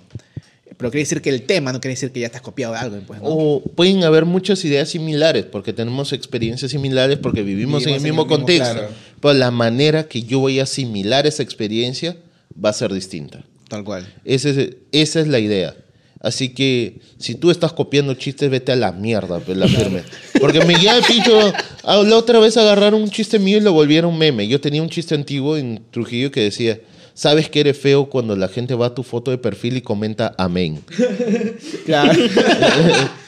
[0.76, 2.98] Pero quiere decir que el tema no quiere decir que ya estás copiado de algo,
[3.06, 3.28] pues, ¿no?
[3.28, 8.04] O pueden haber muchas ideas similares, porque tenemos experiencias similares, porque vivimos, en el Vivimos
[8.04, 8.72] en mismo el mismo, contexto.
[8.74, 8.88] claro.
[9.20, 12.16] Pero la manera que yo voy a asimilar esa experiencia
[12.64, 13.44] va a ser distinta.
[13.68, 14.06] Tal cual.
[14.24, 15.74] Ese esa es la idea.
[16.20, 20.02] Así que si tú estás copiando chistes, vete a la mierda, pues la firme.
[20.40, 21.38] Porque me guía el pincho.
[21.82, 24.48] ah, La otra vez agarraron un chiste mío y lo volvieron meme.
[24.48, 26.80] Yo tenía un chiste antiguo en Trujillo que decía:
[27.12, 30.34] ¿Sabes que eres feo cuando la gente va a tu foto de perfil y comenta
[30.38, 30.80] amén?
[31.84, 32.12] Claro.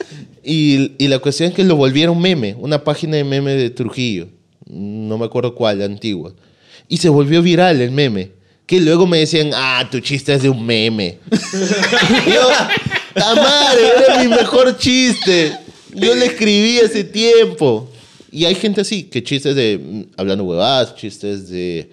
[0.49, 4.29] Y, y la cuestión es que lo volvieron meme, una página de meme de Trujillo,
[4.65, 6.33] no me acuerdo cuál, antigua.
[6.87, 8.31] Y se volvió viral el meme.
[8.67, 11.17] Que luego me decían, ah, tu chiste es de un meme.
[11.31, 12.49] Yo,
[13.15, 13.81] ¡ta madre!
[14.05, 15.57] Era mi mejor chiste.
[15.95, 17.89] Yo le escribí hace tiempo.
[18.31, 21.89] Y hay gente así, que chistes de, mm, hablando huevadas, chistes de,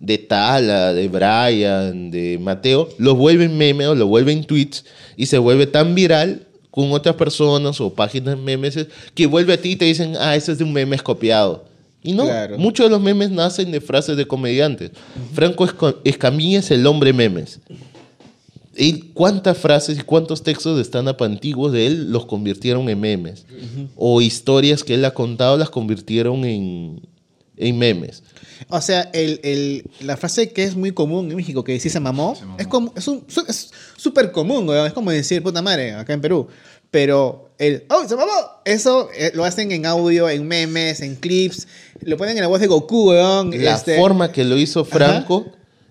[0.00, 4.84] de Tala, de Brian, de Mateo, los vuelven meme o lo vuelven tweets
[5.16, 8.78] y se vuelve tan viral con otras personas o páginas memes
[9.14, 11.64] que vuelve a ti y te dicen, ah, ese es de un meme copiado.
[12.08, 12.56] Y no, Claro.
[12.58, 14.92] muchos de los memes nacen de frases de comediantes.
[15.34, 15.66] Franco
[16.04, 17.60] Escamilla es el hombre memes.
[18.76, 23.44] Y cuántas frases y cuántos textos de stand-up antiguos de él los convirtieron en memes.
[23.96, 27.00] O historias que él ha contado las convirtieron en,
[27.56, 28.22] en memes.
[28.68, 32.00] O sea, el, el- la frase que es muy común en México, que sí se
[32.00, 34.86] mamó, es como es un- su- es súper común, weón.
[34.86, 36.46] Es como decir puta madre acá en Perú.
[36.90, 38.32] Pero el ¡Oh, se mamó!
[38.64, 41.66] Eso eh, lo hacen en audio, en memes, en clips.
[42.02, 43.50] Lo ponen en la voz de Goku, weón.
[43.62, 45.46] La este, forma que lo hizo Franco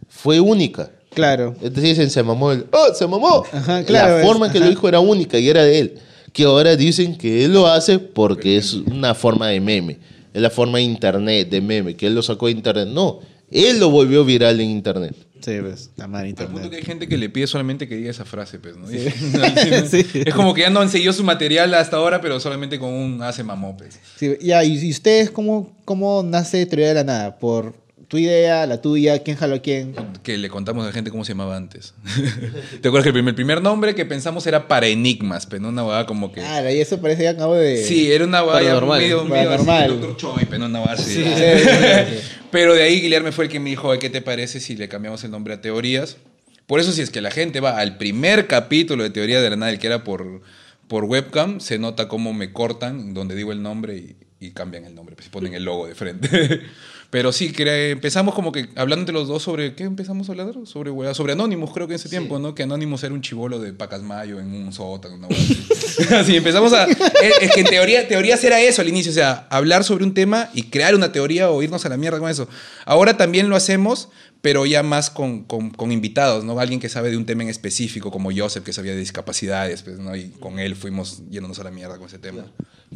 [0.08, 0.92] fue única.
[1.14, 1.54] Claro.
[1.62, 2.66] Entonces dicen, se mamó el...
[2.72, 3.44] ¡Oh, se mamó!
[3.52, 4.70] Ajá, claro, la es- forma que lo ajá.
[4.70, 5.94] dijo era única y era de él.
[6.32, 9.98] Que ahora dicen que él lo hace porque es una forma de meme.
[10.34, 12.88] Es la forma de internet, de meme, que él lo sacó de internet.
[12.90, 13.20] No,
[13.50, 15.16] él lo volvió viral en internet.
[15.42, 15.92] Sí, ves.
[15.96, 16.80] La madre Al punto que internet.
[16.80, 18.88] hay gente que le pide solamente que diga esa frase, pues, ¿no?
[18.88, 20.06] Sí.
[20.14, 23.22] Es como que ya no han seguido su material hasta ahora, pero solamente con un
[23.22, 24.00] hace mamó, pues.
[24.18, 27.38] Sí, ya, y, y ustedes cómo, cómo nace Teoría de la Nada?
[27.40, 27.74] ¿Por
[28.08, 29.22] tu idea, la tuya?
[29.24, 29.94] ¿Quién jaló a quién?
[30.24, 31.94] Que le contamos a la gente cómo se llamaba antes.
[32.82, 35.70] ¿Te acuerdas que el primer, el primer nombre que pensamos era para enigmas, pero no
[35.70, 36.42] una hueá como que.
[36.42, 37.84] Ah, y eso parece que acabo de...
[37.84, 39.00] Sí, era una hueá ya Paranormal.
[39.02, 39.66] medio, medio así.
[39.66, 40.18] Dr.
[40.18, 41.14] Choi, pero no una hueá así.
[41.16, 42.38] Sí, sí, sí, sí.
[42.50, 44.88] Pero de ahí Guillermo fue el que me dijo, "Oye, ¿qué te parece si le
[44.88, 46.18] cambiamos el nombre a Teorías?
[46.66, 49.56] Por eso si es que la gente va al primer capítulo de Teoría de la
[49.56, 50.42] Nada, el que era por,
[50.88, 54.94] por webcam, se nota cómo me cortan donde digo el nombre y, y cambian el
[54.96, 56.30] nombre, pues, ponen el logo de frente.
[57.10, 60.50] Pero sí, que empezamos como que hablando entre los dos sobre, ¿qué empezamos a hablar?
[60.66, 62.54] Sobre, hueá- sobre Anonymous, creo que en ese tiempo, ¿no?
[62.54, 65.66] Que Anonymous era un chivolo de Pacasmayo en un sótano, una así.
[66.14, 66.84] Así empezamos a...
[66.86, 66.98] Es,
[67.42, 70.50] es que en teoría, teorías era eso al inicio, o sea, hablar sobre un tema
[70.54, 72.50] y crear una teoría o irnos a la mierda con eso.
[72.86, 74.10] Ahora también lo hacemos,
[74.42, 76.60] pero ya más con, con- con invitados, ¿no?
[76.60, 79.98] Alguien que sabe de un tema en específico, como Joseph, que sabía de discapacidades, pues,
[79.98, 80.14] ¿no?
[80.14, 82.46] Y con él fuimos yéndonos a la mierda con ese tema.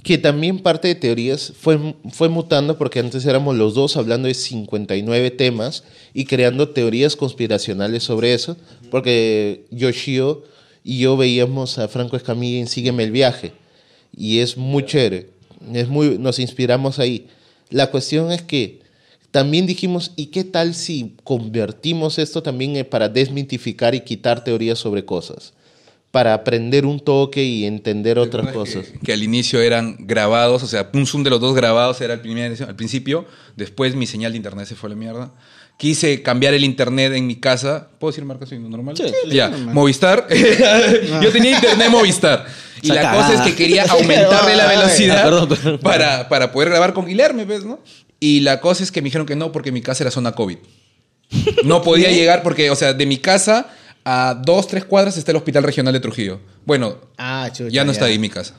[0.04, 4.34] Que también parte de teorías fue, fue mutando porque antes éramos los dos hablando de
[4.34, 8.56] 59 temas y creando teorías conspiracionales sobre eso.
[8.90, 10.44] Porque Yoshio
[10.84, 13.52] y yo veíamos a Franco Escamilla en Sígueme el viaje.
[14.16, 15.30] Y es muy chévere.
[15.74, 17.28] Es muy, nos inspiramos ahí.
[17.70, 18.82] La cuestión es que
[19.32, 24.80] también dijimos, ¿y qué tal si convertimos esto también eh, para desmitificar y quitar teorías
[24.80, 25.54] sobre cosas?
[26.12, 28.94] Para aprender un toque y entender otras ¿Recuerdas cosas.
[29.02, 32.20] Que, al inicio eran grabados, o sea, un zoom de los dos grabados era al,
[32.22, 33.26] primer- al principio,
[33.56, 35.32] después mi señal de internet se fue a la mierda.
[35.78, 37.88] Quise cambiar el internet en mi casa.
[37.98, 38.96] ¿Puedo decir marca soy normal?
[38.98, 39.74] Sí, sí, ya, normal.
[39.74, 40.28] Movistar.
[41.24, 42.46] Yo tenía internet Movistar.
[42.84, 43.18] Y la cagada.
[43.28, 45.80] cosa es que quería aumentarle la velocidad perdón, perdón.
[45.80, 47.80] Para, para poder grabar con Guillermo, ¿ves, no?
[48.20, 50.58] Y la cosa es que me dijeron que no, porque mi casa era zona COVID.
[51.64, 53.68] No podía llegar porque, o sea, de mi casa
[54.06, 56.40] a dos, tres cuadras está el Hospital Regional de Trujillo.
[56.66, 57.70] Bueno, Ah, chucha.
[57.70, 58.56] ya no está ahí mi casa.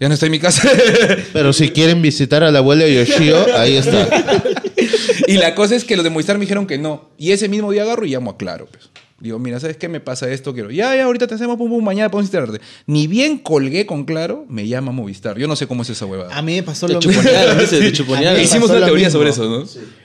[0.00, 0.68] Ya no está en mi casa.
[1.32, 4.08] Pero si quieren visitar a la abuela de Yoshio, ahí está.
[5.26, 7.10] y la cosa es que los de Movistar me dijeron que no.
[7.18, 8.66] Y ese mismo día agarro y llamo a Claro.
[8.70, 8.90] Pues.
[9.20, 10.52] Digo, mira, ¿sabes qué me pasa esto?
[10.52, 12.60] Quiero, ya, ya, ahorita te hacemos pum, pum, mañana podemos instalarte.
[12.86, 15.38] Ni bien colgué con Claro, me llama Movistar.
[15.38, 16.36] Yo no sé cómo es esa huevada.
[16.36, 17.22] A mí me pasó lo mismo.
[18.42, 19.10] Hicimos una teoría mismo.
[19.20, 19.64] sobre eso, ¿no?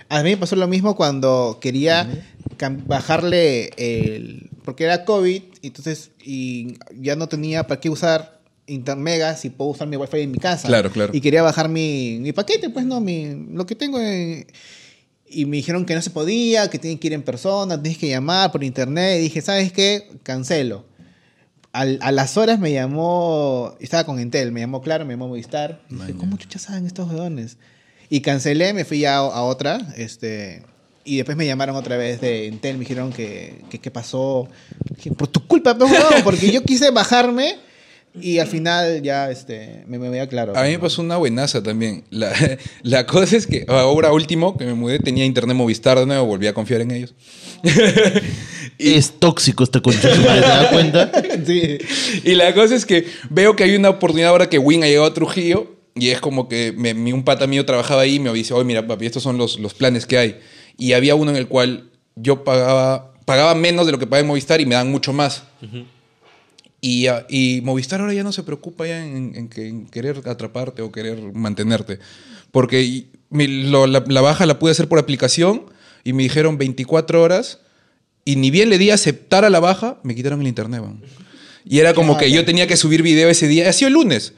[0.10, 2.08] A mí me pasó lo mismo cuando quería
[2.86, 4.50] bajarle el...
[4.70, 9.88] Porque era COVID, entonces y ya no tenía para qué usar intermegas y puedo usar
[9.88, 10.68] mi wifi en mi casa.
[10.68, 11.12] Claro, claro.
[11.12, 14.46] Y quería bajar mi, mi paquete, pues no, mi, lo que tengo en-
[15.28, 18.10] Y me dijeron que no se podía, que tienen que ir en persona, tienes que
[18.10, 19.18] llamar por internet.
[19.20, 20.08] Y dije, ¿sabes qué?
[20.22, 20.86] Cancelo.
[21.72, 25.82] Al- a las horas me llamó, estaba con Entel, me llamó Claro, me llamó Movistar.
[25.90, 27.58] Y dije, ¿cómo chuchas saben estos weones?
[28.08, 30.62] Y cancelé, me fui a, a otra, este,
[31.14, 34.48] y después me llamaron otra vez de Entel, me dijeron que, que qué pasó.
[34.96, 37.56] Dije, por tu culpa, pues, weón, porque yo quise bajarme
[38.20, 40.58] y al final ya este, me, me veía claro.
[40.58, 42.04] A mí me pasó una buenaza también.
[42.10, 42.32] La,
[42.84, 46.48] la cosa es que ahora último que me mudé tenía internet Movistar de nuevo, volví
[46.48, 47.14] a confiar en ellos.
[48.78, 51.12] Es tóxico este concha, ¿te das cuenta?
[51.46, 51.78] Sí.
[52.24, 55.06] Y la cosa es que veo que hay una oportunidad ahora que Win ha llegado
[55.08, 58.32] a Trujillo y es como que me- mi- un pata mío trabajaba ahí y me
[58.32, 60.40] dice, oye, mira, papi, estos son los, los planes que hay.
[60.80, 64.28] Y había uno en el cual yo pagaba, pagaba menos de lo que pagaba en
[64.28, 65.44] Movistar y me dan mucho más.
[66.82, 70.22] Y, ah, y Movistar ahora ya no se preocupa ya en, en que- en querer
[70.26, 72.00] atraparte o querer mantenerte.
[72.52, 75.64] Porque la, baja la pude hacer por aplicación
[76.04, 77.60] y me dijeron 24 horas
[78.26, 80.82] y ni bien le di a aceptar a la baja, me quitaron el internet.
[81.66, 83.70] Y era como que yo tenía que subir video ese día.
[83.70, 84.34] Ha sido el lunes.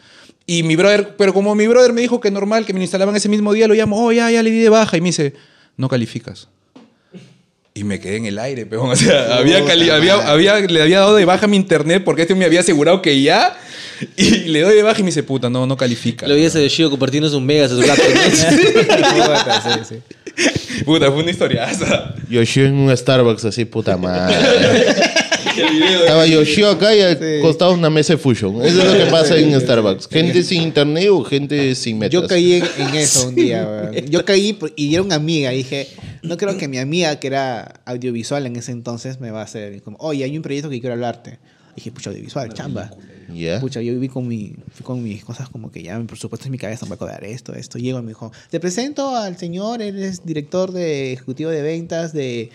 [0.48, 3.16] Y mi brother, pero como mi brother me dijo que normal, que me lo instalaban
[3.16, 4.98] ese mismo día, lo llamo, oh, ya, ya le di de baja.
[4.98, 5.34] Y me dice,
[5.78, 6.48] no calificas.
[7.74, 8.90] Y me quedé en el aire, peón.
[8.92, 10.32] O sea, había, cali- Puta había, madre.
[10.32, 13.58] había- le había dado de baja mi internet porque este me había asegurado que ya.
[14.18, 16.28] Y le doy de baja y me dice, puta, no, no califica.
[16.28, 18.46] Lo vi ese de Shio compartiendo sus megas, sus laptops.
[19.14, 20.84] Puta, sí, sí.
[20.86, 22.16] Puta, fue una historiaza.
[22.30, 24.36] Yoshio en un Starbucks así, puta madre.
[25.58, 28.64] Estaba Yoshio acá y al costado una mesa de Fusion.
[28.64, 30.08] Eso es lo que pasa en Starbucks.
[30.08, 32.14] Gente sin internet o gente sin metas.
[32.14, 34.08] Yo caí en, en eso un día, weón.
[34.10, 35.54] Yo caí por- y era una amiga.
[35.54, 35.88] Y dije,
[36.24, 39.82] no creo que mi amiga, que era audiovisual en ese entonces, me va a hacer
[39.82, 41.40] como, oye, hay un proyecto que quiero hablarte.
[41.76, 42.92] dije, pucha, audiovisual, chamba.
[43.34, 43.62] Ya.
[43.62, 46.52] Pucha, yo viví con, mi, fui con mis cosas como que ya, por supuesto, en
[46.52, 47.78] mi cabeza me voy a cobrar esto, esto.
[47.80, 52.12] Llego y me dijo, te presento al señor, él es director de ejecutivo de ventas
[52.12, 52.50] de...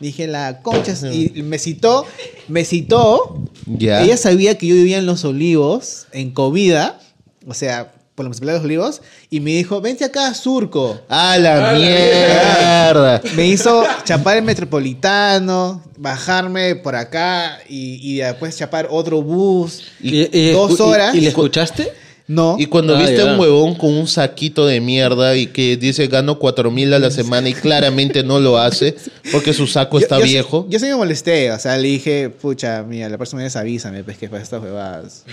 [0.00, 2.06] Dije, la concha, y me citó,
[2.48, 3.38] me citó.
[3.66, 4.02] Ya.
[4.02, 6.98] Ella sabía que yo vivía en Los Olivos, en Covida,
[7.46, 11.00] o sea, por la municipalidad de Los Olivos, y me dijo, vente acá, Surco.
[11.08, 13.20] ¡A la mierda!
[13.36, 19.82] Me hizo chapar el metropolitano, bajarme por acá y, y después chapar otro bus.
[20.02, 21.14] Y- y- dos y- horas.
[21.14, 21.92] ¿Y, le escuchaste?
[22.32, 22.54] No.
[22.60, 23.28] Y cuando Ah, viste ya.
[23.28, 27.00] a un huevón con un saquito de mierda y que dice gano cuatro mil a
[27.00, 28.94] la semana y claramente no lo hace
[29.32, 30.66] porque su saco Yo- está yo, viejo.
[30.70, 34.16] Yo sí me molesté, o sea, le dije, pucha, mira, la próxima vez avísame, pues
[34.16, 35.24] que para estas huevadas.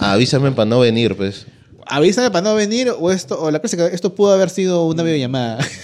[0.00, 1.46] Avísame para no venir, pues.
[1.88, 5.58] Avísame para no venir o esto, o la próxima, esto pudo haber sido una videollamada.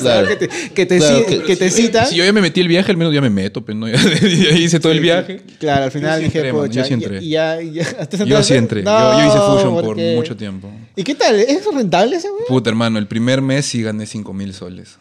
[0.00, 0.28] Claro.
[0.28, 2.06] que te, que te, Claro, ci- que- que te cita.
[2.06, 3.96] Si yo ya me metí el viaje, al menos ya me meto, pero no, ya,
[4.20, 5.40] ya hice todo el viaje.
[5.58, 7.26] Claro, al final dije, entré, yo sí entré.
[7.28, 8.82] ya, ya, hasta Yo sí entré.
[8.82, 10.70] No, yo, yo hice Fusion por mucho tiempo.
[10.94, 11.36] ¿Y qué tal?
[11.40, 12.44] ¿Es rentable ese güey?
[12.46, 14.98] Puta, hermano, el primer mes sí gané 5 mil soles.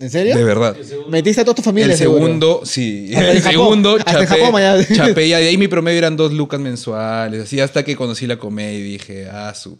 [0.00, 0.36] ¿En serio?
[0.36, 0.76] De verdad.
[1.08, 1.92] Metiste a toda tu familia.
[1.92, 2.22] El seguro.
[2.24, 3.10] segundo, sí.
[3.14, 3.52] Hasta en El Japón.
[3.52, 4.86] segundo, Hasta chapé, Japón, allá.
[4.94, 5.38] chapé ya.
[5.38, 7.42] De ahí mi promedio eran dos lucas mensuales.
[7.42, 9.76] Así hasta que conocí la comedia y dije, ah, su.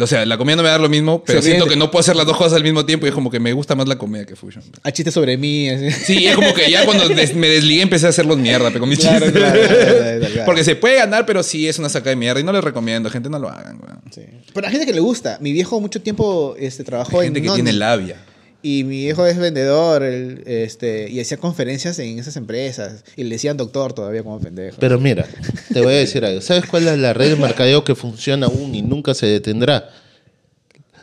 [0.00, 2.16] O sea, la comedia no me da lo mismo, pero siento que no puedo hacer
[2.16, 4.24] las dos cosas al mismo tiempo y es como que me gusta más la comedia
[4.24, 4.64] que Fusion.
[4.82, 5.68] A chistes sobre mí.
[5.68, 5.90] así.
[5.90, 8.88] Sí, es como que ya cuando des- me desligué empecé a hacerlos mierda, pero con
[8.88, 9.32] mis Claro, chistes.
[9.42, 10.44] claro, claro, claro, claro.
[10.46, 13.10] Porque se puede ganar, pero sí es una saca de mierda y no les recomiendo.
[13.10, 14.00] Gente, no lo hagan, weón.
[14.14, 14.22] Sí.
[14.54, 15.36] Pero hay gente que le gusta.
[15.42, 17.62] Mi viejo mucho tiempo este, trabajó Hay gente en que Noni.
[17.62, 18.16] tiene labia.
[18.62, 23.04] Y mi viejo es vendedor él, este, y hacía conferencias en esas empresas.
[23.16, 24.76] Y le decían doctor todavía como pendejo.
[24.78, 25.26] Pero mira,
[25.72, 26.40] te voy a decir algo.
[26.40, 29.90] ¿Sabes cuál es la red de mercadeo que funciona aún y nunca se detendrá?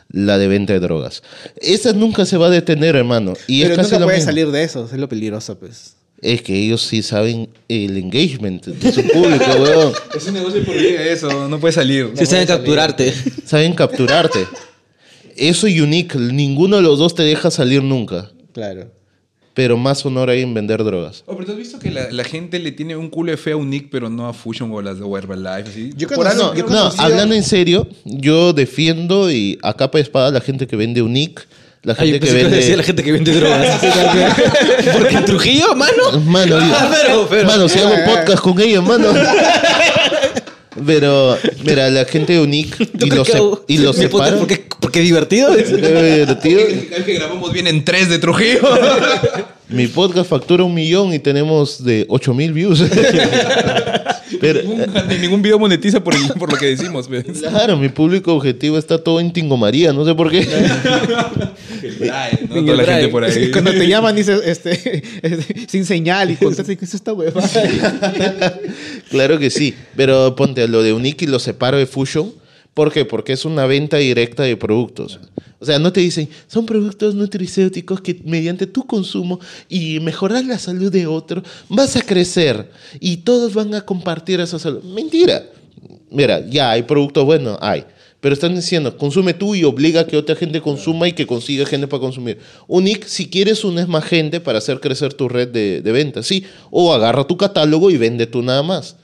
[0.08, 1.22] La de venta de drogas.
[1.60, 3.34] Esa nunca se va a detener, hermano.
[3.46, 4.30] Y Pero es casi nunca lo puede mismo.
[4.30, 4.88] salir de eso.
[4.90, 5.94] Es lo peligroso, pues.
[6.22, 9.92] Es que ellos sí saben el engagement de su público, weón.
[10.14, 12.10] Es un negocio por vida eso, no puede salir.
[12.16, 13.14] Si saben capturarte.
[13.46, 14.46] Saben capturarte.
[15.40, 18.30] Eso y Unique, ninguno de los dos te deja salir nunca.
[18.52, 18.92] Claro.
[19.54, 21.24] Pero más honor hay en vender drogas.
[21.26, 23.52] Oh, pero tú has visto que la, la gente le tiene un culo de fe
[23.52, 25.90] a un Nick, pero no a Fusion o las de Herbalife, así.
[25.96, 29.74] Yo Por conocí- algo- No, yo no, conocido- hablando en serio, yo defiendo y a
[29.74, 31.42] capa de espada a la gente que vende Unique,
[31.82, 32.84] la Ay, gente pensé que que decía la vende...
[32.84, 33.80] gente que vende drogas.
[34.98, 36.20] Porque en Trujillo, mano.
[36.26, 37.46] Mano, Ah, pero, pero.
[37.48, 39.08] mano, si hago podcast con ellos, mano.
[40.86, 44.46] Pero, mira, la gente de Unique ¿Tú y los, que se- y los separan.
[44.90, 45.48] Porque, es divertido.
[45.48, 45.56] Cada
[46.96, 48.60] vez que grabamos vienen tres de Trujillo.
[49.68, 52.82] mi podcast factura un millón y tenemos de 8 mil views.
[54.40, 54.60] Pero,
[55.08, 57.08] Ni ningún video monetiza por, el- por lo que decimos.
[57.08, 57.24] ¿ves?
[57.40, 60.46] claro, mi público objetivo está todo en Tingo María, no sé por qué.
[62.48, 62.56] ¿no?
[62.56, 63.50] En Toda la gente por ahí.
[63.50, 67.48] Cuando te llaman, dices, este, este, sin señal y contestas, ¿qué es esta huevada?
[69.10, 72.32] Claro que sí, pero ponte lo de Unique y lo separo de Fusion.
[72.74, 73.04] ¿Por qué?
[73.04, 75.18] Porque es una venta directa de productos.
[75.58, 80.58] O sea, no te dicen, son productos nutricéuticos que mediante tu consumo y mejorar la
[80.58, 84.82] salud de otro, vas a crecer y todos van a compartir esa salud.
[84.82, 85.44] Mentira.
[86.10, 87.84] Mira, ya hay productos buenos, hay.
[88.20, 91.66] Pero están diciendo, consume tú y obliga a que otra gente consuma y que consiga
[91.66, 92.38] gente para consumir.
[92.66, 96.44] Unique, si quieres, unes más gente para hacer crecer tu red de, de ventas, sí.
[96.70, 98.96] O agarra tu catálogo y vende tú nada más.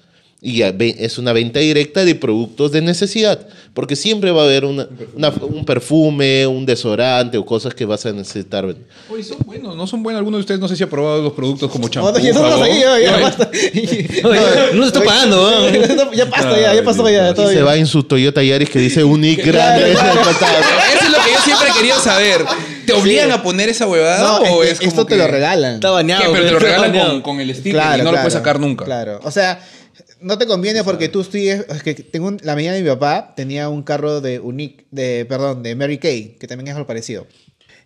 [0.46, 3.48] Y ya es una venta directa de productos de necesidad.
[3.74, 4.86] Porque siempre va a haber una-
[5.16, 8.64] una- un perfume, un desodorante o cosas que vas a necesitar.
[9.10, 10.18] Oye, son buenos, no son buenos.
[10.20, 12.12] Algunos de ustedes no sé si ha probado los productos como champú.
[12.12, 15.50] No, no, ya no, no, ya, ya se está pagando,
[15.96, 16.12] ¿no?
[16.12, 19.04] Ya basta, ya, ya pasó, ya, todo se va en su Toyota Yaris que dice
[19.04, 19.92] Unique grande.
[19.92, 22.44] Eso es lo que yo siempre he querido saber.
[22.86, 25.20] ¿Te obligan a poner esa huevada No, o es es que como esto te que-
[25.22, 25.74] lo regalan.
[25.74, 26.22] Está bañado.
[26.22, 26.28] ¿Qué?
[26.32, 28.84] Pero te lo regalan con, con el sticker y no lo puedes sacar nunca.
[28.84, 29.18] Claro.
[29.24, 29.60] O sea,
[30.26, 31.64] no te conviene porque tú sigues.
[31.68, 35.24] Es que tengo un- la mañana de mi papá tenía un carro de Unique, de,
[35.28, 37.26] perdón, de Mary Kay, que también es algo parecido.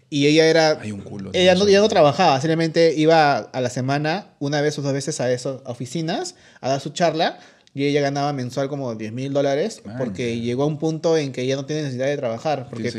[0.08, 0.80] Y ella era.
[0.80, 1.30] Hay un culo.
[1.34, 5.20] Ella no, ella no trabajaba, simplemente iba a la semana, una vez o dos veces
[5.20, 7.38] a esas oficinas, a dar su charla.
[7.72, 11.42] Y ella ganaba mensual como 10 mil dólares porque llegó a un punto en que
[11.42, 12.66] ella no tiene necesidad de trabajar.
[12.68, 12.90] Porque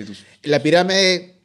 [0.43, 1.40] la pirámide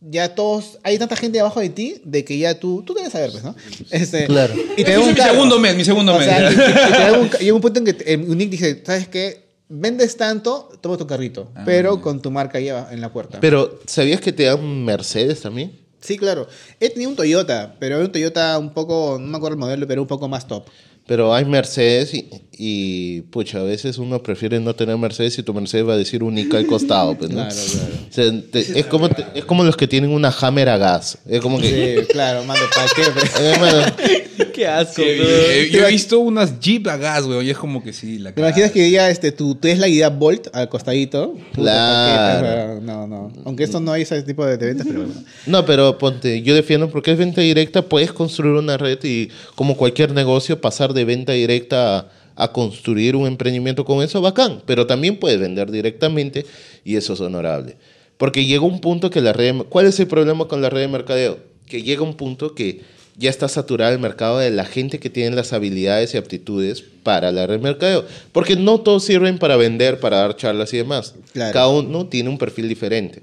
[0.00, 3.30] ya todos, hay tanta gente abajo de ti de que ya tú, tú debes saber,
[3.32, 3.54] pues, ¿no?
[3.90, 4.54] Este, Claro.
[4.76, 5.32] Y te da un mi cargo.
[5.34, 6.26] segundo mes, mi segundo O mes.
[6.26, 6.62] sea, y- y- y te
[7.00, 9.48] da un llega un punto en que el Unique dice, ¿sabes qué?
[9.68, 13.38] Vendes tanto, toma tu carrito, Ah, pero con tu marca ahí en la puerta.
[13.40, 15.72] Pero, ¿sabías que te dan Mercedes también?
[16.00, 16.46] sí, claro.
[16.80, 19.86] He tenido un Toyota, pero era un Toyota un poco, no me acuerdo el modelo,
[19.86, 20.64] pero un poco más top.
[21.06, 25.54] Pero hay Mercedes y, y, pucha, a veces uno prefiere no tener Mercedes y tu
[25.54, 27.36] Mercedes va a decir única al costado, pues, ¿no?
[27.48, 27.94] Claro, claro.
[28.10, 31.18] O sea, te- es, como, te- es como los que tienen una Hammer a gas.
[31.28, 32.00] Es como que...
[32.00, 33.02] Sí, claro, mando, ¿para qué?
[33.40, 33.86] eh, bueno,
[34.54, 37.80] Qué asco, Sí, eh, yo he visto unas Jeep a gas, weón, y es como
[37.82, 41.36] que sí, la ¿Te imaginas que diga este, tu Tesla diga Bolt al costadito?
[41.54, 42.80] Claro.
[42.80, 43.32] No, no.
[43.44, 45.14] Aunque esto no hay ese tipo de, de ventas, pero bueno.
[45.46, 49.76] No, pero ponte, yo defiendo porque es venta directa, puedes construir una red y como
[49.76, 52.06] cualquier negocio, pasar de venta directa a,
[52.38, 54.62] a construir un emprendimiento con eso, bacán.
[54.64, 56.46] Pero también puedes vender directamente
[56.84, 57.76] y eso es honorable.
[58.16, 59.56] Porque llega un punto que la red...
[59.68, 61.38] ¿Cuál es el problema con la red de mercadeo?
[61.66, 62.82] Que llega un punto que
[63.16, 67.32] ya está saturado el mercado de la gente que tiene las habilidades y aptitudes para
[67.32, 68.04] la red de mercadeo.
[68.30, 71.16] Porque no todos sirven para vender, para dar charlas y demás.
[71.32, 71.52] Claro.
[71.52, 73.22] Cada uno tiene un perfil diferente.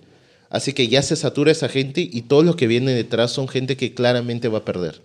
[0.50, 3.78] Así que ya se satura esa gente y todos los que vienen detrás son gente
[3.78, 5.00] que claramente va a perder.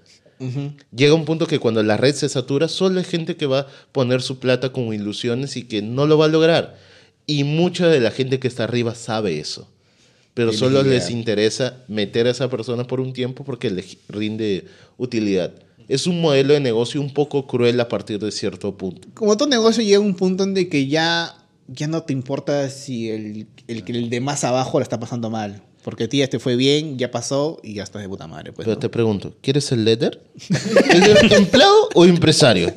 [0.94, 3.66] Llega un punto que cuando la red se satura, solo hay gente que va a
[3.92, 6.78] poner su plata con ilusiones y que no lo va a lograr.
[7.26, 9.68] Y mucha de la gente que está arriba sabe eso.
[10.32, 14.64] Pero solo les interesa meter a esa persona por un tiempo porque les rinde
[14.96, 15.52] utilidad.
[15.88, 19.08] Es un modelo de negocio un poco cruel a partir de cierto punto.
[19.14, 21.34] Como todo negocio llega un punto en de que ya,
[21.66, 25.30] ya no te importa si el, el, que el de más abajo la está pasando
[25.30, 25.62] mal.
[25.82, 28.52] Porque a ti ya te fue bien, ya pasó y ya estás de puta madre.
[28.52, 28.80] Pues, Pero ¿no?
[28.80, 30.20] te pregunto, ¿quieres el leader?
[30.48, 32.72] ¿Es empleado o empresario?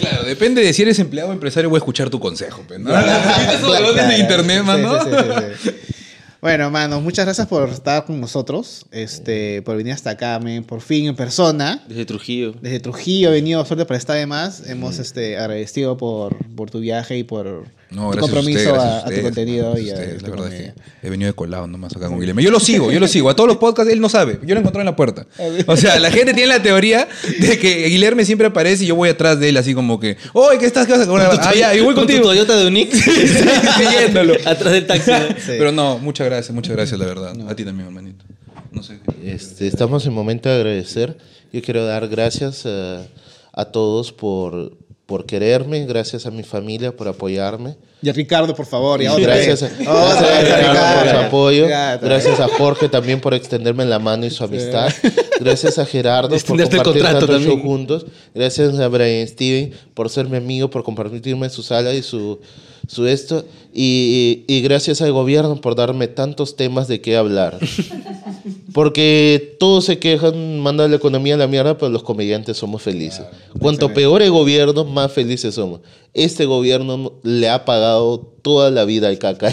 [0.00, 2.62] Claro, depende de si eres empleado o empresario, voy a escuchar tu consejo.
[2.66, 2.90] Pues, ¿no?
[2.90, 4.08] Claro, ¿Viste esos balones claro.
[4.08, 5.04] de internet, Sí, mano?
[5.04, 5.16] sí, sí,
[5.62, 5.92] sí, sí.
[6.40, 10.80] Bueno, mano, muchas gracias por estar con nosotros, este, por venir hasta acá, men, por
[10.80, 11.82] fin en persona.
[11.88, 12.54] Desde Trujillo.
[12.62, 14.68] Desde Trujillo he venido suerte para estar de más.
[14.68, 19.22] Hemos este, agradecido por, por tu viaje y por No, tu gracias compromiso a, tu
[19.22, 22.08] contenido gracias y a tu La verdad es que he venido de colado nomás acá
[22.08, 22.40] con Guillermo.
[22.40, 23.30] Yo lo sigo, yo lo sigo.
[23.30, 24.38] A todos los podcasts él no sabe.
[24.44, 25.26] Yo lo encontré en la puerta.
[25.66, 27.08] O sea, la gente tiene la teoría
[27.40, 30.58] de que Guillermo siempre aparece y yo voy atrás de él así como que, oye,
[30.58, 30.86] ¿qué estás?
[30.86, 32.24] ¿Qué vas a Ah, ya, y voy Con tu contigo.
[32.24, 32.98] Toyota de Unix.
[33.78, 34.34] Siguiéndolo.
[34.44, 35.10] Atrás del taxi.
[35.10, 35.28] ¿no?
[35.28, 35.52] Sí.
[35.58, 37.34] Pero no, muchas gracias, muchas gracias, la verdad.
[37.48, 38.24] A ti también, hermanito.
[38.70, 38.98] No sé.
[39.24, 41.16] Este, estamos en momento de agradecer.
[41.52, 43.06] Yo quiero dar gracias a,
[43.52, 44.76] a todos por,
[45.08, 47.78] por quererme, gracias a mi familia por apoyarme.
[48.02, 49.00] Y a Ricardo, por favor.
[49.00, 49.78] Y a otra Gracias, a, vez.
[49.86, 51.66] gracias a vez, Ricardo por su apoyo.
[51.66, 54.92] Ya, Gracias a Jorge también por extenderme la mano y su amistad.
[55.40, 58.04] Gracias a Gerardo por compartir tanto show juntos.
[58.34, 62.38] Gracias a Brian Steven por ser mi amigo, por compartirme su sala y su,
[62.86, 63.46] su esto.
[63.72, 67.58] Y, y gracias al gobierno por darme tantos temas de qué hablar.
[68.72, 73.24] Porque todos se quejan, mandan la economía a la mierda, pero los comediantes somos felices.
[73.58, 75.80] Cuanto peor el gobierno, más felices somos.
[76.14, 79.48] Este gobierno le ha pagado toda la vida al caca.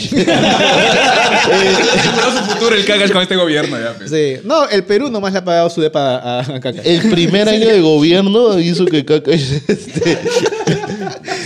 [1.45, 4.09] Aseguró su futuro el cagas con este gobierno ya, pues.
[4.09, 4.37] Sí.
[4.43, 6.81] No, el Perú nomás le ha pagado su depa a, a Caca.
[6.83, 10.17] El primer año de gobierno hizo que caca este,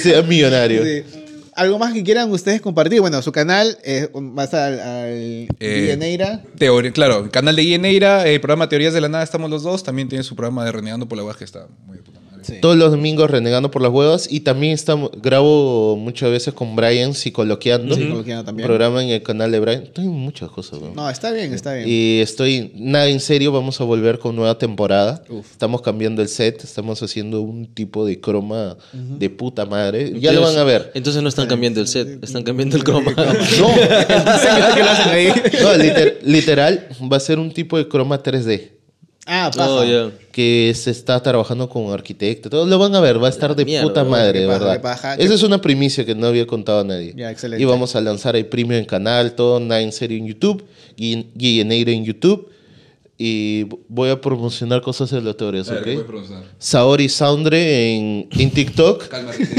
[0.01, 0.84] sea millonario.
[0.84, 1.18] Sí.
[1.60, 3.02] ¿Algo más que quieran ustedes compartir?
[3.02, 4.10] Bueno, su canal eh,
[4.41, 5.48] estar al, al Eh,
[5.81, 6.41] Villa Neira.
[6.57, 9.84] Teoría, claro, canal de Guille Neira, el programa Teorías de la Nada, estamos los dos.
[9.84, 12.03] También tiene su programa de Renegando por la Baja, que está muy de
[12.61, 17.13] Todos los domingos renegando por las huevas y también estamos, grabo muchas veces con Brian
[17.13, 17.95] psicoloqueando.
[17.95, 18.67] Psicoloqueando también.
[18.67, 19.83] Programa en el canal de Brian.
[19.93, 20.95] Tengo muchas cosas, weón.
[20.95, 21.85] No, está bien, está bien.
[21.87, 25.23] Y estoy, nada en serio, vamos a volver con nueva temporada.
[25.29, 25.51] Uf.
[25.51, 30.19] Estamos cambiando el set, estamos haciendo un tipo de croma de puta madre.
[30.19, 30.91] Ya lo van a ver.
[30.93, 33.13] Entonces no están cambiando el set, están cambiando el croma.
[33.59, 33.69] No,
[36.23, 38.78] literal, va a ser un tipo de croma 3D.
[39.31, 39.69] Ah, paja.
[39.72, 40.11] Oh, ya.
[40.31, 42.49] Que se está trabajando con arquitecto.
[42.49, 44.81] Todos lo van a ver, va a estar de Mierda, puta madre, verdad.
[44.81, 45.15] paja.
[45.15, 47.14] Esa es una primicia que no había contado a nadie.
[47.15, 47.61] Ya, excelente.
[47.61, 50.64] Y vamos a lanzar el premio en canal, todo, nada en serio en YouTube,
[50.97, 52.49] Gui- Guilleneira en YouTube.
[53.22, 56.06] Y voy a promocionar cosas aleatorias, ¿ok?
[56.57, 59.10] Saori Soundre en, en TikTok.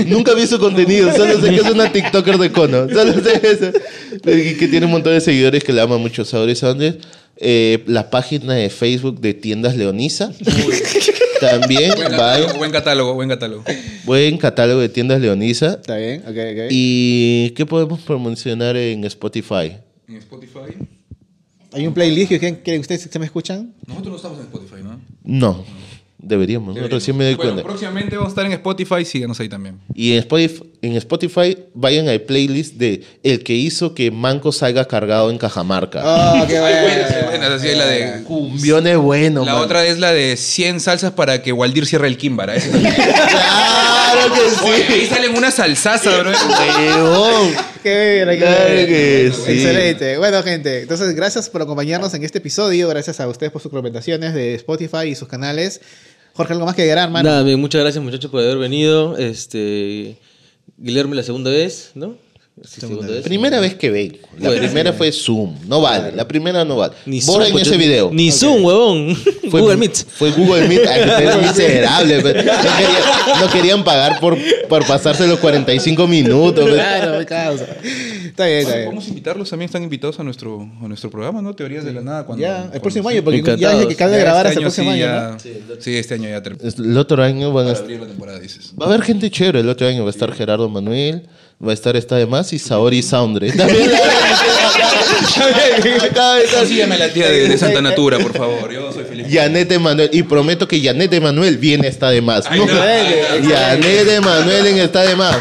[0.07, 2.89] Nunca vi su contenido, solo sé que es una TikToker de cono.
[2.89, 3.71] Solo sé eso.
[4.27, 6.25] Y que tiene un montón de seguidores que la aman mucho.
[6.25, 6.99] Saori Soundre.
[7.43, 10.31] Eh, la página de Facebook de Tiendas Leonisa.
[11.41, 13.65] También, Buen catálogo, buen catálogo, buen catálogo.
[14.05, 15.79] Buen catálogo de Tiendas Leonisa.
[15.81, 16.67] Está bien, ok, ok.
[16.69, 19.79] ¿Y qué podemos promocionar en Spotify?
[20.07, 20.77] En Spotify.
[21.73, 23.73] ¿Hay un playlist que ustedes que me escuchan?
[23.87, 25.01] Nosotros no estamos en Spotify, ¿no?
[25.25, 25.65] No.
[26.23, 26.87] Deberíamos, ¿no?
[26.89, 27.69] Recién me doy Bueno, cuenta.
[27.69, 29.79] próximamente vamos a estar en Spotify, síganos ahí también.
[29.95, 34.85] Y en Spotify, en Spotify vayan al playlist de el que hizo que Manco salga
[34.87, 36.03] cargado en Cajamarca.
[36.05, 38.23] Oh, qué es la de...
[38.25, 39.63] Cumbión es bueno, La man.
[39.63, 42.55] otra es la de 100 salsas para que Waldir cierre el Kimbara.
[42.59, 42.95] también.
[44.11, 45.07] Claro que Oye, ahí sí.
[45.07, 46.33] salen una salsaza, bro.
[47.83, 48.87] Qué bien, qué Claro bien.
[48.89, 49.53] que sí.
[49.53, 50.19] Excelente.
[50.19, 52.89] Bueno, gente, entonces gracias por acompañarnos en este episodio.
[52.89, 55.81] Gracias a ustedes por sus recomendaciones de Spotify y sus canales.
[56.35, 57.28] Jorge, ¿algo más que agregar, hermano?
[57.28, 59.16] Nada, muchas gracias muchachos por haber venido.
[59.16, 60.16] Este,
[60.77, 62.16] Guillermo la segunda vez, ¿no?
[62.63, 63.23] Sí, segunda vez.
[63.23, 64.19] Primera vez que vengo.
[64.39, 65.57] La Bueno, primera fue Zoom.
[65.67, 66.13] No vale.
[66.13, 66.93] La primera no vale.
[67.07, 68.11] Ni Zoom, ese cocho- video.
[68.13, 69.17] Ni Zoom, huevón.
[69.51, 69.95] Fue- Google Meet.
[70.07, 70.87] Fue Google Meet.
[70.87, 72.21] Ay, ustedes miserables.
[72.23, 72.35] pues.
[72.35, 74.37] No querían, no querían pagar por,
[74.69, 76.63] por pasarse los 45 minutos.
[76.65, 76.75] pues.
[76.75, 77.65] Claro, me causa.
[78.27, 78.89] Está bien, está bien.
[78.89, 81.55] Vamos a invitarlos, también están invitados a nuestro, a nuestro programa, ¿no?
[81.55, 82.27] Teorías de la nada.
[82.27, 83.15] Cuando, Ya, el cuando- próximo sí.
[83.17, 83.75] año, porque ya Encantados.
[83.81, 85.81] dije que acaba de Ya grabar este hasta el próximo sí, año, ya- ¿no?
[85.81, 86.69] Sí, este año ya termina.
[86.77, 88.73] El otro año van a, Para abrir la temporada, dices.
[88.81, 89.61] va a haber gente chévere.
[89.61, 91.23] El otro año va a estar Gerardo Manuel.
[91.62, 93.53] Va a estar esta de más y Saori Soundre.
[93.57, 93.91] También.
[96.01, 96.59] Acá está.
[96.59, 98.73] Consígueme la tía de, de Santa Natura, por favor.
[98.73, 99.28] Yo soy Felipe.
[99.28, 100.09] Yanet Emanuel.
[100.12, 102.47] Y prometo que Yanet Emanuel viene esta de más.
[102.47, 103.39] Ahí está.
[103.41, 105.37] Yanet Emanuel en esta de más.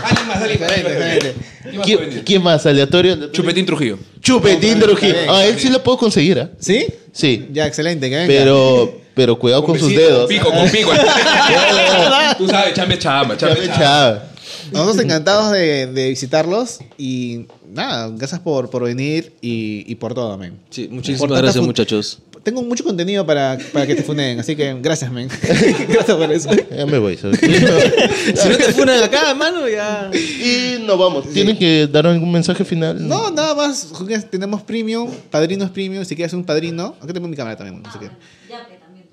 [1.85, 2.65] ¿Quién ¿Quién, más?
[2.65, 3.31] ¿Aleatorio?
[3.31, 3.97] Chupetín Trujillo.
[4.21, 5.13] Chupetín Trujillo.
[5.13, 6.49] bien, Ah, él sí lo puedo conseguir, ¿ah?
[6.59, 6.85] ¿Sí?
[7.13, 7.47] Sí.
[7.53, 8.27] Ya, excelente, que venga.
[8.27, 10.19] Pero, pero cuidado con sus besito, dedos.
[10.21, 10.91] Con pico, con pico.
[12.37, 14.23] Tú sabes, chame chamba, Ya chame echaba.
[14.71, 20.37] Nosotros encantados de, de visitarlos y nada, gracias por, por venir y, y por todo,
[20.37, 20.59] men.
[20.69, 22.19] Sí, muchísimas gracias muchachos.
[22.43, 25.27] Tengo mucho contenido para, para que te funen, así que gracias, men.
[25.89, 26.49] gracias por eso.
[26.75, 27.17] Ya me voy.
[27.17, 27.39] ¿sabes?
[27.39, 30.09] Si no te funan acá, hermano, ya.
[30.13, 31.29] y nos vamos.
[31.29, 33.05] ¿Tienen que dar algún mensaje final?
[33.05, 33.89] No, nada más.
[34.29, 36.05] Tenemos premium, padrinos premium.
[36.05, 37.81] Si quieres un padrino, aquí tengo mi cámara también.
[37.83, 38.09] No sé qué.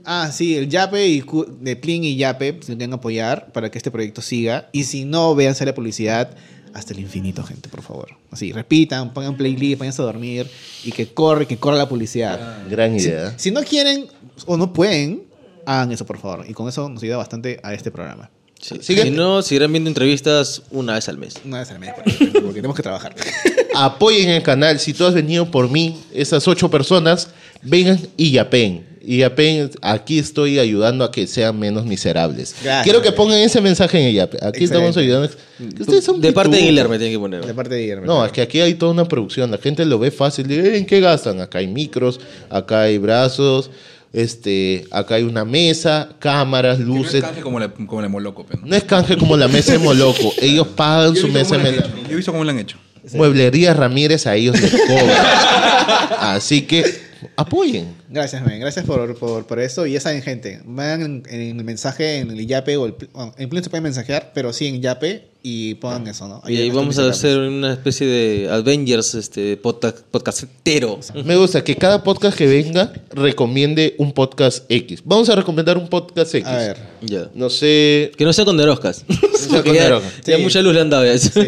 [0.08, 1.24] Ah, sí, el Yape y
[1.60, 4.68] de Plin y Yape se quieren apoyar para que este proyecto siga.
[4.72, 6.30] Y si no, véanse la publicidad
[6.74, 8.08] hasta el infinito, gente, por favor.
[8.30, 10.46] Así, repitan, pongan playlist, váyanse a dormir
[10.84, 12.68] y que corre, que corra la publicidad.
[12.70, 13.34] Gran Si, idea.
[13.36, 14.06] si no quieren
[14.46, 15.24] o no pueden,
[15.64, 16.44] hagan eso, por favor.
[16.48, 18.30] Y con eso nos ayuda bastante a este programa.
[18.60, 18.76] Sí.
[18.80, 21.34] Si no, seguirán viendo entrevistas una vez al mes.
[21.44, 23.14] Una vez al mes, por ejemplo, porque tenemos que trabajar.
[23.74, 24.78] Apoyen el canal.
[24.78, 27.28] Si tú has venido por mí, esas ocho personas,
[27.62, 28.95] vengan y yapen.
[29.08, 32.56] Y yapen, aquí estoy ayudando a que sean menos miserables.
[32.60, 32.82] Gracias.
[32.82, 34.36] Quiero que pongan ese mensaje en el yape.
[34.44, 35.30] Aquí estamos ayudando.
[35.78, 36.62] ustedes son De parte de.
[36.62, 37.46] Guillermo tienen que poner.
[37.46, 38.04] De parte de Guillermo.
[38.06, 39.48] No, es que aquí hay toda una producción.
[39.52, 40.48] La gente lo ve fácil.
[40.48, 41.40] Dice, "Eh, ¿En qué gastan?
[41.40, 42.18] Acá hay micros,
[42.50, 43.70] acá hay brazos,
[44.12, 47.22] este, acá hay una mesa, cámaras, Que No es luces.
[47.22, 48.62] canje como la, como la Moloco, pero.
[48.66, 50.32] No es canje como la mesa de Moloco.
[50.42, 51.76] Ellos pagan su mesa de.
[51.76, 52.76] Yo he visto cómo lo han hecho.
[53.12, 56.32] Mueblería Ramírez a ellos les cobra.
[56.34, 57.05] Así que
[57.36, 57.94] apoyen.
[58.08, 58.60] Gracias, men.
[58.60, 59.86] Gracias por, por, por eso.
[59.86, 62.94] Y ya saben, gente, van en, el mensaje en el Yape o el...
[63.36, 66.42] en Plin se pueden mensajear, pero sí en Yape y pongan eso, ¿no?
[66.48, 70.98] Y ahí vamos a hacer una especie de Avengers este, podcast, podcastero.
[71.24, 75.02] Me gusta que cada podcast que venga recomiende un podcast X.
[75.04, 76.48] Vamos a recomendar un podcast X.
[76.48, 76.76] A ver.
[77.00, 77.28] Ya.
[77.32, 78.10] No sé.
[78.16, 79.04] Que no sea con Deroscas.
[79.06, 79.18] sea
[79.50, 80.12] Porque con ya, Deroscas.
[80.24, 80.42] ya Sí.
[80.42, 81.16] mucha luz le han dado ya.
[81.16, 81.30] Sí,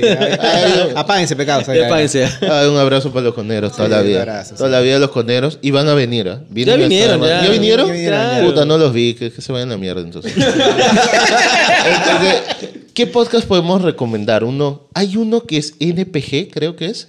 [0.94, 1.68] apáguense, pecados.
[1.68, 2.24] Apáguense.
[2.48, 4.20] Ah, un abrazo para los coneros toda Sí, la vida.
[4.20, 4.72] abrazo, toda sí.
[4.74, 5.58] la vida los coneros.
[5.60, 6.40] Y van a venir, ¿ah?
[6.48, 7.42] Vienen Ya vinieron, ya.
[7.42, 7.86] ¿Ya vinieron?
[7.88, 8.46] Ya vinieron, ya.
[8.46, 9.14] Puta, no los vi.
[9.14, 10.32] Que, que se vayan a la mierda entonces.
[10.36, 14.42] Entonces, ¿qué podcast podemos recomendar?
[14.42, 17.06] Uno, hay uno que es NPG, creo que es.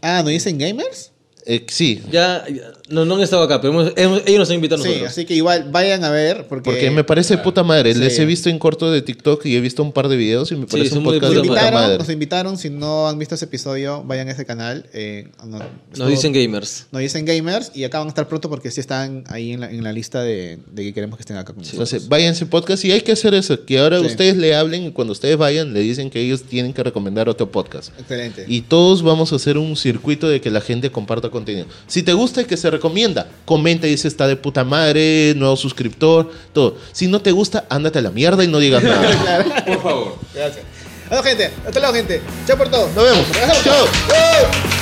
[0.00, 1.10] Ah, ¿no dicen gamers?
[1.44, 4.56] Eh, sí, Ya, ya- no, no han estado acá, pero hemos- hemos- ellos nos han
[4.56, 5.10] invitado a Sí, nosotros.
[5.12, 6.70] así que igual vayan a ver porque...
[6.70, 7.94] porque me parece puta madre.
[7.94, 8.00] Sí.
[8.00, 10.56] Les he visto en corto de TikTok y he visto un par de videos y
[10.56, 11.98] me Sí, parece un podcast de puta madre.
[11.98, 14.86] nos invitaron, si no han visto ese episodio, vayan a ese canal.
[14.92, 15.58] eh, no-
[15.96, 16.86] Nos dicen gamers.
[16.92, 19.70] Nos dicen gamers y acá van a estar pronto porque sí están ahí en la,
[19.70, 21.90] en la lista de, de que queremos que estén acá con nosotros.
[21.92, 24.06] Entonces, váyanse podcast y hay que hacer eso, que ahora Sí.
[24.06, 27.50] ustedes le hablen y cuando ustedes vayan le dicen que ellos tienen que recomendar otro
[27.50, 27.90] podcast.
[27.98, 28.44] Excelente.
[28.48, 31.66] Y todos vamos a hacer un circuito de que la gente comparta contenido.
[31.86, 35.56] Si te gusta y que se recomienda, comenta y dice está de puta madre, nuevo
[35.56, 36.76] suscriptor, todo.
[36.90, 39.64] Si no te gusta, ándate a la mierda y no digas nada.
[39.66, 40.16] Por favor.
[40.34, 40.64] Gracias.
[41.08, 42.22] Bueno, gente, hasta luego, gente.
[42.46, 42.88] Chao por todo.
[42.88, 43.26] Nos vemos.
[43.62, 44.81] Chao.